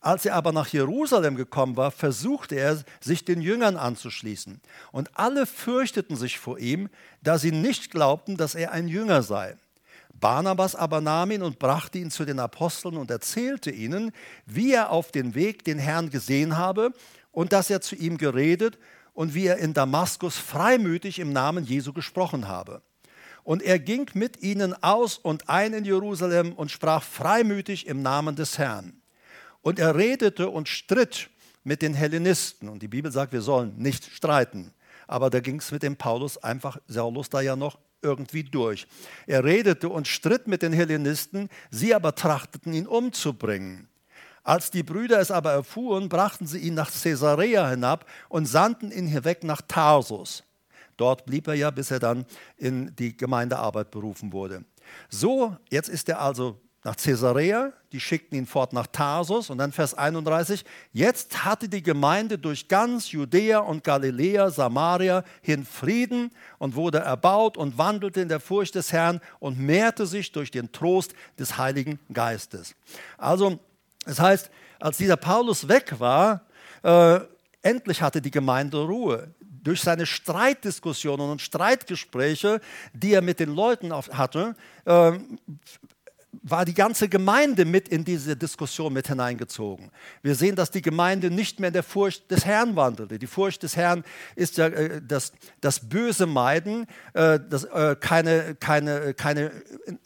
Als 0.00 0.24
er 0.24 0.34
aber 0.34 0.52
nach 0.52 0.68
Jerusalem 0.68 1.36
gekommen 1.36 1.76
war, 1.76 1.90
versuchte 1.90 2.54
er, 2.54 2.82
sich 3.00 3.24
den 3.24 3.40
Jüngern 3.40 3.76
anzuschließen. 3.76 4.60
Und 4.92 5.10
alle 5.14 5.46
fürchteten 5.46 6.16
sich 6.16 6.38
vor 6.38 6.58
ihm, 6.58 6.88
da 7.22 7.38
sie 7.38 7.52
nicht 7.52 7.90
glaubten, 7.90 8.36
dass 8.36 8.54
er 8.54 8.72
ein 8.72 8.88
Jünger 8.88 9.22
sei. 9.22 9.56
Barnabas 10.20 10.74
aber 10.74 11.00
nahm 11.00 11.30
ihn 11.30 11.42
und 11.42 11.58
brachte 11.58 11.98
ihn 11.98 12.10
zu 12.10 12.24
den 12.24 12.38
Aposteln 12.38 12.96
und 12.96 13.10
erzählte 13.10 13.70
ihnen, 13.70 14.12
wie 14.46 14.72
er 14.72 14.90
auf 14.90 15.12
dem 15.12 15.34
Weg 15.34 15.64
den 15.64 15.78
Herrn 15.78 16.10
gesehen 16.10 16.56
habe 16.56 16.92
und 17.32 17.52
dass 17.52 17.70
er 17.70 17.80
zu 17.80 17.94
ihm 17.96 18.16
geredet 18.16 18.78
und 19.12 19.34
wie 19.34 19.46
er 19.46 19.58
in 19.58 19.74
Damaskus 19.74 20.36
freimütig 20.36 21.18
im 21.18 21.32
Namen 21.32 21.64
Jesu 21.64 21.92
gesprochen 21.92 22.48
habe. 22.48 22.82
Und 23.44 23.62
er 23.62 23.78
ging 23.78 24.10
mit 24.14 24.42
ihnen 24.42 24.74
aus 24.82 25.18
und 25.18 25.48
ein 25.48 25.72
in 25.72 25.84
Jerusalem 25.84 26.52
und 26.52 26.70
sprach 26.70 27.02
freimütig 27.02 27.86
im 27.86 28.02
Namen 28.02 28.34
des 28.34 28.58
Herrn. 28.58 29.00
Und 29.62 29.78
er 29.78 29.96
redete 29.96 30.48
und 30.48 30.68
stritt 30.68 31.30
mit 31.62 31.82
den 31.82 31.94
Hellenisten. 31.94 32.68
Und 32.68 32.82
die 32.82 32.88
Bibel 32.88 33.12
sagt, 33.12 33.32
wir 33.32 33.42
sollen 33.42 33.74
nicht 33.76 34.04
streiten. 34.04 34.72
Aber 35.06 35.30
da 35.30 35.40
ging 35.40 35.60
es 35.60 35.70
mit 35.70 35.82
dem 35.82 35.96
Paulus 35.96 36.38
einfach, 36.38 36.78
Saulus 36.88 37.30
da 37.30 37.40
ja 37.40 37.54
noch 37.54 37.78
irgendwie 38.06 38.44
durch. 38.44 38.86
Er 39.26 39.44
redete 39.44 39.88
und 39.88 40.08
stritt 40.08 40.46
mit 40.46 40.62
den 40.62 40.72
Hellenisten, 40.72 41.50
sie 41.70 41.94
aber 41.94 42.14
trachteten 42.14 42.72
ihn 42.72 42.86
umzubringen. 42.86 43.88
Als 44.44 44.70
die 44.70 44.84
Brüder 44.84 45.20
es 45.20 45.32
aber 45.32 45.52
erfuhren, 45.52 46.08
brachten 46.08 46.46
sie 46.46 46.60
ihn 46.60 46.74
nach 46.74 46.90
Caesarea 46.90 47.68
hinab 47.68 48.06
und 48.28 48.46
sandten 48.46 48.92
ihn 48.92 49.08
hinweg 49.08 49.42
nach 49.42 49.60
Tarsus. 49.60 50.44
Dort 50.96 51.26
blieb 51.26 51.48
er 51.48 51.54
ja, 51.54 51.70
bis 51.70 51.90
er 51.90 51.98
dann 51.98 52.24
in 52.56 52.94
die 52.94 53.16
Gemeindearbeit 53.16 53.90
berufen 53.90 54.32
wurde. 54.32 54.64
So, 55.08 55.56
jetzt 55.68 55.88
ist 55.88 56.08
er 56.08 56.20
also 56.20 56.60
nach 56.86 56.96
Caesarea, 56.96 57.72
die 57.90 57.98
schickten 57.98 58.38
ihn 58.38 58.46
fort 58.46 58.72
nach 58.72 58.86
Tarsus 58.86 59.50
und 59.50 59.58
dann 59.58 59.72
Vers 59.72 59.94
31, 59.94 60.64
jetzt 60.92 61.44
hatte 61.44 61.68
die 61.68 61.82
Gemeinde 61.82 62.38
durch 62.38 62.68
ganz 62.68 63.10
Judäa 63.10 63.58
und 63.58 63.82
Galiläa, 63.82 64.50
Samaria 64.50 65.24
hin 65.42 65.66
Frieden 65.66 66.30
und 66.58 66.76
wurde 66.76 66.98
erbaut 66.98 67.56
und 67.56 67.76
wandelte 67.76 68.20
in 68.20 68.28
der 68.28 68.38
Furcht 68.38 68.76
des 68.76 68.92
Herrn 68.92 69.20
und 69.40 69.58
mehrte 69.58 70.06
sich 70.06 70.30
durch 70.30 70.52
den 70.52 70.70
Trost 70.70 71.12
des 71.40 71.58
Heiligen 71.58 71.98
Geistes. 72.12 72.76
Also, 73.18 73.58
das 74.04 74.20
heißt, 74.20 74.50
als 74.78 74.96
dieser 74.96 75.16
Paulus 75.16 75.66
weg 75.66 75.98
war, 75.98 76.42
äh, 76.84 77.18
endlich 77.62 78.00
hatte 78.00 78.22
die 78.22 78.30
Gemeinde 78.30 78.78
Ruhe 78.78 79.34
durch 79.64 79.80
seine 79.80 80.06
Streitdiskussionen 80.06 81.28
und 81.28 81.42
Streitgespräche, 81.42 82.60
die 82.92 83.12
er 83.12 83.22
mit 83.22 83.40
den 83.40 83.52
Leuten 83.52 83.92
hatte, 83.92 84.54
äh, 84.84 85.18
war 86.42 86.64
die 86.64 86.74
ganze 86.74 87.08
Gemeinde 87.08 87.64
mit 87.64 87.88
in 87.88 88.04
diese 88.04 88.36
Diskussion 88.36 88.92
mit 88.92 89.08
hineingezogen. 89.08 89.90
Wir 90.22 90.34
sehen, 90.34 90.56
dass 90.56 90.70
die 90.70 90.82
Gemeinde 90.82 91.30
nicht 91.30 91.60
mehr 91.60 91.68
in 91.68 91.74
der 91.74 91.82
Furcht 91.82 92.30
des 92.30 92.44
Herrn 92.44 92.76
wandelte. 92.76 93.18
Die 93.18 93.26
Furcht 93.26 93.62
des 93.62 93.76
Herrn 93.76 94.04
ist 94.34 94.56
ja 94.56 94.66
äh, 94.66 95.00
das, 95.06 95.32
das 95.60 95.88
Böse 95.88 96.26
meiden, 96.26 96.86
äh, 97.14 97.38
das, 97.48 97.64
äh, 97.64 97.96
keine, 97.98 98.54
keine, 98.54 99.14
keine 99.14 99.50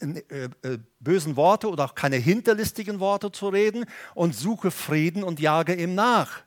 äh, 0.01 0.49
äh, 0.63 0.79
bösen 1.01 1.37
Worte 1.37 1.69
oder 1.69 1.85
auch 1.85 1.95
keine 1.95 2.17
hinterlistigen 2.17 3.01
Worte 3.01 3.33
zu 3.33 3.49
reden 3.49 3.85
und 4.15 4.35
suche 4.35 4.71
Frieden 4.71 5.23
und 5.23 5.41
jage 5.41 5.75
ihm 5.75 5.95
nach. 5.95 6.43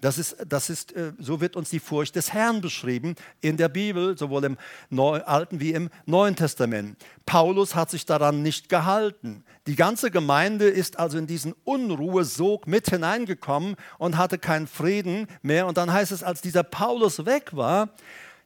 Das 0.00 0.18
ist, 0.18 0.36
das 0.46 0.70
ist, 0.70 0.92
äh, 0.92 1.12
so 1.18 1.40
wird 1.40 1.56
uns 1.56 1.70
die 1.70 1.80
Furcht 1.80 2.16
des 2.16 2.32
Herrn 2.32 2.60
beschrieben 2.60 3.14
in 3.40 3.56
der 3.56 3.68
Bibel, 3.68 4.16
sowohl 4.18 4.44
im 4.44 4.58
Neu 4.90 5.22
Alten 5.22 5.60
wie 5.60 5.72
im 5.72 5.90
Neuen 6.06 6.36
Testament. 6.36 6.96
Paulus 7.26 7.74
hat 7.74 7.90
sich 7.90 8.06
daran 8.06 8.42
nicht 8.42 8.68
gehalten. 8.68 9.44
Die 9.66 9.76
ganze 9.76 10.10
Gemeinde 10.10 10.68
ist 10.68 10.98
also 10.98 11.16
in 11.16 11.26
diesen 11.26 11.54
Unruhesog 11.64 12.66
mit 12.66 12.90
hineingekommen 12.90 13.76
und 13.98 14.18
hatte 14.18 14.38
keinen 14.38 14.66
Frieden 14.66 15.26
mehr. 15.42 15.66
Und 15.66 15.78
dann 15.78 15.92
heißt 15.92 16.12
es, 16.12 16.22
als 16.22 16.40
dieser 16.42 16.62
Paulus 16.62 17.24
weg 17.24 17.56
war, 17.56 17.90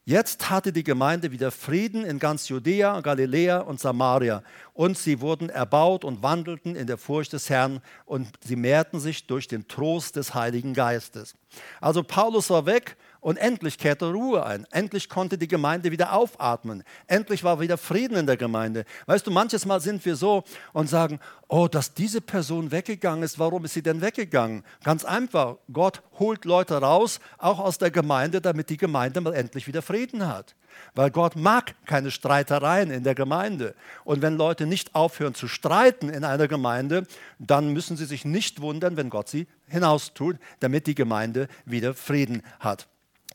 Jetzt 0.09 0.49
hatte 0.49 0.73
die 0.73 0.83
Gemeinde 0.83 1.29
wieder 1.29 1.51
Frieden 1.51 2.03
in 2.03 2.17
ganz 2.17 2.49
Judäa, 2.49 2.99
Galiläa 3.01 3.59
und 3.59 3.79
Samaria. 3.79 4.41
Und 4.73 4.97
sie 4.97 5.21
wurden 5.21 5.51
erbaut 5.51 6.03
und 6.03 6.23
wandelten 6.23 6.75
in 6.75 6.87
der 6.87 6.97
Furcht 6.97 7.31
des 7.31 7.47
Herrn 7.51 7.79
und 8.07 8.27
sie 8.43 8.55
mehrten 8.55 8.99
sich 8.99 9.27
durch 9.27 9.47
den 9.47 9.67
Trost 9.67 10.15
des 10.15 10.33
Heiligen 10.33 10.73
Geistes. 10.73 11.35
Also 11.79 12.01
Paulus 12.01 12.49
war 12.49 12.65
weg 12.65 12.97
und 13.21 13.37
endlich 13.37 13.77
kehrte 13.77 14.11
Ruhe 14.11 14.45
ein. 14.45 14.65
Endlich 14.71 15.09
konnte 15.09 15.37
die 15.37 15.47
Gemeinde 15.47 15.91
wieder 15.91 16.13
aufatmen. 16.13 16.83
Endlich 17.07 17.43
war 17.43 17.59
wieder 17.59 17.77
Frieden 17.77 18.17
in 18.17 18.25
der 18.25 18.37
Gemeinde. 18.37 18.85
Weißt 19.05 19.27
du, 19.27 19.31
manches 19.31 19.65
Mal 19.65 19.81
sind 19.81 20.05
wir 20.05 20.15
so 20.15 20.43
und 20.73 20.89
sagen, 20.89 21.19
oh, 21.47 21.67
dass 21.67 21.93
diese 21.93 22.21
Person 22.21 22.71
weggegangen 22.71 23.23
ist, 23.23 23.39
warum 23.39 23.65
ist 23.65 23.73
sie 23.73 23.81
denn 23.81 24.01
weggegangen? 24.01 24.63
Ganz 24.83 25.03
einfach, 25.03 25.57
Gott 25.71 26.01
holt 26.17 26.45
Leute 26.45 26.75
raus, 26.75 27.19
auch 27.37 27.59
aus 27.59 27.77
der 27.77 27.91
Gemeinde, 27.91 28.41
damit 28.41 28.69
die 28.69 28.77
Gemeinde 28.77 29.21
mal 29.21 29.33
endlich 29.33 29.67
wieder 29.67 29.81
Frieden 29.81 30.27
hat. 30.27 30.55
Weil 30.95 31.11
Gott 31.11 31.35
mag 31.35 31.75
keine 31.85 32.11
Streitereien 32.11 32.91
in 32.91 33.03
der 33.03 33.15
Gemeinde. 33.15 33.75
Und 34.05 34.21
wenn 34.21 34.37
Leute 34.37 34.65
nicht 34.65 34.95
aufhören 34.95 35.35
zu 35.35 35.47
streiten 35.47 36.09
in 36.09 36.23
einer 36.23 36.47
Gemeinde, 36.47 37.05
dann 37.37 37.73
müssen 37.73 37.97
sie 37.97 38.05
sich 38.05 38.23
nicht 38.23 38.61
wundern, 38.61 38.95
wenn 38.95 39.09
Gott 39.09 39.29
sie 39.29 39.47
hinaustut, 39.67 40.37
damit 40.59 40.87
die 40.87 40.95
Gemeinde 40.95 41.47
wieder 41.65 41.93
Frieden 41.93 42.43
hat. 42.59 42.87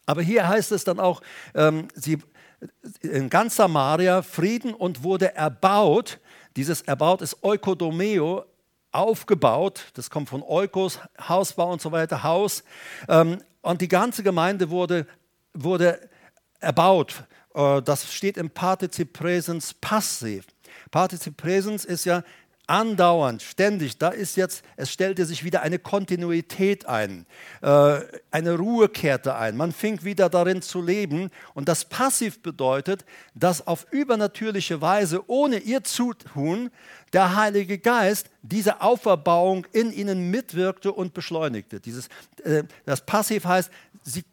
Aber 0.06 0.22
hier 0.22 0.46
heißt 0.48 0.72
es 0.72 0.84
dann 0.84 1.00
auch, 1.00 1.22
ähm, 1.54 1.88
sie, 1.94 2.18
in 3.00 3.30
ganz 3.30 3.56
Samaria 3.56 4.22
Frieden 4.22 4.74
und 4.74 5.02
wurde 5.02 5.34
erbaut. 5.34 6.20
Dieses 6.56 6.82
erbaut 6.82 7.22
ist 7.22 7.42
Eukodomeo, 7.42 8.44
aufgebaut. 8.92 9.86
Das 9.94 10.08
kommt 10.08 10.28
von 10.28 10.42
Eukos, 10.42 10.98
Hausbau 11.28 11.72
und 11.72 11.80
so 11.80 11.92
weiter, 11.92 12.22
Haus. 12.22 12.62
Ähm, 13.08 13.38
und 13.60 13.80
die 13.80 13.88
ganze 13.88 14.22
Gemeinde 14.22 14.70
wurde, 14.70 15.06
wurde 15.52 16.08
erbaut. 16.60 17.24
Äh, 17.54 17.82
das 17.82 18.12
steht 18.12 18.36
im 18.36 18.50
Partizip 18.50 19.12
Präsens 19.12 19.74
passiv. 19.74 20.46
Partizip 20.90 21.36
Präsens 21.36 21.84
ist 21.84 22.04
ja 22.04 22.22
andauernd, 22.66 23.42
ständig, 23.42 23.98
da 23.98 24.08
ist 24.08 24.36
jetzt, 24.36 24.64
es 24.76 24.90
stellte 24.90 25.26
sich 25.26 25.44
wieder 25.44 25.62
eine 25.62 25.78
Kontinuität 25.78 26.86
ein, 26.86 27.26
äh, 27.60 28.00
eine 28.30 28.56
Ruhe 28.56 28.88
kehrte 28.88 29.36
ein, 29.36 29.56
man 29.56 29.72
fing 29.72 30.02
wieder 30.02 30.28
darin 30.30 30.62
zu 30.62 30.80
leben 30.80 31.30
und 31.52 31.68
das 31.68 31.84
passiv 31.84 32.40
bedeutet, 32.40 33.04
dass 33.34 33.66
auf 33.66 33.86
übernatürliche 33.90 34.80
Weise, 34.80 35.22
ohne 35.28 35.58
ihr 35.58 35.84
Zutun, 35.84 36.70
der 37.12 37.36
Heilige 37.36 37.78
Geist 37.78 38.30
diese 38.42 38.80
Auferbauung 38.80 39.66
in 39.72 39.92
ihnen 39.92 40.30
mitwirkte 40.30 40.92
und 40.92 41.14
beschleunigte. 41.14 41.80
Dieses, 41.80 42.08
äh, 42.44 42.64
das 42.86 43.04
passiv 43.04 43.44
heißt, 43.44 43.70
sie, 44.02 44.24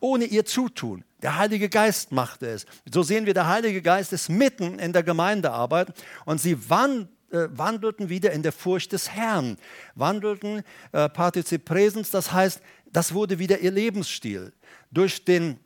ohne 0.00 0.24
ihr 0.24 0.44
Zutun. 0.44 1.04
Der 1.22 1.38
Heilige 1.38 1.68
Geist 1.68 2.12
machte 2.12 2.46
es. 2.46 2.66
So 2.90 3.02
sehen 3.02 3.26
wir, 3.26 3.34
der 3.34 3.48
Heilige 3.48 3.80
Geist 3.80 4.12
ist 4.12 4.28
mitten 4.28 4.78
in 4.78 4.92
der 4.92 5.02
Gemeindearbeit 5.02 5.88
und 6.24 6.40
sie 6.40 6.56
wann, 6.68 7.08
äh, 7.30 7.48
wandelten 7.50 8.08
wieder 8.08 8.32
in 8.32 8.42
der 8.42 8.52
Furcht 8.52 8.92
des 8.92 9.10
Herrn, 9.10 9.56
wandelten 9.94 10.62
äh, 10.92 11.08
Partizip 11.08 11.64
das 12.10 12.32
heißt, 12.32 12.60
das 12.92 13.12
wurde 13.14 13.38
wieder 13.38 13.58
ihr 13.58 13.70
Lebensstil. 13.70 14.52
Durch, 14.90 15.24
den, 15.24 15.58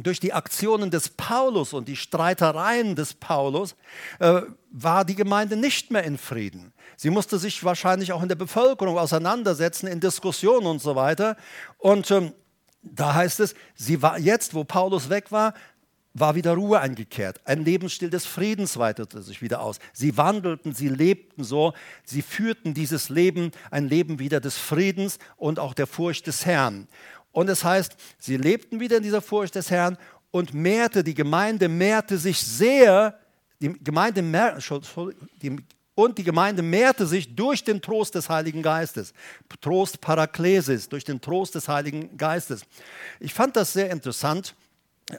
durch 0.00 0.20
die 0.20 0.32
Aktionen 0.32 0.90
des 0.90 1.08
Paulus 1.08 1.72
und 1.72 1.88
die 1.88 1.96
Streitereien 1.96 2.96
des 2.96 3.14
Paulus 3.14 3.74
äh, 4.18 4.42
war 4.70 5.04
die 5.04 5.14
Gemeinde 5.14 5.56
nicht 5.56 5.90
mehr 5.90 6.04
in 6.04 6.18
Frieden. 6.18 6.72
Sie 6.96 7.10
musste 7.10 7.38
sich 7.38 7.62
wahrscheinlich 7.64 8.12
auch 8.12 8.22
in 8.22 8.28
der 8.28 8.34
Bevölkerung 8.34 8.98
auseinandersetzen, 8.98 9.86
in 9.86 10.00
Diskussionen 10.00 10.66
und 10.66 10.82
so 10.82 10.96
weiter. 10.96 11.36
Und 11.78 12.10
ähm, 12.10 12.32
da 12.82 13.14
heißt 13.14 13.40
es, 13.40 13.54
sie 13.74 14.02
war 14.02 14.18
jetzt, 14.18 14.54
wo 14.54 14.64
Paulus 14.64 15.08
weg 15.08 15.32
war, 15.32 15.54
war 16.14 16.36
wieder 16.36 16.54
Ruhe 16.54 16.80
eingekehrt. 16.80 17.40
Ein 17.44 17.64
Lebensstil 17.64 18.08
des 18.08 18.24
Friedens 18.24 18.78
weitete 18.78 19.20
sich 19.20 19.42
wieder 19.42 19.60
aus. 19.60 19.80
Sie 19.92 20.16
wandelten, 20.16 20.72
sie 20.72 20.88
lebten 20.88 21.42
so, 21.42 21.74
sie 22.04 22.22
führten 22.22 22.72
dieses 22.72 23.08
Leben, 23.08 23.50
ein 23.70 23.88
Leben 23.88 24.20
wieder 24.20 24.40
des 24.40 24.56
Friedens 24.56 25.18
und 25.36 25.58
auch 25.58 25.74
der 25.74 25.88
Furcht 25.88 26.28
des 26.28 26.46
Herrn. 26.46 26.86
Und 27.32 27.50
es 27.50 27.64
heißt, 27.64 27.96
sie 28.18 28.36
lebten 28.36 28.78
wieder 28.78 28.98
in 28.98 29.02
dieser 29.02 29.20
Furcht 29.20 29.56
des 29.56 29.72
Herrn 29.72 29.98
und 30.30 30.54
mehrte, 30.54 31.02
die 31.02 31.14
Gemeinde 31.14 31.68
mehrte 31.68 32.16
sich 32.16 32.38
sehr, 32.38 33.18
die 33.60 33.72
Gemeinde 33.72 34.22
mehr, 34.22 34.58
und 35.96 36.18
die 36.18 36.24
Gemeinde 36.24 36.62
mehrte 36.62 37.06
sich 37.06 37.34
durch 37.34 37.64
den 37.64 37.80
Trost 37.80 38.14
des 38.14 38.28
Heiligen 38.28 38.62
Geistes. 38.62 39.12
Trost 39.60 40.00
Paraklesis, 40.00 40.88
durch 40.88 41.04
den 41.04 41.20
Trost 41.20 41.56
des 41.56 41.68
Heiligen 41.68 42.16
Geistes. 42.16 42.62
Ich 43.20 43.34
fand 43.34 43.56
das 43.56 43.72
sehr 43.72 43.90
interessant 43.90 44.54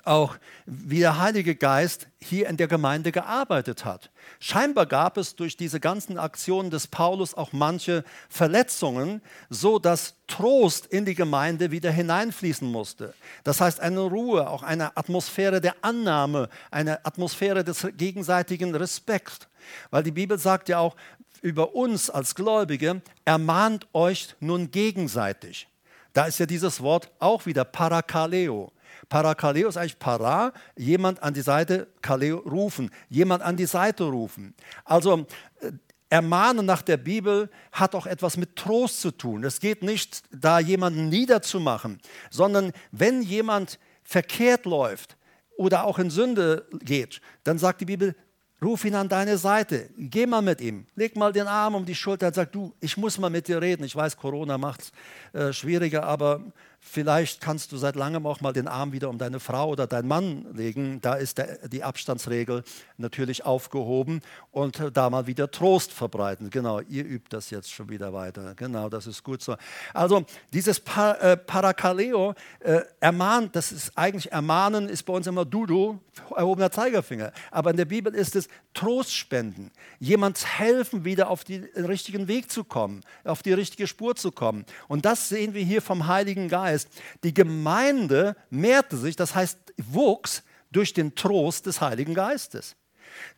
auch 0.03 0.37
wie 0.65 0.99
der 0.99 1.19
Heilige 1.19 1.55
Geist 1.55 2.07
hier 2.19 2.49
in 2.49 2.57
der 2.57 2.67
Gemeinde 2.67 3.11
gearbeitet 3.11 3.85
hat. 3.85 4.09
Scheinbar 4.39 4.87
gab 4.87 5.17
es 5.17 5.35
durch 5.35 5.57
diese 5.57 5.79
ganzen 5.79 6.17
Aktionen 6.17 6.71
des 6.71 6.87
Paulus 6.87 7.35
auch 7.35 7.53
manche 7.53 8.03
Verletzungen, 8.27 9.21
so 9.49 9.77
dass 9.77 10.15
Trost 10.27 10.87
in 10.87 11.05
die 11.05 11.13
Gemeinde 11.13 11.69
wieder 11.69 11.91
hineinfließen 11.91 12.67
musste. 12.67 13.13
Das 13.43 13.61
heißt 13.61 13.79
eine 13.79 13.99
Ruhe, 14.01 14.49
auch 14.49 14.63
eine 14.63 14.97
Atmosphäre 14.97 15.61
der 15.61 15.75
Annahme, 15.81 16.49
eine 16.71 17.05
Atmosphäre 17.05 17.63
des 17.63 17.87
gegenseitigen 17.95 18.73
Respekts. 18.75 19.47
Weil 19.91 20.01
die 20.01 20.11
Bibel 20.11 20.39
sagt 20.39 20.67
ja 20.67 20.79
auch 20.79 20.95
über 21.41 21.75
uns 21.75 22.09
als 22.09 22.33
Gläubige, 22.33 23.01
ermahnt 23.23 23.87
euch 23.93 24.35
nun 24.39 24.71
gegenseitig. 24.71 25.67
Da 26.13 26.25
ist 26.25 26.39
ja 26.39 26.47
dieses 26.47 26.81
Wort 26.81 27.11
auch 27.19 27.45
wieder 27.45 27.65
Parakaleo. 27.65 28.71
Parakaleo 29.09 29.69
ist 29.69 29.77
eigentlich 29.77 29.99
para, 29.99 30.53
jemand 30.75 31.21
an 31.21 31.33
die 31.33 31.41
Seite, 31.41 31.87
kaleo 32.01 32.37
rufen, 32.39 32.89
jemand 33.09 33.43
an 33.43 33.57
die 33.57 33.65
Seite 33.65 34.05
rufen. 34.05 34.53
Also 34.83 35.25
äh, 35.61 35.71
Ermahnen 36.09 36.65
nach 36.65 36.81
der 36.81 36.97
Bibel 36.97 37.49
hat 37.71 37.95
auch 37.95 38.05
etwas 38.05 38.37
mit 38.37 38.55
Trost 38.55 39.01
zu 39.01 39.11
tun. 39.11 39.43
Es 39.43 39.59
geht 39.59 39.81
nicht, 39.81 40.23
da 40.31 40.59
jemanden 40.59 41.09
niederzumachen, 41.09 41.99
sondern 42.29 42.71
wenn 42.91 43.21
jemand 43.21 43.79
verkehrt 44.03 44.65
läuft 44.65 45.17
oder 45.57 45.83
auch 45.83 45.99
in 45.99 46.09
Sünde 46.09 46.67
geht, 46.79 47.21
dann 47.43 47.57
sagt 47.57 47.81
die 47.81 47.85
Bibel, 47.85 48.15
ruf 48.61 48.85
ihn 48.85 48.95
an 48.95 49.09
deine 49.09 49.37
Seite, 49.37 49.89
geh 49.97 50.25
mal 50.25 50.41
mit 50.41 50.61
ihm, 50.61 50.85
leg 50.95 51.15
mal 51.15 51.33
den 51.33 51.47
Arm 51.47 51.75
um 51.75 51.85
die 51.85 51.95
Schulter 51.95 52.27
und 52.27 52.35
sag, 52.35 52.51
du, 52.51 52.73
ich 52.79 52.97
muss 52.97 53.17
mal 53.17 53.29
mit 53.29 53.47
dir 53.47 53.61
reden. 53.61 53.83
Ich 53.83 53.95
weiß, 53.95 54.17
Corona 54.17 54.57
macht 54.57 54.91
es 55.33 55.39
äh, 55.39 55.53
schwieriger, 55.53 56.03
aber 56.03 56.41
Vielleicht 56.87 57.41
kannst 57.41 57.71
du 57.71 57.77
seit 57.77 57.95
langem 57.95 58.27
auch 58.27 58.41
mal 58.41 58.53
den 58.53 58.67
Arm 58.67 58.91
wieder 58.91 59.09
um 59.09 59.17
deine 59.17 59.39
Frau 59.39 59.69
oder 59.69 59.87
deinen 59.87 60.07
Mann 60.07 60.45
legen. 60.53 61.01
Da 61.01 61.15
ist 61.15 61.39
der, 61.39 61.67
die 61.67 61.83
Abstandsregel 61.83 62.63
natürlich 62.97 63.43
aufgehoben 63.43 64.21
und 64.51 64.79
da 64.93 65.09
mal 65.09 65.25
wieder 65.25 65.49
Trost 65.49 65.91
verbreiten. 65.91 66.51
Genau, 66.51 66.81
ihr 66.81 67.03
übt 67.03 67.29
das 67.31 67.49
jetzt 67.49 67.73
schon 67.73 67.89
wieder 67.89 68.13
weiter. 68.13 68.53
Genau, 68.55 68.87
das 68.87 69.07
ist 69.07 69.23
gut 69.23 69.41
so. 69.41 69.57
Also 69.95 70.25
dieses 70.53 70.79
pa 70.79 71.13
äh, 71.13 71.35
Parakaleo, 71.35 72.35
äh, 72.59 72.81
ermahnt, 72.99 73.55
das 73.55 73.71
ist 73.71 73.97
eigentlich 73.97 74.31
ermahnen, 74.31 74.87
ist 74.87 75.03
bei 75.03 75.13
uns 75.13 75.25
immer 75.25 75.43
Dudu, 75.43 75.99
erhobener 76.35 76.69
Zeigerfinger. 76.71 77.33
Aber 77.49 77.71
in 77.71 77.77
der 77.77 77.85
Bibel 77.85 78.13
ist 78.13 78.35
es 78.35 78.47
Trost 78.75 79.13
spenden, 79.13 79.71
jemand 79.99 80.45
helfen, 80.59 81.03
wieder 81.03 81.29
auf 81.29 81.43
den 81.43 81.63
richtigen 81.75 82.27
Weg 82.27 82.51
zu 82.51 82.63
kommen, 82.63 83.01
auf 83.23 83.41
die 83.41 83.53
richtige 83.53 83.87
Spur 83.87 84.15
zu 84.15 84.31
kommen. 84.31 84.65
Und 84.87 85.05
das 85.05 85.29
sehen 85.29 85.55
wir 85.55 85.63
hier 85.63 85.81
vom 85.81 86.07
Heiligen 86.07 86.47
Geist 86.47 86.74
heißt, 86.75 86.89
die 87.23 87.33
Gemeinde 87.33 88.35
mehrte 88.49 88.97
sich, 88.97 89.15
das 89.15 89.33
heißt 89.33 89.57
wuchs 89.77 90.43
durch 90.71 90.93
den 90.93 91.15
Trost 91.15 91.65
des 91.65 91.81
Heiligen 91.81 92.13
Geistes. 92.13 92.75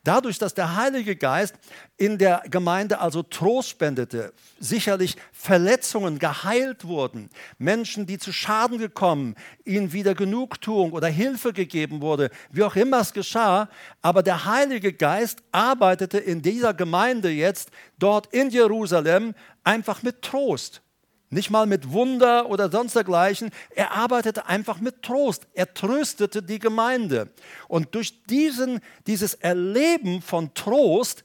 Dadurch, 0.02 0.38
dass 0.38 0.54
der 0.54 0.74
Heilige 0.74 1.14
Geist 1.14 1.54
in 1.96 2.18
der 2.18 2.42
Gemeinde 2.50 2.98
also 2.98 3.22
Trost 3.22 3.68
spendete, 3.68 4.32
sicherlich 4.58 5.16
Verletzungen 5.32 6.18
geheilt 6.18 6.84
wurden, 6.84 7.30
Menschen, 7.58 8.04
die 8.06 8.18
zu 8.18 8.32
Schaden 8.32 8.78
gekommen, 8.78 9.36
ihnen 9.64 9.92
wieder 9.92 10.16
Genugtuung 10.16 10.92
oder 10.92 11.06
Hilfe 11.06 11.52
gegeben 11.52 12.00
wurde, 12.00 12.30
wie 12.50 12.64
auch 12.64 12.74
immer 12.74 13.00
es 13.00 13.12
geschah, 13.12 13.68
aber 14.02 14.24
der 14.24 14.46
Heilige 14.46 14.92
Geist 14.92 15.42
arbeitete 15.52 16.18
in 16.18 16.42
dieser 16.42 16.74
Gemeinde 16.74 17.30
jetzt 17.30 17.70
dort 17.98 18.32
in 18.32 18.50
Jerusalem 18.50 19.34
einfach 19.62 20.02
mit 20.02 20.22
Trost. 20.22 20.82
Nicht 21.30 21.50
mal 21.50 21.66
mit 21.66 21.92
Wunder 21.92 22.48
oder 22.48 22.70
sonst 22.70 22.96
dergleichen. 22.96 23.50
Er 23.70 23.92
arbeitete 23.92 24.46
einfach 24.46 24.80
mit 24.80 25.02
Trost. 25.02 25.46
Er 25.52 25.74
tröstete 25.74 26.42
die 26.42 26.58
Gemeinde. 26.58 27.28
Und 27.68 27.94
durch 27.94 28.24
diesen, 28.24 28.80
dieses 29.06 29.34
Erleben 29.34 30.22
von 30.22 30.54
Trost 30.54 31.24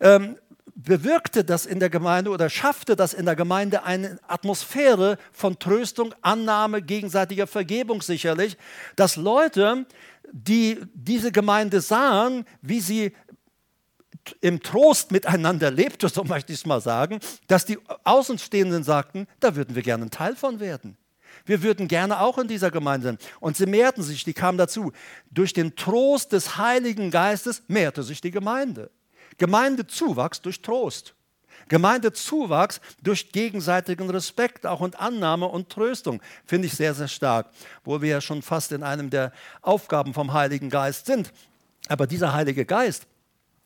ähm, 0.00 0.36
bewirkte 0.74 1.44
das 1.44 1.66
in 1.66 1.78
der 1.78 1.90
Gemeinde 1.90 2.30
oder 2.30 2.50
schaffte 2.50 2.96
das 2.96 3.14
in 3.14 3.26
der 3.26 3.36
Gemeinde 3.36 3.84
eine 3.84 4.18
Atmosphäre 4.26 5.18
von 5.32 5.58
Tröstung, 5.58 6.14
Annahme, 6.20 6.82
gegenseitiger 6.82 7.46
Vergebung 7.46 8.02
sicherlich, 8.02 8.56
dass 8.96 9.16
Leute, 9.16 9.86
die 10.32 10.80
diese 10.94 11.30
Gemeinde 11.30 11.80
sahen, 11.80 12.44
wie 12.60 12.80
sie 12.80 13.12
im 14.40 14.62
Trost 14.62 15.10
miteinander 15.10 15.70
lebte, 15.70 16.08
so 16.08 16.24
möchte 16.24 16.52
ich 16.52 16.60
es 16.60 16.66
mal 16.66 16.80
sagen, 16.80 17.20
dass 17.46 17.64
die 17.64 17.78
Außenstehenden 18.04 18.82
sagten, 18.82 19.26
da 19.40 19.56
würden 19.56 19.74
wir 19.74 19.82
gerne 19.82 20.04
ein 20.04 20.10
Teil 20.10 20.36
von 20.36 20.60
werden. 20.60 20.96
Wir 21.44 21.62
würden 21.62 21.88
gerne 21.88 22.20
auch 22.20 22.38
in 22.38 22.48
dieser 22.48 22.70
Gemeinde 22.70 23.06
sein. 23.08 23.18
Und 23.40 23.56
sie 23.56 23.66
mehrten 23.66 24.02
sich, 24.02 24.24
die 24.24 24.34
kamen 24.34 24.58
dazu. 24.58 24.92
Durch 25.30 25.52
den 25.52 25.76
Trost 25.76 26.32
des 26.32 26.56
Heiligen 26.56 27.10
Geistes 27.10 27.62
mehrte 27.66 28.02
sich 28.02 28.20
die 28.20 28.30
Gemeinde. 28.30 28.90
Gemeindezuwachs 29.36 30.40
durch 30.40 30.62
Trost. 30.62 31.14
Gemeindezuwachs 31.68 32.80
durch 33.02 33.32
gegenseitigen 33.32 34.10
Respekt 34.10 34.66
auch 34.66 34.80
und 34.80 34.98
Annahme 35.00 35.46
und 35.46 35.70
Tröstung. 35.70 36.20
Finde 36.46 36.66
ich 36.66 36.74
sehr, 36.74 36.94
sehr 36.94 37.08
stark, 37.08 37.50
wo 37.84 38.00
wir 38.00 38.10
ja 38.10 38.20
schon 38.20 38.42
fast 38.42 38.72
in 38.72 38.82
einem 38.82 39.10
der 39.10 39.32
Aufgaben 39.62 40.14
vom 40.14 40.32
Heiligen 40.32 40.70
Geist 40.70 41.06
sind. 41.06 41.32
Aber 41.88 42.06
dieser 42.06 42.32
Heilige 42.32 42.64
Geist, 42.64 43.06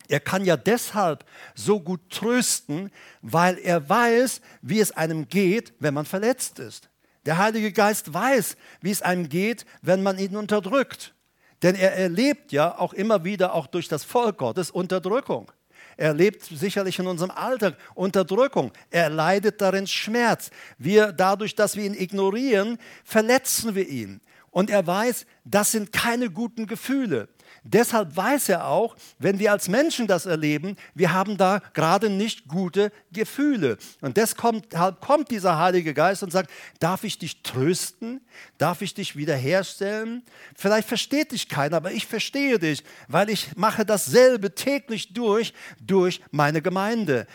er 0.08 0.20
kann 0.20 0.44
ja 0.44 0.56
deshalb 0.56 1.24
so 1.54 1.80
gut 1.80 2.00
trösten, 2.10 2.90
weil 3.20 3.58
er 3.58 3.88
weiß, 3.88 4.40
wie 4.62 4.80
es 4.80 4.90
einem 4.92 5.28
geht, 5.28 5.74
wenn 5.78 5.94
man 5.94 6.06
verletzt 6.06 6.58
ist. 6.58 6.88
Der 7.26 7.36
Heilige 7.36 7.72
Geist 7.72 8.12
weiß, 8.12 8.56
wie 8.80 8.90
es 8.90 9.02
einem 9.02 9.28
geht, 9.28 9.66
wenn 9.82 10.02
man 10.02 10.18
ihn 10.18 10.34
unterdrückt. 10.34 11.14
Denn 11.62 11.74
er 11.74 11.92
erlebt 11.94 12.52
ja 12.52 12.78
auch 12.78 12.94
immer 12.94 13.24
wieder, 13.24 13.52
auch 13.54 13.66
durch 13.66 13.88
das 13.88 14.04
Volk 14.04 14.38
Gottes, 14.38 14.70
Unterdrückung. 14.70 15.52
Er 15.98 16.08
erlebt 16.08 16.42
sicherlich 16.44 16.98
in 17.00 17.08
unserem 17.08 17.32
Alltag 17.32 17.76
Unterdrückung. 17.94 18.72
Er 18.90 19.10
leidet 19.10 19.60
darin 19.60 19.86
Schmerz. 19.86 20.50
Wir, 20.78 21.12
dadurch, 21.12 21.54
dass 21.56 21.76
wir 21.76 21.84
ihn 21.84 21.94
ignorieren, 21.94 22.78
verletzen 23.04 23.74
wir 23.74 23.88
ihn. 23.88 24.20
Und 24.50 24.70
er 24.70 24.86
weiß, 24.86 25.26
das 25.44 25.72
sind 25.72 25.92
keine 25.92 26.30
guten 26.30 26.66
Gefühle. 26.66 27.28
Deshalb 27.70 28.16
weiß 28.16 28.48
er 28.48 28.66
auch, 28.66 28.96
wenn 29.18 29.38
wir 29.38 29.52
als 29.52 29.68
Menschen 29.68 30.06
das 30.06 30.24
erleben, 30.24 30.76
wir 30.94 31.12
haben 31.12 31.36
da 31.36 31.60
gerade 31.74 32.08
nicht 32.08 32.48
gute 32.48 32.90
Gefühle. 33.12 33.76
Und 34.00 34.16
deshalb 34.16 35.00
kommt, 35.02 35.30
dieser 35.30 35.58
Heilige 35.58 35.92
Geist 35.92 36.22
und 36.22 36.32
sagt, 36.32 36.50
darf 36.80 37.04
ich 37.04 37.18
dich 37.18 37.42
trösten? 37.42 38.22
Darf 38.56 38.80
ich 38.80 38.94
dich 38.94 39.16
wiederherstellen? 39.16 40.22
Vielleicht 40.56 40.88
versteht 40.88 41.32
dich 41.32 41.50
keiner, 41.50 41.76
aber 41.76 41.92
ich 41.92 42.06
verstehe 42.06 42.58
dich, 42.58 42.84
weil 43.06 43.28
ich 43.28 43.54
mache 43.54 43.84
dasselbe 43.84 44.54
täglich 44.54 45.12
durch, 45.12 45.52
durch 45.78 46.22
meine 46.30 46.62
Gemeinde. 46.62 47.26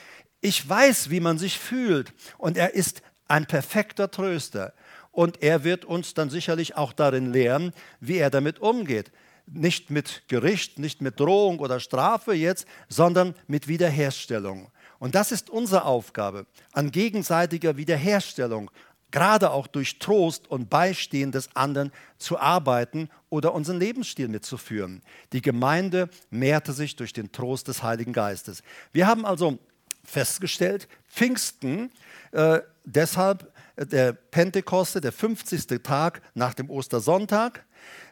Ich 0.42 0.68
weiß, 0.68 1.12
wie 1.12 1.20
man 1.20 1.38
sich 1.38 1.60
fühlt 1.60 2.12
und 2.40 2.58
er 2.58 2.74
ist 2.74 3.04
ein 3.28 3.46
perfekter 3.46 4.10
Tröster. 4.10 4.74
Und 5.12 5.44
er 5.44 5.64
wird 5.64 5.86
uns 5.86 6.16
dann 6.16 6.32
sicherlich 6.32 6.76
auch 6.76 6.92
darin 6.92 7.32
lehren, 7.32 7.72
wie 8.00 8.18
er 8.18 8.32
damit 8.32 8.58
umgeht 8.58 9.12
nicht 9.46 9.90
mit 9.90 10.24
Gericht, 10.28 10.80
nicht 10.80 11.02
mit 11.02 11.20
Drohung 11.20 11.60
oder 11.60 11.80
Strafe 11.80 12.34
jetzt, 12.34 12.66
sondern 12.88 13.36
mit 13.48 13.68
Wiederherstellung. 13.68 14.72
Und 15.00 15.16
das 15.16 15.32
ist 15.32 15.50
unsere 15.50 15.86
Aufgabe, 15.86 16.46
an 16.72 16.92
gegenseitiger 16.92 17.76
Wiederherstellung, 17.76 18.72
gerade 19.12 19.52
auch 19.52 19.68
durch 19.68 20.00
Trost 20.00 20.50
und 20.50 20.70
Beistehen 20.70 21.32
des 21.32 21.56
anderen 21.56 21.92
zu 22.18 22.40
arbeiten 22.40 23.10
oder 23.30 23.54
unseren 23.54 23.80
Lebensstil 23.80 24.28
mitzuführen. 24.28 25.02
Die 25.34 25.42
Gemeinde 25.42 26.10
mehrte 26.32 26.74
sich 26.74 26.96
durch 26.96 27.14
den 27.14 27.32
Trost 27.32 27.68
des 27.68 27.84
Heiligen 27.84 28.14
Geistes. 28.14 28.64
Wir 28.92 29.06
haben 29.06 29.26
also 29.26 29.60
festgestellt, 30.04 30.88
Pfingsten, 31.08 31.92
äh, 32.32 32.62
deshalb 32.86 33.52
der 33.78 34.14
Pentekoste, 34.14 35.02
der 35.02 35.12
50. 35.12 35.84
Tag 35.84 36.22
nach 36.34 36.54
dem 36.54 36.70
Ostersonntag, 36.70 37.66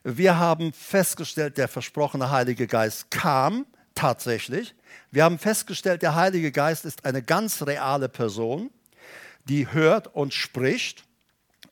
wir 0.03 0.39
haben 0.39 0.73
festgestellt, 0.73 1.57
der 1.57 1.67
versprochene 1.67 2.31
Heilige 2.31 2.67
Geist 2.67 3.11
kam 3.11 3.65
tatsächlich. 3.95 4.75
Wir 5.11 5.23
haben 5.23 5.37
festgestellt, 5.37 6.01
der 6.01 6.15
Heilige 6.15 6.51
Geist 6.51 6.85
ist 6.85 7.05
eine 7.05 7.21
ganz 7.21 7.61
reale 7.63 8.09
Person, 8.09 8.69
die 9.45 9.71
hört 9.71 10.13
und 10.15 10.33
spricht. 10.33 11.03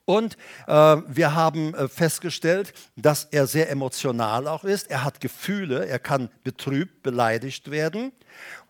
Und 0.05 0.37
äh, 0.67 0.73
wir 0.73 1.35
haben 1.35 1.73
äh, 1.75 1.87
festgestellt, 1.87 2.73
dass 2.95 3.25
er 3.25 3.45
sehr 3.45 3.69
emotional 3.69 4.47
auch 4.47 4.63
ist. 4.63 4.89
Er 4.89 5.03
hat 5.03 5.21
Gefühle, 5.21 5.85
er 5.85 5.99
kann 5.99 6.29
betrübt, 6.43 7.03
beleidigt 7.03 7.69
werden. 7.69 8.11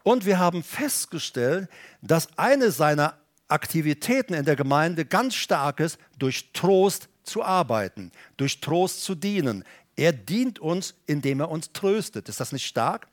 Und 0.03 0.25
wir 0.25 0.39
haben 0.39 0.63
festgestellt, 0.63 1.69
dass 2.01 2.37
eine 2.37 2.71
seiner 2.71 3.13
Aktivitäten 3.47 4.33
in 4.33 4.45
der 4.45 4.55
Gemeinde 4.55 5.05
ganz 5.05 5.35
stark 5.35 5.79
ist, 5.79 5.97
durch 6.17 6.51
Trost 6.53 7.09
zu 7.29 7.43
arbeiten, 7.43 8.11
durch 8.37 8.59
Trost 8.61 9.03
zu 9.03 9.15
dienen. 9.15 9.63
Er 9.95 10.13
dient 10.13 10.59
uns, 10.59 10.95
indem 11.05 11.39
er 11.39 11.49
uns 11.49 11.71
tröstet. 11.71 12.29
Ist 12.29 12.39
das 12.39 12.51
nicht 12.51 12.65
stark? 12.65 13.07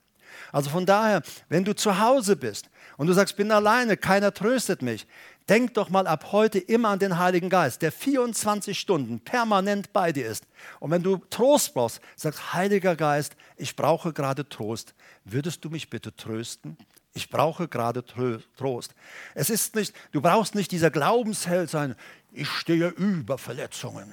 Also 0.53 0.71
von 0.71 0.87
daher, 0.87 1.23
wenn 1.49 1.65
du 1.65 1.75
zu 1.75 1.99
Hause 1.99 2.37
bist 2.37 2.69
und 2.97 3.07
du 3.07 3.13
sagst, 3.13 3.37
bin 3.37 3.51
alleine, 3.51 3.97
keiner 3.97 4.33
tröstet 4.33 4.83
mich, 4.83 5.07
denk 5.49 5.75
doch 5.75 5.89
mal 5.89 6.07
ab 6.07 6.33
heute 6.33 6.59
immer 6.59 6.91
an 6.91 6.99
den 6.99 7.19
Heiligen 7.19 7.49
Geist, 7.49 7.83
der 7.83 7.93
24 7.93 8.79
Stunden 8.79 9.21
permanent 9.21 9.93
bei 9.93 10.13
dir 10.13 10.27
ist. 10.27 10.45
Und 10.81 10.91
wenn 10.91 11.03
du 11.03 11.19
Trost 11.31 11.75
brauchst, 11.75 12.01
sagst, 12.17 12.53
Heiliger 12.53 12.97
Geist, 12.97 13.37
ich 13.57 13.77
brauche 13.77 14.13
gerade 14.13 14.49
Trost. 14.49 14.95
Würdest 15.25 15.65
du 15.65 15.71
mich 15.71 15.91
bitte 15.91 16.15
trösten? 16.15 16.77
Ich 17.15 17.31
brauche 17.31 17.67
gerade 17.67 18.05
Trost. 18.05 18.95
Es 19.35 19.49
ist 19.49 19.75
nicht, 19.75 19.95
du 20.13 20.21
brauchst 20.21 20.55
nicht 20.55 20.71
dieser 20.71 20.91
Glaubensheld 20.91 21.71
sein, 21.71 21.95
ich 22.37 22.49
stehe 22.49 22.89
über 22.89 23.39
Verletzungen. 23.39 24.13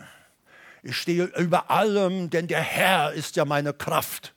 Ich 0.82 0.98
stehe 0.98 1.26
über 1.38 1.70
allem, 1.70 2.30
denn 2.30 2.48
der 2.48 2.62
Herr 2.62 3.14
ist 3.14 3.36
ja 3.36 3.46
meine 3.46 3.74
Kraft. 3.74 4.34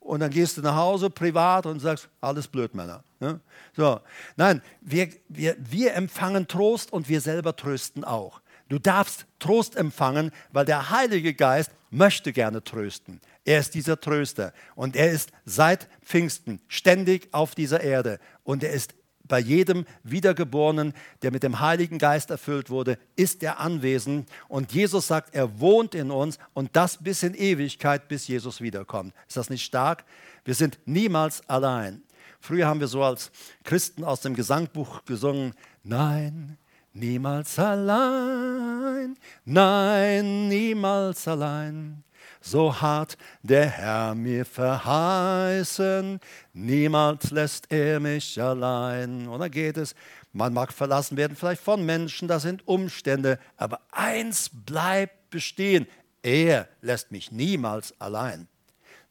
Und 0.00 0.20
dann 0.20 0.30
gehst 0.30 0.56
du 0.56 0.62
nach 0.62 0.76
Hause 0.76 1.10
privat 1.10 1.66
und 1.66 1.80
sagst, 1.80 2.08
alles 2.20 2.48
blöd, 2.48 2.74
Männer. 2.74 3.04
Ne? 3.20 3.40
So. 3.76 4.00
Nein, 4.36 4.60
wir, 4.80 5.08
wir, 5.28 5.56
wir 5.58 5.94
empfangen 5.94 6.48
Trost 6.48 6.92
und 6.92 7.08
wir 7.08 7.20
selber 7.20 7.54
trösten 7.54 8.04
auch. 8.04 8.40
Du 8.68 8.78
darfst 8.78 9.26
Trost 9.38 9.76
empfangen, 9.76 10.32
weil 10.50 10.64
der 10.64 10.90
Heilige 10.90 11.34
Geist 11.34 11.70
möchte 11.90 12.32
gerne 12.32 12.64
trösten. 12.64 13.20
Er 13.44 13.60
ist 13.60 13.74
dieser 13.74 14.00
Tröster 14.00 14.52
und 14.74 14.96
er 14.96 15.10
ist 15.10 15.30
seit 15.44 15.88
Pfingsten 16.02 16.60
ständig 16.68 17.28
auf 17.32 17.54
dieser 17.54 17.80
Erde 17.80 18.18
und 18.44 18.62
er 18.62 18.72
ist 18.72 18.94
bei 19.24 19.38
jedem 19.38 19.86
Wiedergeborenen, 20.02 20.92
der 21.22 21.32
mit 21.32 21.42
dem 21.42 21.60
Heiligen 21.60 21.98
Geist 21.98 22.30
erfüllt 22.30 22.70
wurde, 22.70 22.98
ist 23.16 23.42
er 23.42 23.60
anwesend. 23.60 24.28
Und 24.48 24.72
Jesus 24.72 25.06
sagt, 25.06 25.34
er 25.34 25.60
wohnt 25.60 25.94
in 25.94 26.10
uns 26.10 26.38
und 26.54 26.70
das 26.74 27.02
bis 27.02 27.22
in 27.22 27.34
Ewigkeit, 27.34 28.08
bis 28.08 28.28
Jesus 28.28 28.60
wiederkommt. 28.60 29.14
Ist 29.28 29.36
das 29.36 29.50
nicht 29.50 29.64
stark? 29.64 30.04
Wir 30.44 30.54
sind 30.54 30.78
niemals 30.84 31.48
allein. 31.48 32.02
Früher 32.40 32.66
haben 32.66 32.80
wir 32.80 32.88
so 32.88 33.02
als 33.02 33.30
Christen 33.62 34.02
aus 34.04 34.20
dem 34.20 34.34
Gesangbuch 34.34 35.04
gesungen, 35.04 35.54
nein, 35.84 36.58
niemals 36.92 37.58
allein, 37.58 39.16
nein, 39.44 40.48
niemals 40.48 41.28
allein 41.28 42.02
so 42.42 42.80
hart 42.80 43.16
der 43.42 43.66
Herr 43.66 44.14
mir 44.14 44.44
verheißen, 44.44 46.20
niemals 46.52 47.30
lässt 47.30 47.72
er 47.72 48.00
mich 48.00 48.40
allein. 48.40 49.28
Und 49.28 49.40
dann 49.40 49.50
geht 49.50 49.76
es, 49.76 49.94
man 50.32 50.52
mag 50.52 50.72
verlassen 50.72 51.16
werden, 51.16 51.36
vielleicht 51.36 51.62
von 51.62 51.86
Menschen, 51.86 52.28
das 52.28 52.42
sind 52.42 52.66
Umstände, 52.66 53.38
aber 53.56 53.80
eins 53.90 54.50
bleibt 54.52 55.30
bestehen, 55.30 55.86
er 56.22 56.68
lässt 56.80 57.10
mich 57.10 57.32
niemals 57.32 57.98
allein. 58.00 58.48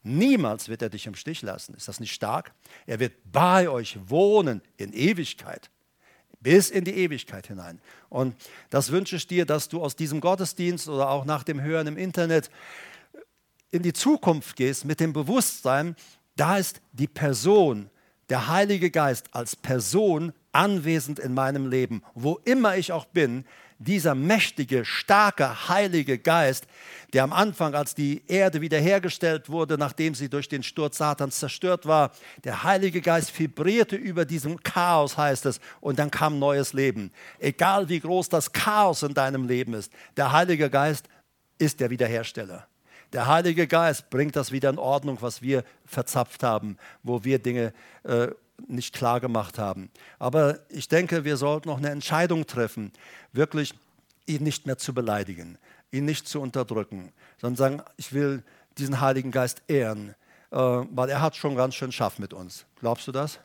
Niemals 0.04 0.68
wird 0.68 0.82
er 0.82 0.88
dich 0.88 1.06
im 1.06 1.14
Stich 1.14 1.42
lassen. 1.42 1.74
Ist 1.74 1.88
das 1.88 2.00
nicht 2.00 2.12
stark? 2.12 2.52
Er 2.86 2.98
wird 2.98 3.14
bei 3.30 3.68
euch 3.68 3.98
wohnen 4.08 4.60
in 4.76 4.92
Ewigkeit 4.92 5.70
bis 6.42 6.70
in 6.70 6.84
die 6.84 6.96
Ewigkeit 6.96 7.46
hinein. 7.46 7.80
Und 8.08 8.34
das 8.70 8.90
wünsche 8.90 9.16
ich 9.16 9.26
dir, 9.26 9.46
dass 9.46 9.68
du 9.68 9.82
aus 9.82 9.96
diesem 9.96 10.20
Gottesdienst 10.20 10.88
oder 10.88 11.08
auch 11.08 11.24
nach 11.24 11.44
dem 11.44 11.62
Hören 11.62 11.86
im 11.86 11.96
Internet 11.96 12.50
in 13.72 13.82
die 13.82 13.92
Zukunft 13.92 14.54
gehst 14.54 14.84
mit 14.84 15.00
dem 15.00 15.12
Bewusstsein, 15.12 15.96
da 16.36 16.58
ist 16.58 16.80
die 16.92 17.08
Person, 17.08 17.90
der 18.28 18.48
Heilige 18.48 18.90
Geist 18.90 19.26
als 19.32 19.56
Person 19.56 20.32
anwesend 20.52 21.18
in 21.18 21.34
meinem 21.34 21.68
Leben, 21.68 22.02
wo 22.14 22.38
immer 22.44 22.76
ich 22.76 22.92
auch 22.92 23.06
bin, 23.06 23.44
dieser 23.78 24.14
mächtige, 24.14 24.84
starke, 24.84 25.68
heilige 25.68 26.18
Geist, 26.18 26.66
der 27.12 27.24
am 27.24 27.32
Anfang, 27.32 27.74
als 27.74 27.94
die 27.94 28.22
Erde 28.28 28.60
wiederhergestellt 28.60 29.50
wurde, 29.50 29.76
nachdem 29.76 30.14
sie 30.14 30.28
durch 30.28 30.48
den 30.48 30.62
Sturz 30.62 30.98
Satans 30.98 31.40
zerstört 31.40 31.84
war, 31.84 32.12
der 32.44 32.62
Heilige 32.62 33.00
Geist 33.00 33.36
vibrierte 33.36 33.96
über 33.96 34.24
diesem 34.24 34.62
Chaos, 34.62 35.16
heißt 35.16 35.46
es, 35.46 35.60
und 35.80 35.98
dann 35.98 36.10
kam 36.10 36.38
neues 36.38 36.74
Leben. 36.74 37.10
Egal 37.38 37.88
wie 37.88 38.00
groß 38.00 38.28
das 38.28 38.52
Chaos 38.52 39.02
in 39.02 39.14
deinem 39.14 39.48
Leben 39.48 39.74
ist, 39.74 39.92
der 40.16 40.30
Heilige 40.30 40.70
Geist 40.70 41.08
ist 41.58 41.80
der 41.80 41.90
Wiederhersteller. 41.90 42.68
Der 43.12 43.26
Heilige 43.26 43.66
Geist 43.66 44.08
bringt 44.08 44.36
das 44.36 44.52
wieder 44.52 44.70
in 44.70 44.78
Ordnung, 44.78 45.18
was 45.20 45.42
wir 45.42 45.64
verzapft 45.84 46.42
haben, 46.42 46.78
wo 47.02 47.24
wir 47.24 47.38
Dinge 47.38 47.74
äh, 48.04 48.28
nicht 48.66 48.94
klar 48.94 49.20
gemacht 49.20 49.58
haben. 49.58 49.90
Aber 50.18 50.60
ich 50.70 50.88
denke, 50.88 51.24
wir 51.24 51.36
sollten 51.36 51.68
noch 51.68 51.78
eine 51.78 51.90
Entscheidung 51.90 52.46
treffen, 52.46 52.92
wirklich 53.32 53.74
ihn 54.26 54.42
nicht 54.42 54.66
mehr 54.66 54.78
zu 54.78 54.94
beleidigen, 54.94 55.58
ihn 55.90 56.06
nicht 56.06 56.26
zu 56.26 56.40
unterdrücken, 56.40 57.12
sondern 57.40 57.56
sagen, 57.56 57.82
ich 57.96 58.12
will 58.12 58.42
diesen 58.78 59.00
Heiligen 59.00 59.30
Geist 59.30 59.62
ehren, 59.68 60.14
äh, 60.50 60.56
weil 60.56 61.10
er 61.10 61.20
hat 61.20 61.36
schon 61.36 61.54
ganz 61.54 61.74
schön 61.74 61.92
Schaff 61.92 62.18
mit 62.18 62.32
uns. 62.32 62.64
Glaubst 62.80 63.06
du 63.06 63.12
das? 63.12 63.40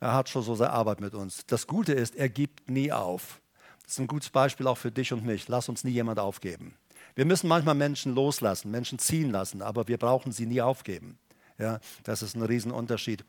Er 0.00 0.14
hat 0.14 0.30
schon 0.30 0.42
so 0.42 0.54
seine 0.54 0.70
Arbeit 0.70 1.00
mit 1.00 1.14
uns. 1.14 1.44
Das 1.46 1.66
Gute 1.66 1.92
ist, 1.92 2.16
er 2.16 2.30
gibt 2.30 2.70
nie 2.70 2.90
auf. 2.90 3.40
Das 3.82 3.92
ist 3.92 3.98
ein 3.98 4.06
gutes 4.06 4.30
Beispiel 4.30 4.66
auch 4.66 4.78
für 4.78 4.90
dich 4.90 5.12
und 5.12 5.26
mich. 5.26 5.46
Lass 5.48 5.68
uns 5.68 5.84
nie 5.84 5.90
jemand 5.90 6.18
aufgeben. 6.18 6.74
Wir 7.20 7.26
müssen 7.26 7.48
manchmal 7.48 7.74
Menschen 7.74 8.14
loslassen, 8.14 8.70
Menschen 8.70 8.98
ziehen 8.98 9.30
lassen, 9.30 9.60
aber 9.60 9.86
wir 9.88 9.98
brauchen 9.98 10.32
sie 10.32 10.46
nie 10.46 10.62
aufgeben. 10.62 11.18
Ja, 11.58 11.78
das 12.02 12.22
ist 12.22 12.34
ein 12.34 12.40
Riesenunterschied. 12.40 13.26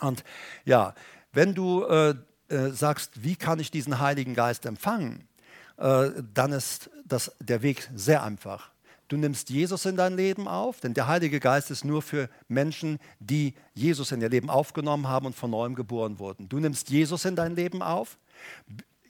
Und 0.00 0.24
ja, 0.64 0.94
wenn 1.34 1.54
du 1.54 1.84
äh, 1.84 2.14
äh, 2.48 2.70
sagst, 2.70 3.22
wie 3.22 3.36
kann 3.36 3.60
ich 3.60 3.70
diesen 3.70 4.00
Heiligen 4.00 4.32
Geist 4.32 4.64
empfangen, 4.64 5.28
äh, 5.76 6.12
dann 6.32 6.50
ist 6.52 6.88
das, 7.04 7.36
der 7.38 7.60
Weg 7.60 7.90
sehr 7.94 8.22
einfach. 8.22 8.70
Du 9.08 9.18
nimmst 9.18 9.50
Jesus 9.50 9.84
in 9.84 9.98
dein 9.98 10.16
Leben 10.16 10.48
auf, 10.48 10.80
denn 10.80 10.94
der 10.94 11.06
Heilige 11.06 11.38
Geist 11.38 11.70
ist 11.70 11.84
nur 11.84 12.00
für 12.00 12.30
Menschen, 12.48 12.98
die 13.20 13.52
Jesus 13.74 14.12
in 14.12 14.22
ihr 14.22 14.30
Leben 14.30 14.48
aufgenommen 14.48 15.08
haben 15.08 15.26
und 15.26 15.36
von 15.36 15.50
neuem 15.50 15.74
geboren 15.74 16.18
wurden. 16.18 16.48
Du 16.48 16.58
nimmst 16.58 16.88
Jesus 16.88 17.26
in 17.26 17.36
dein 17.36 17.54
Leben 17.54 17.82
auf, 17.82 18.16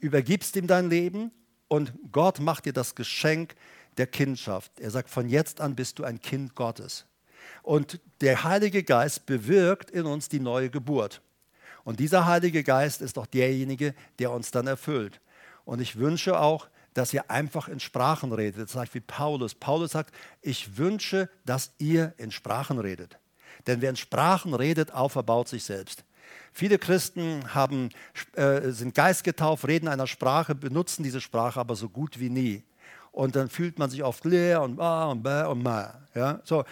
übergibst 0.01 0.57
ihm 0.57 0.67
dein 0.67 0.91
Leben 0.91 1.31
und 1.69 1.93
Gott 2.11 2.41
macht 2.41 2.65
dir 2.65 2.73
das 2.73 2.97
Geschenk 2.97 3.55
der 3.97 4.07
Kindschaft. 4.07 4.79
Er 4.81 4.91
sagt, 4.91 5.11
von 5.11 5.29
jetzt 5.29 5.61
an 5.61 5.75
bist 5.75 5.99
du 5.99 6.05
ein 6.05 6.21
Kind 6.21 6.55
Gottes. 6.55 7.07
Und 7.63 8.01
der 8.21 8.45
Heilige 8.45 8.83
Geist 8.83 9.27
bewirkt 9.27 9.91
in 9.91 10.07
uns 10.07 10.29
die 10.29 10.41
neue 10.41 10.71
Geburt. 10.71 11.23
Und 11.85 12.01
dieser 12.01 12.27
Heilige 12.27 12.65
Geist 12.65 13.01
ist 13.01 13.19
auch 13.19 13.27
derjenige, 13.27 13.95
der 14.19 14.33
uns 14.33 14.51
dann 14.51 14.67
erfüllt. 14.67 15.21
Und 15.65 15.81
ich 15.81 15.97
wünsche 15.97 16.39
auch, 16.39 16.69
dass 16.95 17.13
ihr 17.13 17.31
einfach 17.31 17.69
in 17.69 17.79
Sprachen 17.79 18.33
redet. 18.33 18.65
Das 18.65 18.73
sagt 18.73 18.95
wie 18.95 19.01
Paulus. 19.01 19.55
Paulus 19.55 19.93
sagt, 19.93 20.15
ich 20.41 20.79
wünsche, 20.79 21.29
dass 21.45 21.73
ihr 21.79 22.15
in 22.17 22.31
Sprachen 22.31 22.79
redet. 22.79 23.19
Denn 23.67 23.83
wer 23.83 23.91
in 23.91 23.97
Sprachen 23.97 24.55
redet, 24.55 24.93
auferbaut 24.93 25.49
sich 25.49 25.65
selbst. 25.65 26.05
Viele 26.53 26.79
Christen 26.79 27.55
haben, 27.55 27.91
äh, 28.35 28.71
sind 28.71 28.95
geistgetauft, 28.95 29.67
reden 29.67 29.89
einer 29.89 30.07
Sprache, 30.07 30.55
benutzen 30.55 31.03
diese 31.03 31.21
Sprache 31.21 31.61
aber 31.61 31.77
so 31.77 31.89
gut 31.89 32.19
wie 32.19 32.31
nie. 32.31 32.65
Und 33.17 33.35
dann 33.35 33.49
fühlt 33.49 33.79
man 33.79 33.89
sich 33.89 34.05
oft 34.05 34.27
leer 34.27 34.61
und 34.61 34.79
ah 34.79 35.07
und 35.07 35.23
bäh 35.23 35.45
und 35.47 35.63
ma. 35.63 35.95
Ja? 36.15 36.39
So, 36.45 36.65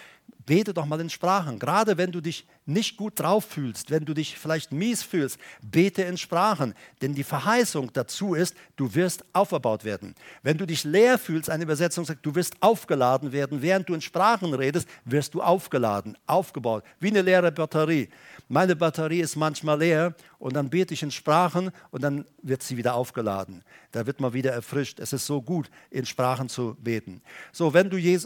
bete 0.45 0.75
doch 0.75 0.85
mal 0.85 1.01
in 1.01 1.09
Sprachen. 1.09 1.57
Gerade 1.57 1.97
wenn 1.97 2.11
du 2.11 2.21
dich 2.21 2.45
nicht 2.65 2.97
gut 2.97 3.19
drauf 3.19 3.45
fühlst, 3.45 3.91
wenn 3.91 4.05
du 4.05 4.13
dich 4.13 4.37
vielleicht 4.37 4.71
mies 4.71 5.03
fühlst, 5.03 5.39
bete 5.61 6.01
in 6.01 6.17
Sprachen. 6.17 6.73
Denn 7.01 7.13
die 7.13 7.23
Verheißung 7.23 7.91
dazu 7.93 8.33
ist, 8.33 8.55
du 8.75 8.93
wirst 8.95 9.23
auferbaut 9.33 9.85
werden. 9.85 10.15
Wenn 10.41 10.57
du 10.57 10.65
dich 10.65 10.83
leer 10.83 11.17
fühlst, 11.17 11.49
eine 11.49 11.63
Übersetzung 11.63 12.05
sagt, 12.05 12.25
du 12.25 12.33
wirst 12.35 12.55
aufgeladen 12.61 13.31
werden. 13.31 13.61
Während 13.61 13.87
du 13.89 13.93
in 13.93 14.01
Sprachen 14.01 14.53
redest, 14.53 14.87
wirst 15.05 15.33
du 15.33 15.41
aufgeladen, 15.41 16.17
aufgebaut, 16.25 16.83
wie 16.99 17.09
eine 17.09 17.21
leere 17.21 17.51
Batterie. 17.51 18.09
Meine 18.47 18.75
Batterie 18.75 19.21
ist 19.21 19.35
manchmal 19.35 19.79
leer 19.79 20.15
und 20.39 20.55
dann 20.55 20.69
bete 20.69 20.93
ich 20.93 21.03
in 21.03 21.11
Sprachen 21.11 21.71
und 21.91 22.03
dann 22.03 22.25
wird 22.41 22.61
sie 22.61 22.77
wieder 22.77 22.95
aufgeladen. 22.95 23.63
Da 23.91 24.05
wird 24.05 24.19
man 24.19 24.33
wieder 24.33 24.51
erfrischt. 24.51 24.99
Es 24.99 25.13
ist 25.13 25.25
so 25.25 25.41
gut, 25.41 25.69
in 25.89 26.05
Sprachen 26.05 26.49
zu 26.49 26.75
beten. 26.79 27.21
So, 27.51 27.73
wenn 27.73 27.89
du 27.89 27.97
äh, 27.97 28.19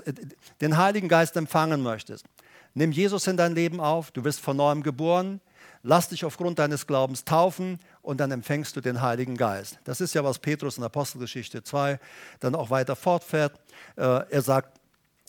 den 0.62 0.78
Heiligen 0.78 1.08
Geist 1.08 1.38
empfangen 1.38 1.82
möchtest, 1.82 2.26
nimm 2.74 2.92
Jesus 2.92 3.28
in 3.28 3.38
dein 3.38 3.56
Leben 3.56 3.80
auf. 3.80 4.12
Du 4.12 4.24
wirst 4.24 4.40
von 4.40 4.58
neuem 4.58 4.84
geboren. 4.84 5.42
Lass 5.82 6.10
dich 6.10 6.26
aufgrund 6.26 6.60
deines 6.60 6.88
Glaubens 6.88 7.24
taufen 7.24 7.80
und 8.02 8.20
dann 8.20 8.32
empfängst 8.32 8.76
du 8.76 8.82
den 8.82 9.02
Heiligen 9.02 9.38
Geist. 9.38 9.80
Das 9.86 10.02
ist 10.02 10.14
ja, 10.14 10.24
was 10.24 10.40
Petrus 10.40 10.78
in 10.78 10.84
Apostelgeschichte 10.84 11.64
2 11.64 12.00
dann 12.42 12.54
auch 12.56 12.70
weiter 12.70 12.98
fortfährt. 12.98 13.54
Äh, 13.96 14.02
er 14.30 14.42
sagt, 14.42 14.80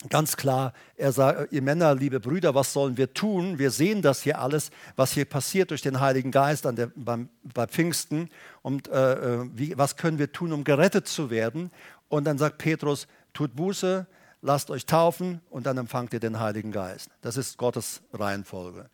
ganz 0.09 0.35
klar, 0.35 0.73
er 0.97 1.11
sagt, 1.11 1.53
ihr 1.53 1.61
Männer, 1.61 1.95
liebe 1.95 2.19
Brüder, 2.19 2.53
was 2.53 2.73
sollen 2.73 2.97
wir 2.97 3.13
tun? 3.13 3.59
Wir 3.59 3.71
sehen 3.71 4.01
das 4.01 4.23
hier 4.23 4.39
alles, 4.39 4.71
was 4.95 5.13
hier 5.13 5.25
passiert 5.25 5.71
durch 5.71 5.81
den 5.81 5.99
Heiligen 5.99 6.31
Geist 6.31 6.65
an 6.65 6.75
der, 6.75 6.91
beim, 6.95 7.29
bei 7.43 7.67
Pfingsten. 7.67 8.29
Und 8.61 8.89
äh, 8.89 9.13
äh, 9.13 9.49
wie, 9.53 9.77
was 9.77 9.95
können 9.95 10.19
wir 10.19 10.31
tun, 10.31 10.51
um 10.51 10.63
gerettet 10.63 11.07
zu 11.07 11.29
werden? 11.29 11.71
Und 12.09 12.25
dann 12.25 12.37
sagt 12.37 12.57
Petrus, 12.57 13.07
tut 13.33 13.55
Buße, 13.55 14.05
lasst 14.41 14.69
euch 14.71 14.85
taufen 14.85 15.41
und 15.49 15.65
dann 15.65 15.77
empfangt 15.77 16.13
ihr 16.13 16.19
den 16.19 16.39
Heiligen 16.39 16.71
Geist. 16.71 17.09
Das 17.21 17.37
ist 17.37 17.57
Gottes 17.57 18.01
Reihenfolge. 18.13 18.89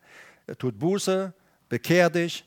Tut 0.58 0.78
Buße, 0.78 1.32
bekehr 1.68 2.10
dich, 2.10 2.44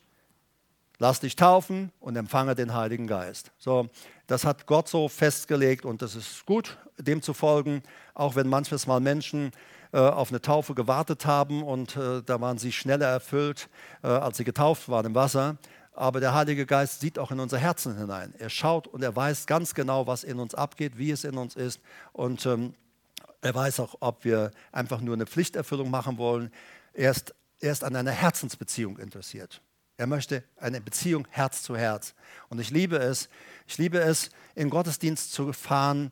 lass 0.99 1.19
dich 1.19 1.35
taufen 1.35 1.91
und 1.99 2.15
empfange 2.15 2.55
den 2.55 2.73
Heiligen 2.73 3.07
Geist. 3.07 3.51
So, 3.57 3.89
das 4.27 4.45
hat 4.45 4.65
Gott 4.67 4.87
so 4.87 5.07
festgelegt 5.07 5.85
und 5.85 6.01
das 6.01 6.15
ist 6.15 6.45
gut, 6.45 6.77
dem 6.97 7.21
zu 7.21 7.33
folgen, 7.33 7.83
auch 8.13 8.35
wenn 8.35 8.47
manches 8.47 8.87
Mal 8.87 8.99
Menschen 8.99 9.51
äh, 9.93 9.97
auf 9.97 10.29
eine 10.29 10.41
Taufe 10.41 10.73
gewartet 10.73 11.25
haben 11.25 11.63
und 11.63 11.97
äh, 11.97 12.21
da 12.23 12.39
waren 12.39 12.57
sie 12.57 12.71
schneller 12.71 13.07
erfüllt, 13.07 13.67
äh, 14.03 14.07
als 14.07 14.37
sie 14.37 14.43
getauft 14.43 14.89
waren 14.89 15.07
im 15.07 15.15
Wasser. 15.15 15.57
Aber 15.93 16.19
der 16.19 16.33
Heilige 16.33 16.65
Geist 16.65 17.01
sieht 17.01 17.19
auch 17.19 17.31
in 17.31 17.39
unser 17.39 17.57
Herzen 17.57 17.97
hinein. 17.97 18.33
Er 18.39 18.49
schaut 18.49 18.87
und 18.87 19.03
er 19.03 19.13
weiß 19.13 19.45
ganz 19.45 19.73
genau, 19.73 20.07
was 20.07 20.23
in 20.23 20.39
uns 20.39 20.55
abgeht, 20.55 20.97
wie 20.97 21.11
es 21.11 21.25
in 21.25 21.37
uns 21.37 21.55
ist. 21.55 21.81
Und 22.13 22.45
ähm, 22.45 22.73
er 23.41 23.55
weiß 23.55 23.79
auch, 23.79 23.95
ob 23.99 24.23
wir 24.23 24.51
einfach 24.71 25.01
nur 25.01 25.15
eine 25.15 25.25
Pflichterfüllung 25.25 25.89
machen 25.89 26.17
wollen. 26.17 26.51
Er 26.93 27.11
ist, 27.11 27.33
er 27.59 27.71
ist 27.71 27.83
an 27.83 27.95
einer 27.95 28.11
Herzensbeziehung 28.11 28.97
interessiert. 28.97 29.61
Er 29.97 30.07
möchte 30.07 30.43
eine 30.57 30.81
Beziehung 30.81 31.27
Herz 31.29 31.61
zu 31.61 31.75
Herz. 31.75 32.15
Und 32.49 32.59
ich 32.59 32.71
liebe 32.71 32.97
es, 32.97 33.29
ich 33.67 33.77
liebe 33.77 33.99
es, 33.99 34.31
in 34.55 34.69
Gottesdienst 34.69 35.31
zu 35.31 35.53
fahren 35.53 36.11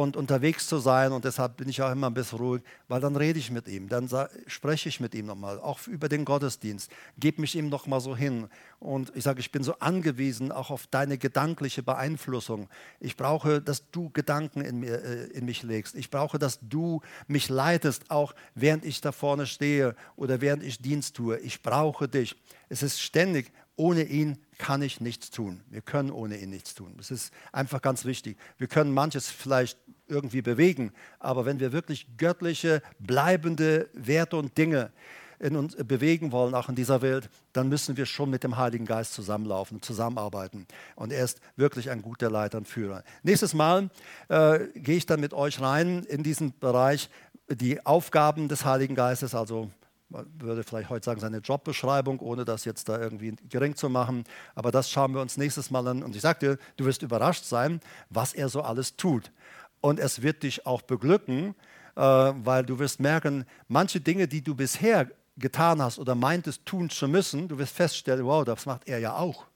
und 0.00 0.16
unterwegs 0.16 0.66
zu 0.66 0.78
sein. 0.78 1.12
Und 1.12 1.26
deshalb 1.26 1.58
bin 1.58 1.68
ich 1.68 1.82
auch 1.82 1.92
immer 1.92 2.08
ein 2.08 2.14
bisschen 2.14 2.38
ruhig, 2.38 2.62
weil 2.88 3.02
dann 3.02 3.16
rede 3.16 3.38
ich 3.38 3.50
mit 3.50 3.68
ihm, 3.68 3.88
dann 3.90 4.08
spreche 4.46 4.88
ich 4.88 4.98
mit 4.98 5.14
ihm 5.14 5.26
nochmal, 5.26 5.60
auch 5.60 5.86
über 5.86 6.08
den 6.08 6.24
Gottesdienst, 6.24 6.90
gebe 7.18 7.42
mich 7.42 7.54
ihm 7.54 7.68
nochmal 7.68 8.00
so 8.00 8.16
hin. 8.16 8.48
Und 8.78 9.12
ich 9.14 9.24
sage, 9.24 9.40
ich 9.40 9.52
bin 9.52 9.62
so 9.62 9.74
angewiesen 9.78 10.52
auch 10.52 10.70
auf 10.70 10.86
deine 10.86 11.18
gedankliche 11.18 11.82
Beeinflussung. 11.82 12.70
Ich 12.98 13.14
brauche, 13.18 13.60
dass 13.60 13.90
du 13.90 14.08
Gedanken 14.10 14.62
in, 14.62 14.80
mir, 14.80 15.04
äh, 15.04 15.24
in 15.32 15.44
mich 15.44 15.62
legst. 15.62 15.94
Ich 15.94 16.10
brauche, 16.10 16.38
dass 16.38 16.58
du 16.62 17.02
mich 17.28 17.50
leitest, 17.50 18.10
auch 18.10 18.34
während 18.54 18.86
ich 18.86 19.02
da 19.02 19.12
vorne 19.12 19.46
stehe 19.46 19.94
oder 20.16 20.40
während 20.40 20.62
ich 20.62 20.80
Dienst 20.80 21.14
tue. 21.14 21.38
Ich 21.40 21.60
brauche 21.60 22.08
dich. 22.08 22.36
Es 22.70 22.82
ist 22.82 23.02
ständig, 23.02 23.52
ohne 23.80 24.02
ihn 24.02 24.36
kann 24.58 24.82
ich 24.82 25.00
nichts 25.00 25.30
tun. 25.30 25.62
Wir 25.70 25.80
können 25.80 26.10
ohne 26.10 26.36
ihn 26.36 26.50
nichts 26.50 26.74
tun. 26.74 26.92
Das 26.98 27.10
ist 27.10 27.32
einfach 27.50 27.80
ganz 27.80 28.04
wichtig. 28.04 28.36
Wir 28.58 28.66
können 28.66 28.92
manches 28.92 29.30
vielleicht 29.30 29.78
irgendwie 30.06 30.42
bewegen, 30.42 30.92
aber 31.18 31.46
wenn 31.46 31.60
wir 31.60 31.72
wirklich 31.72 32.06
göttliche, 32.18 32.82
bleibende 32.98 33.88
Werte 33.94 34.36
und 34.36 34.58
Dinge 34.58 34.92
in 35.38 35.56
uns 35.56 35.74
bewegen 35.76 36.30
wollen, 36.30 36.54
auch 36.54 36.68
in 36.68 36.74
dieser 36.74 37.00
Welt, 37.00 37.30
dann 37.54 37.70
müssen 37.70 37.96
wir 37.96 38.04
schon 38.04 38.28
mit 38.28 38.44
dem 38.44 38.58
Heiligen 38.58 38.84
Geist 38.84 39.14
zusammenlaufen, 39.14 39.80
zusammenarbeiten. 39.80 40.66
Und 40.94 41.10
er 41.10 41.24
ist 41.24 41.40
wirklich 41.56 41.88
ein 41.88 42.02
guter 42.02 42.28
Leiter 42.28 42.58
und 42.58 42.68
Führer. 42.68 43.02
Nächstes 43.22 43.54
Mal 43.54 43.88
äh, 44.28 44.58
gehe 44.74 44.98
ich 44.98 45.06
dann 45.06 45.20
mit 45.20 45.32
euch 45.32 45.58
rein 45.58 46.04
in 46.04 46.22
diesen 46.22 46.52
Bereich, 46.58 47.08
die 47.48 47.86
Aufgaben 47.86 48.48
des 48.48 48.66
Heiligen 48.66 48.94
Geistes, 48.94 49.34
also 49.34 49.70
man 50.10 50.26
würde 50.38 50.64
vielleicht 50.64 50.90
heute 50.90 51.04
sagen, 51.04 51.20
seine 51.20 51.38
Jobbeschreibung, 51.38 52.18
ohne 52.20 52.44
das 52.44 52.64
jetzt 52.64 52.88
da 52.88 52.98
irgendwie 52.98 53.36
gering 53.48 53.76
zu 53.76 53.88
machen. 53.88 54.24
Aber 54.54 54.70
das 54.70 54.90
schauen 54.90 55.14
wir 55.14 55.20
uns 55.20 55.36
nächstes 55.36 55.70
Mal 55.70 55.86
an. 55.86 56.02
Und 56.02 56.14
ich 56.14 56.22
sagte, 56.22 56.58
du 56.76 56.84
wirst 56.84 57.02
überrascht 57.02 57.44
sein, 57.44 57.80
was 58.10 58.34
er 58.34 58.48
so 58.48 58.62
alles 58.62 58.96
tut. 58.96 59.30
Und 59.80 59.98
es 59.98 60.22
wird 60.22 60.42
dich 60.42 60.66
auch 60.66 60.82
beglücken, 60.82 61.54
äh, 61.96 62.00
weil 62.00 62.64
du 62.64 62.78
wirst 62.78 63.00
merken, 63.00 63.46
manche 63.68 64.00
Dinge, 64.00 64.28
die 64.28 64.42
du 64.42 64.54
bisher 64.54 65.08
getan 65.38 65.80
hast 65.80 65.98
oder 65.98 66.14
meintest 66.14 66.66
tun 66.66 66.90
zu 66.90 67.08
müssen, 67.08 67.48
du 67.48 67.58
wirst 67.58 67.74
feststellen, 67.74 68.24
wow, 68.26 68.44
das 68.44 68.66
macht 68.66 68.88
er 68.88 68.98
ja 68.98 69.16
auch. 69.16 69.46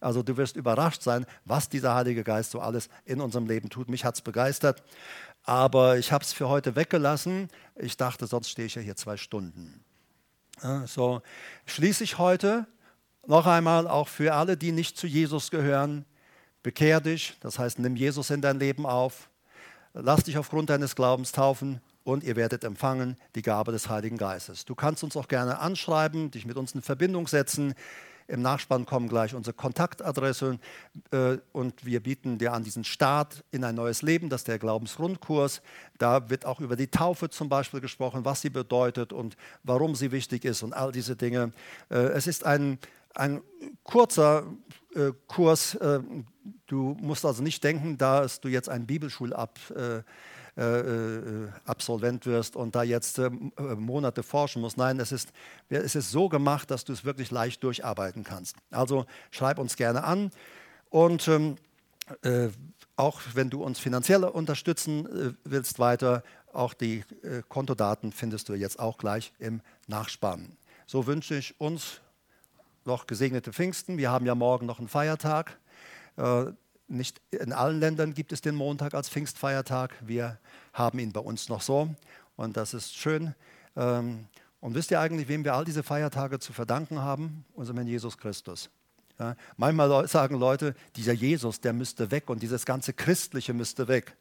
Also 0.00 0.22
du 0.22 0.36
wirst 0.36 0.56
überrascht 0.56 1.02
sein, 1.02 1.26
was 1.44 1.68
dieser 1.68 1.94
Heilige 1.94 2.22
Geist 2.22 2.50
so 2.50 2.60
alles 2.60 2.88
in 3.04 3.20
unserem 3.20 3.46
Leben 3.46 3.70
tut. 3.70 3.88
Mich 3.88 4.04
hat 4.04 4.14
es 4.14 4.20
begeistert, 4.20 4.82
aber 5.42 5.98
ich 5.98 6.12
habe 6.12 6.22
es 6.22 6.32
für 6.32 6.48
heute 6.48 6.76
weggelassen. 6.76 7.48
Ich 7.76 7.96
dachte, 7.96 8.26
sonst 8.26 8.50
stehe 8.50 8.66
ich 8.66 8.74
ja 8.74 8.82
hier 8.82 8.96
zwei 8.96 9.16
Stunden. 9.16 9.85
So 10.86 11.20
schließe 11.66 12.04
ich 12.04 12.18
heute 12.18 12.66
noch 13.26 13.46
einmal 13.46 13.86
auch 13.86 14.08
für 14.08 14.34
alle, 14.34 14.56
die 14.56 14.72
nicht 14.72 14.96
zu 14.96 15.06
Jesus 15.06 15.50
gehören. 15.50 16.04
Bekehr 16.62 17.00
dich, 17.00 17.36
das 17.40 17.58
heißt, 17.58 17.78
nimm 17.78 17.94
Jesus 17.94 18.30
in 18.30 18.40
dein 18.40 18.58
Leben 18.58 18.86
auf. 18.86 19.28
Lass 19.92 20.24
dich 20.24 20.38
aufgrund 20.38 20.70
deines 20.70 20.96
Glaubens 20.96 21.32
taufen 21.32 21.80
und 22.04 22.24
ihr 22.24 22.36
werdet 22.36 22.64
empfangen 22.64 23.16
die 23.34 23.42
Gabe 23.42 23.72
des 23.72 23.88
Heiligen 23.88 24.16
Geistes. 24.16 24.64
Du 24.64 24.74
kannst 24.74 25.04
uns 25.04 25.16
auch 25.16 25.28
gerne 25.28 25.58
anschreiben, 25.58 26.30
dich 26.30 26.46
mit 26.46 26.56
uns 26.56 26.72
in 26.72 26.82
Verbindung 26.82 27.26
setzen. 27.26 27.74
Im 28.28 28.42
Nachspann 28.42 28.86
kommen 28.86 29.08
gleich 29.08 29.34
unsere 29.34 29.54
Kontaktadresse 29.54 30.58
äh, 31.12 31.38
und 31.52 31.84
wir 31.86 32.02
bieten 32.02 32.38
dir 32.38 32.52
an 32.52 32.64
diesen 32.64 32.84
Start 32.84 33.44
in 33.50 33.62
ein 33.62 33.74
neues 33.74 34.02
Leben, 34.02 34.28
das 34.28 34.40
ist 34.40 34.48
der 34.48 34.58
Glaubensrundkurs. 34.58 35.62
Da 35.98 36.28
wird 36.28 36.44
auch 36.44 36.60
über 36.60 36.76
die 36.76 36.88
Taufe 36.88 37.30
zum 37.30 37.48
Beispiel 37.48 37.80
gesprochen, 37.80 38.24
was 38.24 38.40
sie 38.40 38.50
bedeutet 38.50 39.12
und 39.12 39.36
warum 39.62 39.94
sie 39.94 40.10
wichtig 40.10 40.44
ist 40.44 40.62
und 40.62 40.72
all 40.72 40.90
diese 40.90 41.14
Dinge. 41.14 41.52
Äh, 41.88 41.96
es 41.96 42.26
ist 42.26 42.44
ein, 42.44 42.78
ein 43.14 43.42
kurzer 43.84 44.44
äh, 44.94 45.12
Kurs. 45.28 45.74
Äh, 45.76 46.00
du 46.66 46.96
musst 47.00 47.24
also 47.24 47.42
nicht 47.42 47.62
denken, 47.62 47.96
dass 47.98 48.40
du 48.40 48.48
jetzt 48.48 48.68
einen 48.68 48.86
Bibelschulab 48.86 49.58
äh, 49.70 50.02
äh, 50.56 50.80
äh, 50.80 51.48
Absolvent 51.66 52.24
wirst 52.24 52.56
und 52.56 52.74
da 52.74 52.82
jetzt 52.82 53.18
äh, 53.18 53.28
Monate 53.28 54.22
forschen 54.22 54.62
musst. 54.62 54.78
Nein, 54.78 54.98
es 55.00 55.12
ist, 55.12 55.30
es 55.68 55.94
ist 55.94 56.10
so 56.10 56.28
gemacht, 56.28 56.70
dass 56.70 56.84
du 56.84 56.94
es 56.94 57.04
wirklich 57.04 57.30
leicht 57.30 57.62
durcharbeiten 57.62 58.24
kannst. 58.24 58.56
Also 58.70 59.04
schreib 59.30 59.58
uns 59.58 59.76
gerne 59.76 60.04
an 60.04 60.30
und 60.88 61.28
ähm, 61.28 61.56
äh, 62.22 62.48
auch 62.96 63.20
wenn 63.34 63.50
du 63.50 63.62
uns 63.62 63.78
finanziell 63.78 64.24
unterstützen 64.24 65.06
äh, 65.06 65.34
willst 65.44 65.78
weiter, 65.78 66.22
auch 66.54 66.72
die 66.72 67.04
äh, 67.22 67.42
Kontodaten 67.48 68.12
findest 68.12 68.48
du 68.48 68.54
jetzt 68.54 68.78
auch 68.78 68.96
gleich 68.96 69.32
im 69.38 69.60
Nachspann. 69.88 70.56
So 70.86 71.06
wünsche 71.06 71.34
ich 71.34 71.60
uns 71.60 72.00
noch 72.86 73.06
gesegnete 73.06 73.52
Pfingsten. 73.52 73.98
Wir 73.98 74.10
haben 74.10 74.24
ja 74.24 74.34
morgen 74.34 74.64
noch 74.64 74.78
einen 74.78 74.88
Feiertag. 74.88 75.58
Nicht 76.88 77.20
in 77.30 77.52
allen 77.52 77.80
Ländern 77.80 78.14
gibt 78.14 78.32
es 78.32 78.40
den 78.40 78.54
Montag 78.54 78.94
als 78.94 79.08
Pfingstfeiertag. 79.08 79.94
Wir 80.00 80.38
haben 80.72 80.98
ihn 80.98 81.12
bei 81.12 81.20
uns 81.20 81.48
noch 81.48 81.60
so 81.60 81.94
und 82.36 82.56
das 82.56 82.74
ist 82.74 82.96
schön. 82.96 83.34
Ähm, 83.76 84.26
und 84.60 84.74
wisst 84.74 84.90
ihr 84.90 85.00
eigentlich, 85.00 85.28
wem 85.28 85.44
wir 85.44 85.54
all 85.54 85.64
diese 85.64 85.82
Feiertage 85.82 86.38
zu 86.38 86.52
verdanken 86.52 87.00
haben? 87.00 87.44
Unserem 87.54 87.78
Herrn 87.78 87.88
Jesus 87.88 88.18
Christus. 88.18 88.70
Ja, 89.18 89.34
manchmal 89.56 90.06
sagen 90.08 90.38
Leute, 90.38 90.74
dieser 90.94 91.12
Jesus, 91.12 91.60
der 91.60 91.72
müsste 91.72 92.10
weg 92.10 92.28
und 92.28 92.42
dieses 92.42 92.66
ganze 92.66 92.92
Christliche 92.92 93.54
müsste 93.54 93.88
weg. 93.88 94.16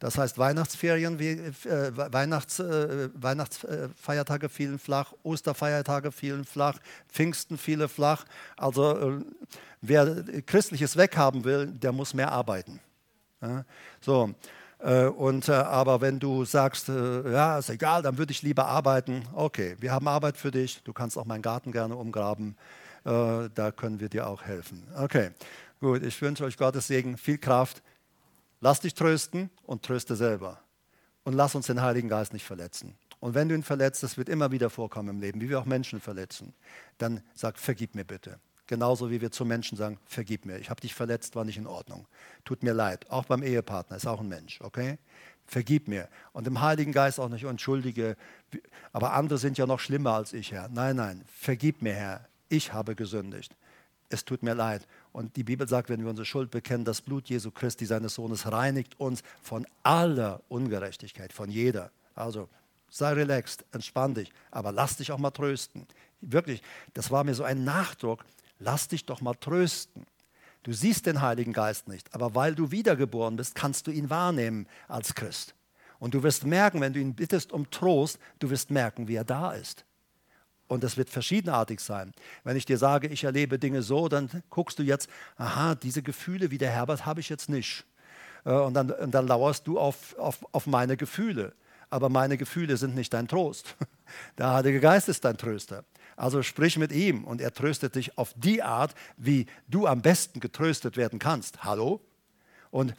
Das 0.00 0.16
heißt, 0.16 0.38
Weihnachtsferien, 0.38 1.20
äh, 1.20 1.52
Weihnachts, 1.94 2.58
äh, 2.58 3.10
Weihnachtsfeiertage 3.14 4.48
fielen 4.48 4.78
flach, 4.78 5.12
Osterfeiertage 5.22 6.10
fielen 6.10 6.46
flach, 6.46 6.78
Pfingsten 7.08 7.58
fielen 7.58 7.88
flach. 7.88 8.24
Also 8.56 9.18
äh, 9.18 9.24
wer 9.82 10.24
Christliches 10.46 10.96
weghaben 10.96 11.44
will, 11.44 11.66
der 11.66 11.92
muss 11.92 12.14
mehr 12.14 12.32
arbeiten. 12.32 12.80
So. 14.00 14.34
Und, 14.78 15.48
aber 15.48 16.00
wenn 16.00 16.18
du 16.18 16.44
sagst, 16.46 16.88
ja, 16.88 17.58
ist 17.58 17.68
egal, 17.68 18.02
dann 18.02 18.16
würde 18.16 18.32
ich 18.32 18.40
lieber 18.40 18.66
arbeiten. 18.66 19.22
Okay, 19.34 19.76
wir 19.78 19.92
haben 19.92 20.08
Arbeit 20.08 20.38
für 20.38 20.50
dich. 20.50 20.82
Du 20.82 20.94
kannst 20.94 21.18
auch 21.18 21.26
meinen 21.26 21.42
Garten 21.42 21.72
gerne 21.72 21.96
umgraben. 21.96 22.56
Da 23.04 23.72
können 23.76 24.00
wir 24.00 24.08
dir 24.08 24.26
auch 24.26 24.42
helfen. 24.42 24.82
Okay, 24.96 25.30
gut. 25.80 26.02
Ich 26.02 26.20
wünsche 26.20 26.44
euch 26.44 26.56
Gottes 26.56 26.86
Segen, 26.86 27.18
viel 27.18 27.38
Kraft. 27.38 27.82
Lass 28.60 28.80
dich 28.80 28.94
trösten 28.94 29.50
und 29.64 29.82
tröste 29.82 30.16
selber. 30.16 30.60
Und 31.24 31.34
lass 31.34 31.54
uns 31.54 31.66
den 31.66 31.82
Heiligen 31.82 32.08
Geist 32.08 32.32
nicht 32.32 32.44
verletzen. 32.44 32.96
Und 33.20 33.34
wenn 33.34 33.48
du 33.48 33.54
ihn 33.54 33.62
verletzt, 33.62 34.02
das 34.02 34.16
wird 34.16 34.28
immer 34.28 34.50
wieder 34.50 34.70
vorkommen 34.70 35.10
im 35.10 35.20
Leben, 35.20 35.40
wie 35.40 35.48
wir 35.48 35.60
auch 35.60 35.66
Menschen 35.66 36.00
verletzen, 36.00 36.54
dann 36.98 37.22
sag, 37.34 37.58
vergib 37.58 37.94
mir 37.94 38.04
bitte. 38.04 38.40
Genauso 38.66 39.10
wie 39.10 39.20
wir 39.20 39.30
zu 39.30 39.44
Menschen 39.44 39.76
sagen, 39.76 39.98
vergib 40.06 40.46
mir, 40.46 40.58
ich 40.58 40.70
habe 40.70 40.80
dich 40.80 40.94
verletzt, 40.94 41.34
war 41.34 41.44
nicht 41.44 41.58
in 41.58 41.66
Ordnung. 41.66 42.06
Tut 42.44 42.62
mir 42.62 42.72
leid. 42.72 43.10
Auch 43.10 43.24
beim 43.24 43.42
Ehepartner 43.42 43.96
ist 43.96 44.06
auch 44.06 44.20
ein 44.20 44.28
Mensch, 44.28 44.60
okay? 44.62 44.98
Vergib 45.46 45.88
mir. 45.88 46.08
Und 46.32 46.46
im 46.46 46.60
Heiligen 46.60 46.92
Geist 46.92 47.18
auch 47.18 47.28
nicht 47.28 47.44
entschuldige, 47.44 48.16
aber 48.92 49.12
andere 49.14 49.38
sind 49.38 49.58
ja 49.58 49.66
noch 49.66 49.80
schlimmer 49.80 50.12
als 50.12 50.32
ich, 50.32 50.52
Herr. 50.52 50.68
Nein, 50.68 50.96
nein, 50.96 51.24
vergib 51.26 51.82
mir, 51.82 51.94
Herr. 51.94 52.28
Ich 52.48 52.72
habe 52.72 52.94
gesündigt. 52.94 53.56
Es 54.08 54.24
tut 54.24 54.42
mir 54.42 54.54
leid. 54.54 54.86
Und 55.12 55.36
die 55.36 55.44
Bibel 55.44 55.68
sagt, 55.68 55.88
wenn 55.88 56.02
wir 56.02 56.10
unsere 56.10 56.26
Schuld 56.26 56.50
bekennen, 56.50 56.84
das 56.84 57.00
Blut 57.00 57.28
Jesu 57.28 57.50
Christi, 57.50 57.86
seines 57.86 58.14
Sohnes, 58.14 58.50
reinigt 58.50 58.98
uns 59.00 59.22
von 59.42 59.66
aller 59.82 60.40
Ungerechtigkeit, 60.48 61.32
von 61.32 61.50
jeder. 61.50 61.90
Also 62.14 62.48
sei 62.88 63.12
relaxed, 63.12 63.64
entspann 63.72 64.14
dich, 64.14 64.32
aber 64.50 64.72
lass 64.72 64.96
dich 64.96 65.10
auch 65.12 65.18
mal 65.18 65.30
trösten. 65.30 65.86
Wirklich, 66.20 66.62
das 66.94 67.10
war 67.10 67.24
mir 67.24 67.34
so 67.34 67.44
ein 67.44 67.64
Nachdruck. 67.64 68.24
Lass 68.58 68.88
dich 68.88 69.06
doch 69.06 69.20
mal 69.20 69.34
trösten. 69.34 70.06
Du 70.62 70.72
siehst 70.72 71.06
den 71.06 71.22
Heiligen 71.22 71.54
Geist 71.54 71.88
nicht, 71.88 72.14
aber 72.14 72.34
weil 72.34 72.54
du 72.54 72.70
wiedergeboren 72.70 73.36
bist, 73.36 73.54
kannst 73.54 73.86
du 73.86 73.90
ihn 73.90 74.10
wahrnehmen 74.10 74.66
als 74.88 75.14
Christ. 75.14 75.54
Und 75.98 76.14
du 76.14 76.22
wirst 76.22 76.44
merken, 76.44 76.80
wenn 76.80 76.92
du 76.92 77.00
ihn 77.00 77.14
bittest 77.14 77.52
um 77.52 77.70
Trost, 77.70 78.18
du 78.38 78.50
wirst 78.50 78.70
merken, 78.70 79.08
wie 79.08 79.14
er 79.14 79.24
da 79.24 79.52
ist. 79.52 79.84
Und 80.70 80.84
das 80.84 80.96
wird 80.96 81.10
verschiedenartig 81.10 81.80
sein. 81.80 82.12
Wenn 82.44 82.56
ich 82.56 82.64
dir 82.64 82.78
sage, 82.78 83.08
ich 83.08 83.24
erlebe 83.24 83.58
Dinge 83.58 83.82
so, 83.82 84.08
dann 84.08 84.30
guckst 84.50 84.78
du 84.78 84.84
jetzt, 84.84 85.10
aha, 85.36 85.74
diese 85.74 86.00
Gefühle 86.00 86.52
wie 86.52 86.58
der 86.58 86.70
Herbert 86.70 87.06
habe 87.06 87.18
ich 87.18 87.28
jetzt 87.28 87.48
nicht. 87.48 87.84
Äh, 88.44 88.52
und 88.52 88.74
dann, 88.74 88.92
und 88.92 89.10
dann 89.10 89.26
lauerst 89.26 89.66
du 89.66 89.80
auf, 89.80 90.16
auf, 90.16 90.46
auf 90.52 90.68
meine 90.68 90.96
Gefühle. 90.96 91.54
Aber 91.88 92.08
meine 92.08 92.36
Gefühle 92.36 92.76
sind 92.76 92.94
nicht 92.94 93.12
dein 93.12 93.26
Trost. 93.26 93.74
Der 94.38 94.52
Heilige 94.52 94.78
Geist 94.78 95.08
ist 95.08 95.24
dein 95.24 95.36
Tröster. 95.36 95.84
Also 96.14 96.40
sprich 96.44 96.78
mit 96.78 96.92
ihm 96.92 97.24
und 97.24 97.40
er 97.40 97.52
tröstet 97.52 97.96
dich 97.96 98.16
auf 98.16 98.32
die 98.36 98.62
Art, 98.62 98.94
wie 99.16 99.46
du 99.66 99.88
am 99.88 100.02
besten 100.02 100.38
getröstet 100.38 100.96
werden 100.96 101.18
kannst. 101.18 101.64
Hallo? 101.64 102.00
Und 102.70 102.94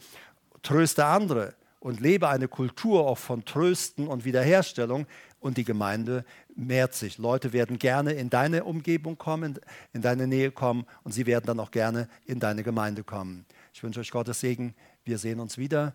tröste 0.62 1.06
andere 1.06 1.54
und 1.80 2.00
lebe 2.00 2.28
eine 2.28 2.48
Kultur 2.48 3.06
auch 3.06 3.18
von 3.18 3.46
Trösten 3.46 4.08
und 4.08 4.26
Wiederherstellung 4.26 5.06
und 5.42 5.56
die 5.56 5.64
Gemeinde 5.64 6.24
mehrt 6.54 6.94
sich. 6.94 7.18
Leute 7.18 7.52
werden 7.52 7.78
gerne 7.78 8.12
in 8.12 8.30
deine 8.30 8.64
Umgebung 8.64 9.18
kommen, 9.18 9.58
in 9.92 10.02
deine 10.02 10.26
Nähe 10.26 10.50
kommen 10.50 10.86
und 11.02 11.12
sie 11.12 11.26
werden 11.26 11.46
dann 11.46 11.60
auch 11.60 11.70
gerne 11.70 12.08
in 12.24 12.40
deine 12.40 12.62
Gemeinde 12.62 13.04
kommen. 13.04 13.46
Ich 13.72 13.82
wünsche 13.82 14.00
euch 14.00 14.10
Gottes 14.10 14.40
Segen. 14.40 14.74
Wir 15.04 15.18
sehen 15.18 15.40
uns 15.40 15.58
wieder. 15.58 15.94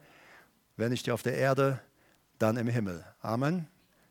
Wenn 0.76 0.91
nicht 0.91 1.10
auf 1.10 1.24
der 1.24 1.36
Erde, 1.36 1.80
dann 2.39 2.58
im 2.58 2.68
Himmel. 2.68 3.03
Amen. 3.22 3.68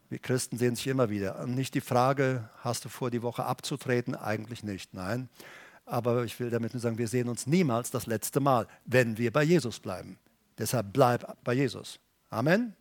Wir 0.09 0.18
Christen 0.18 0.57
sehen 0.57 0.76
sich 0.76 0.86
immer 0.86 1.11
wieder. 1.11 1.40
Und 1.40 1.55
nicht 1.55 1.74
die 1.74 1.80
Frage, 1.80 2.49
hast 2.59 2.84
du 2.84 2.88
vor, 2.88 3.11
die 3.11 3.22
Woche 3.22 3.44
abzutreten? 3.44 4.14
Eigentlich 4.14 4.62
nicht, 4.62 4.94
nein. 4.94 5.28
Aber 5.84 6.24
ich 6.24 6.38
will 6.38 6.51
damit 6.51 6.74
nur 6.74 6.80
sagen, 6.80 6.99
wir 6.99 7.09
sehen 7.09 7.28
uns 7.28 7.47
niemals 7.47 7.90
das 7.90 8.07
letzte 8.07 8.40
Mal, 8.40 8.66
wenn 8.84 9.18
wir 9.18 9.32
bei 9.32 9.42
Jesus 9.42 9.80
bleiben. 9.80 10.18
Deshalb 10.59 10.92
bleib 10.92 11.36
bei 11.44 11.55
Jesus. 11.55 12.01
Amen. 12.30 12.74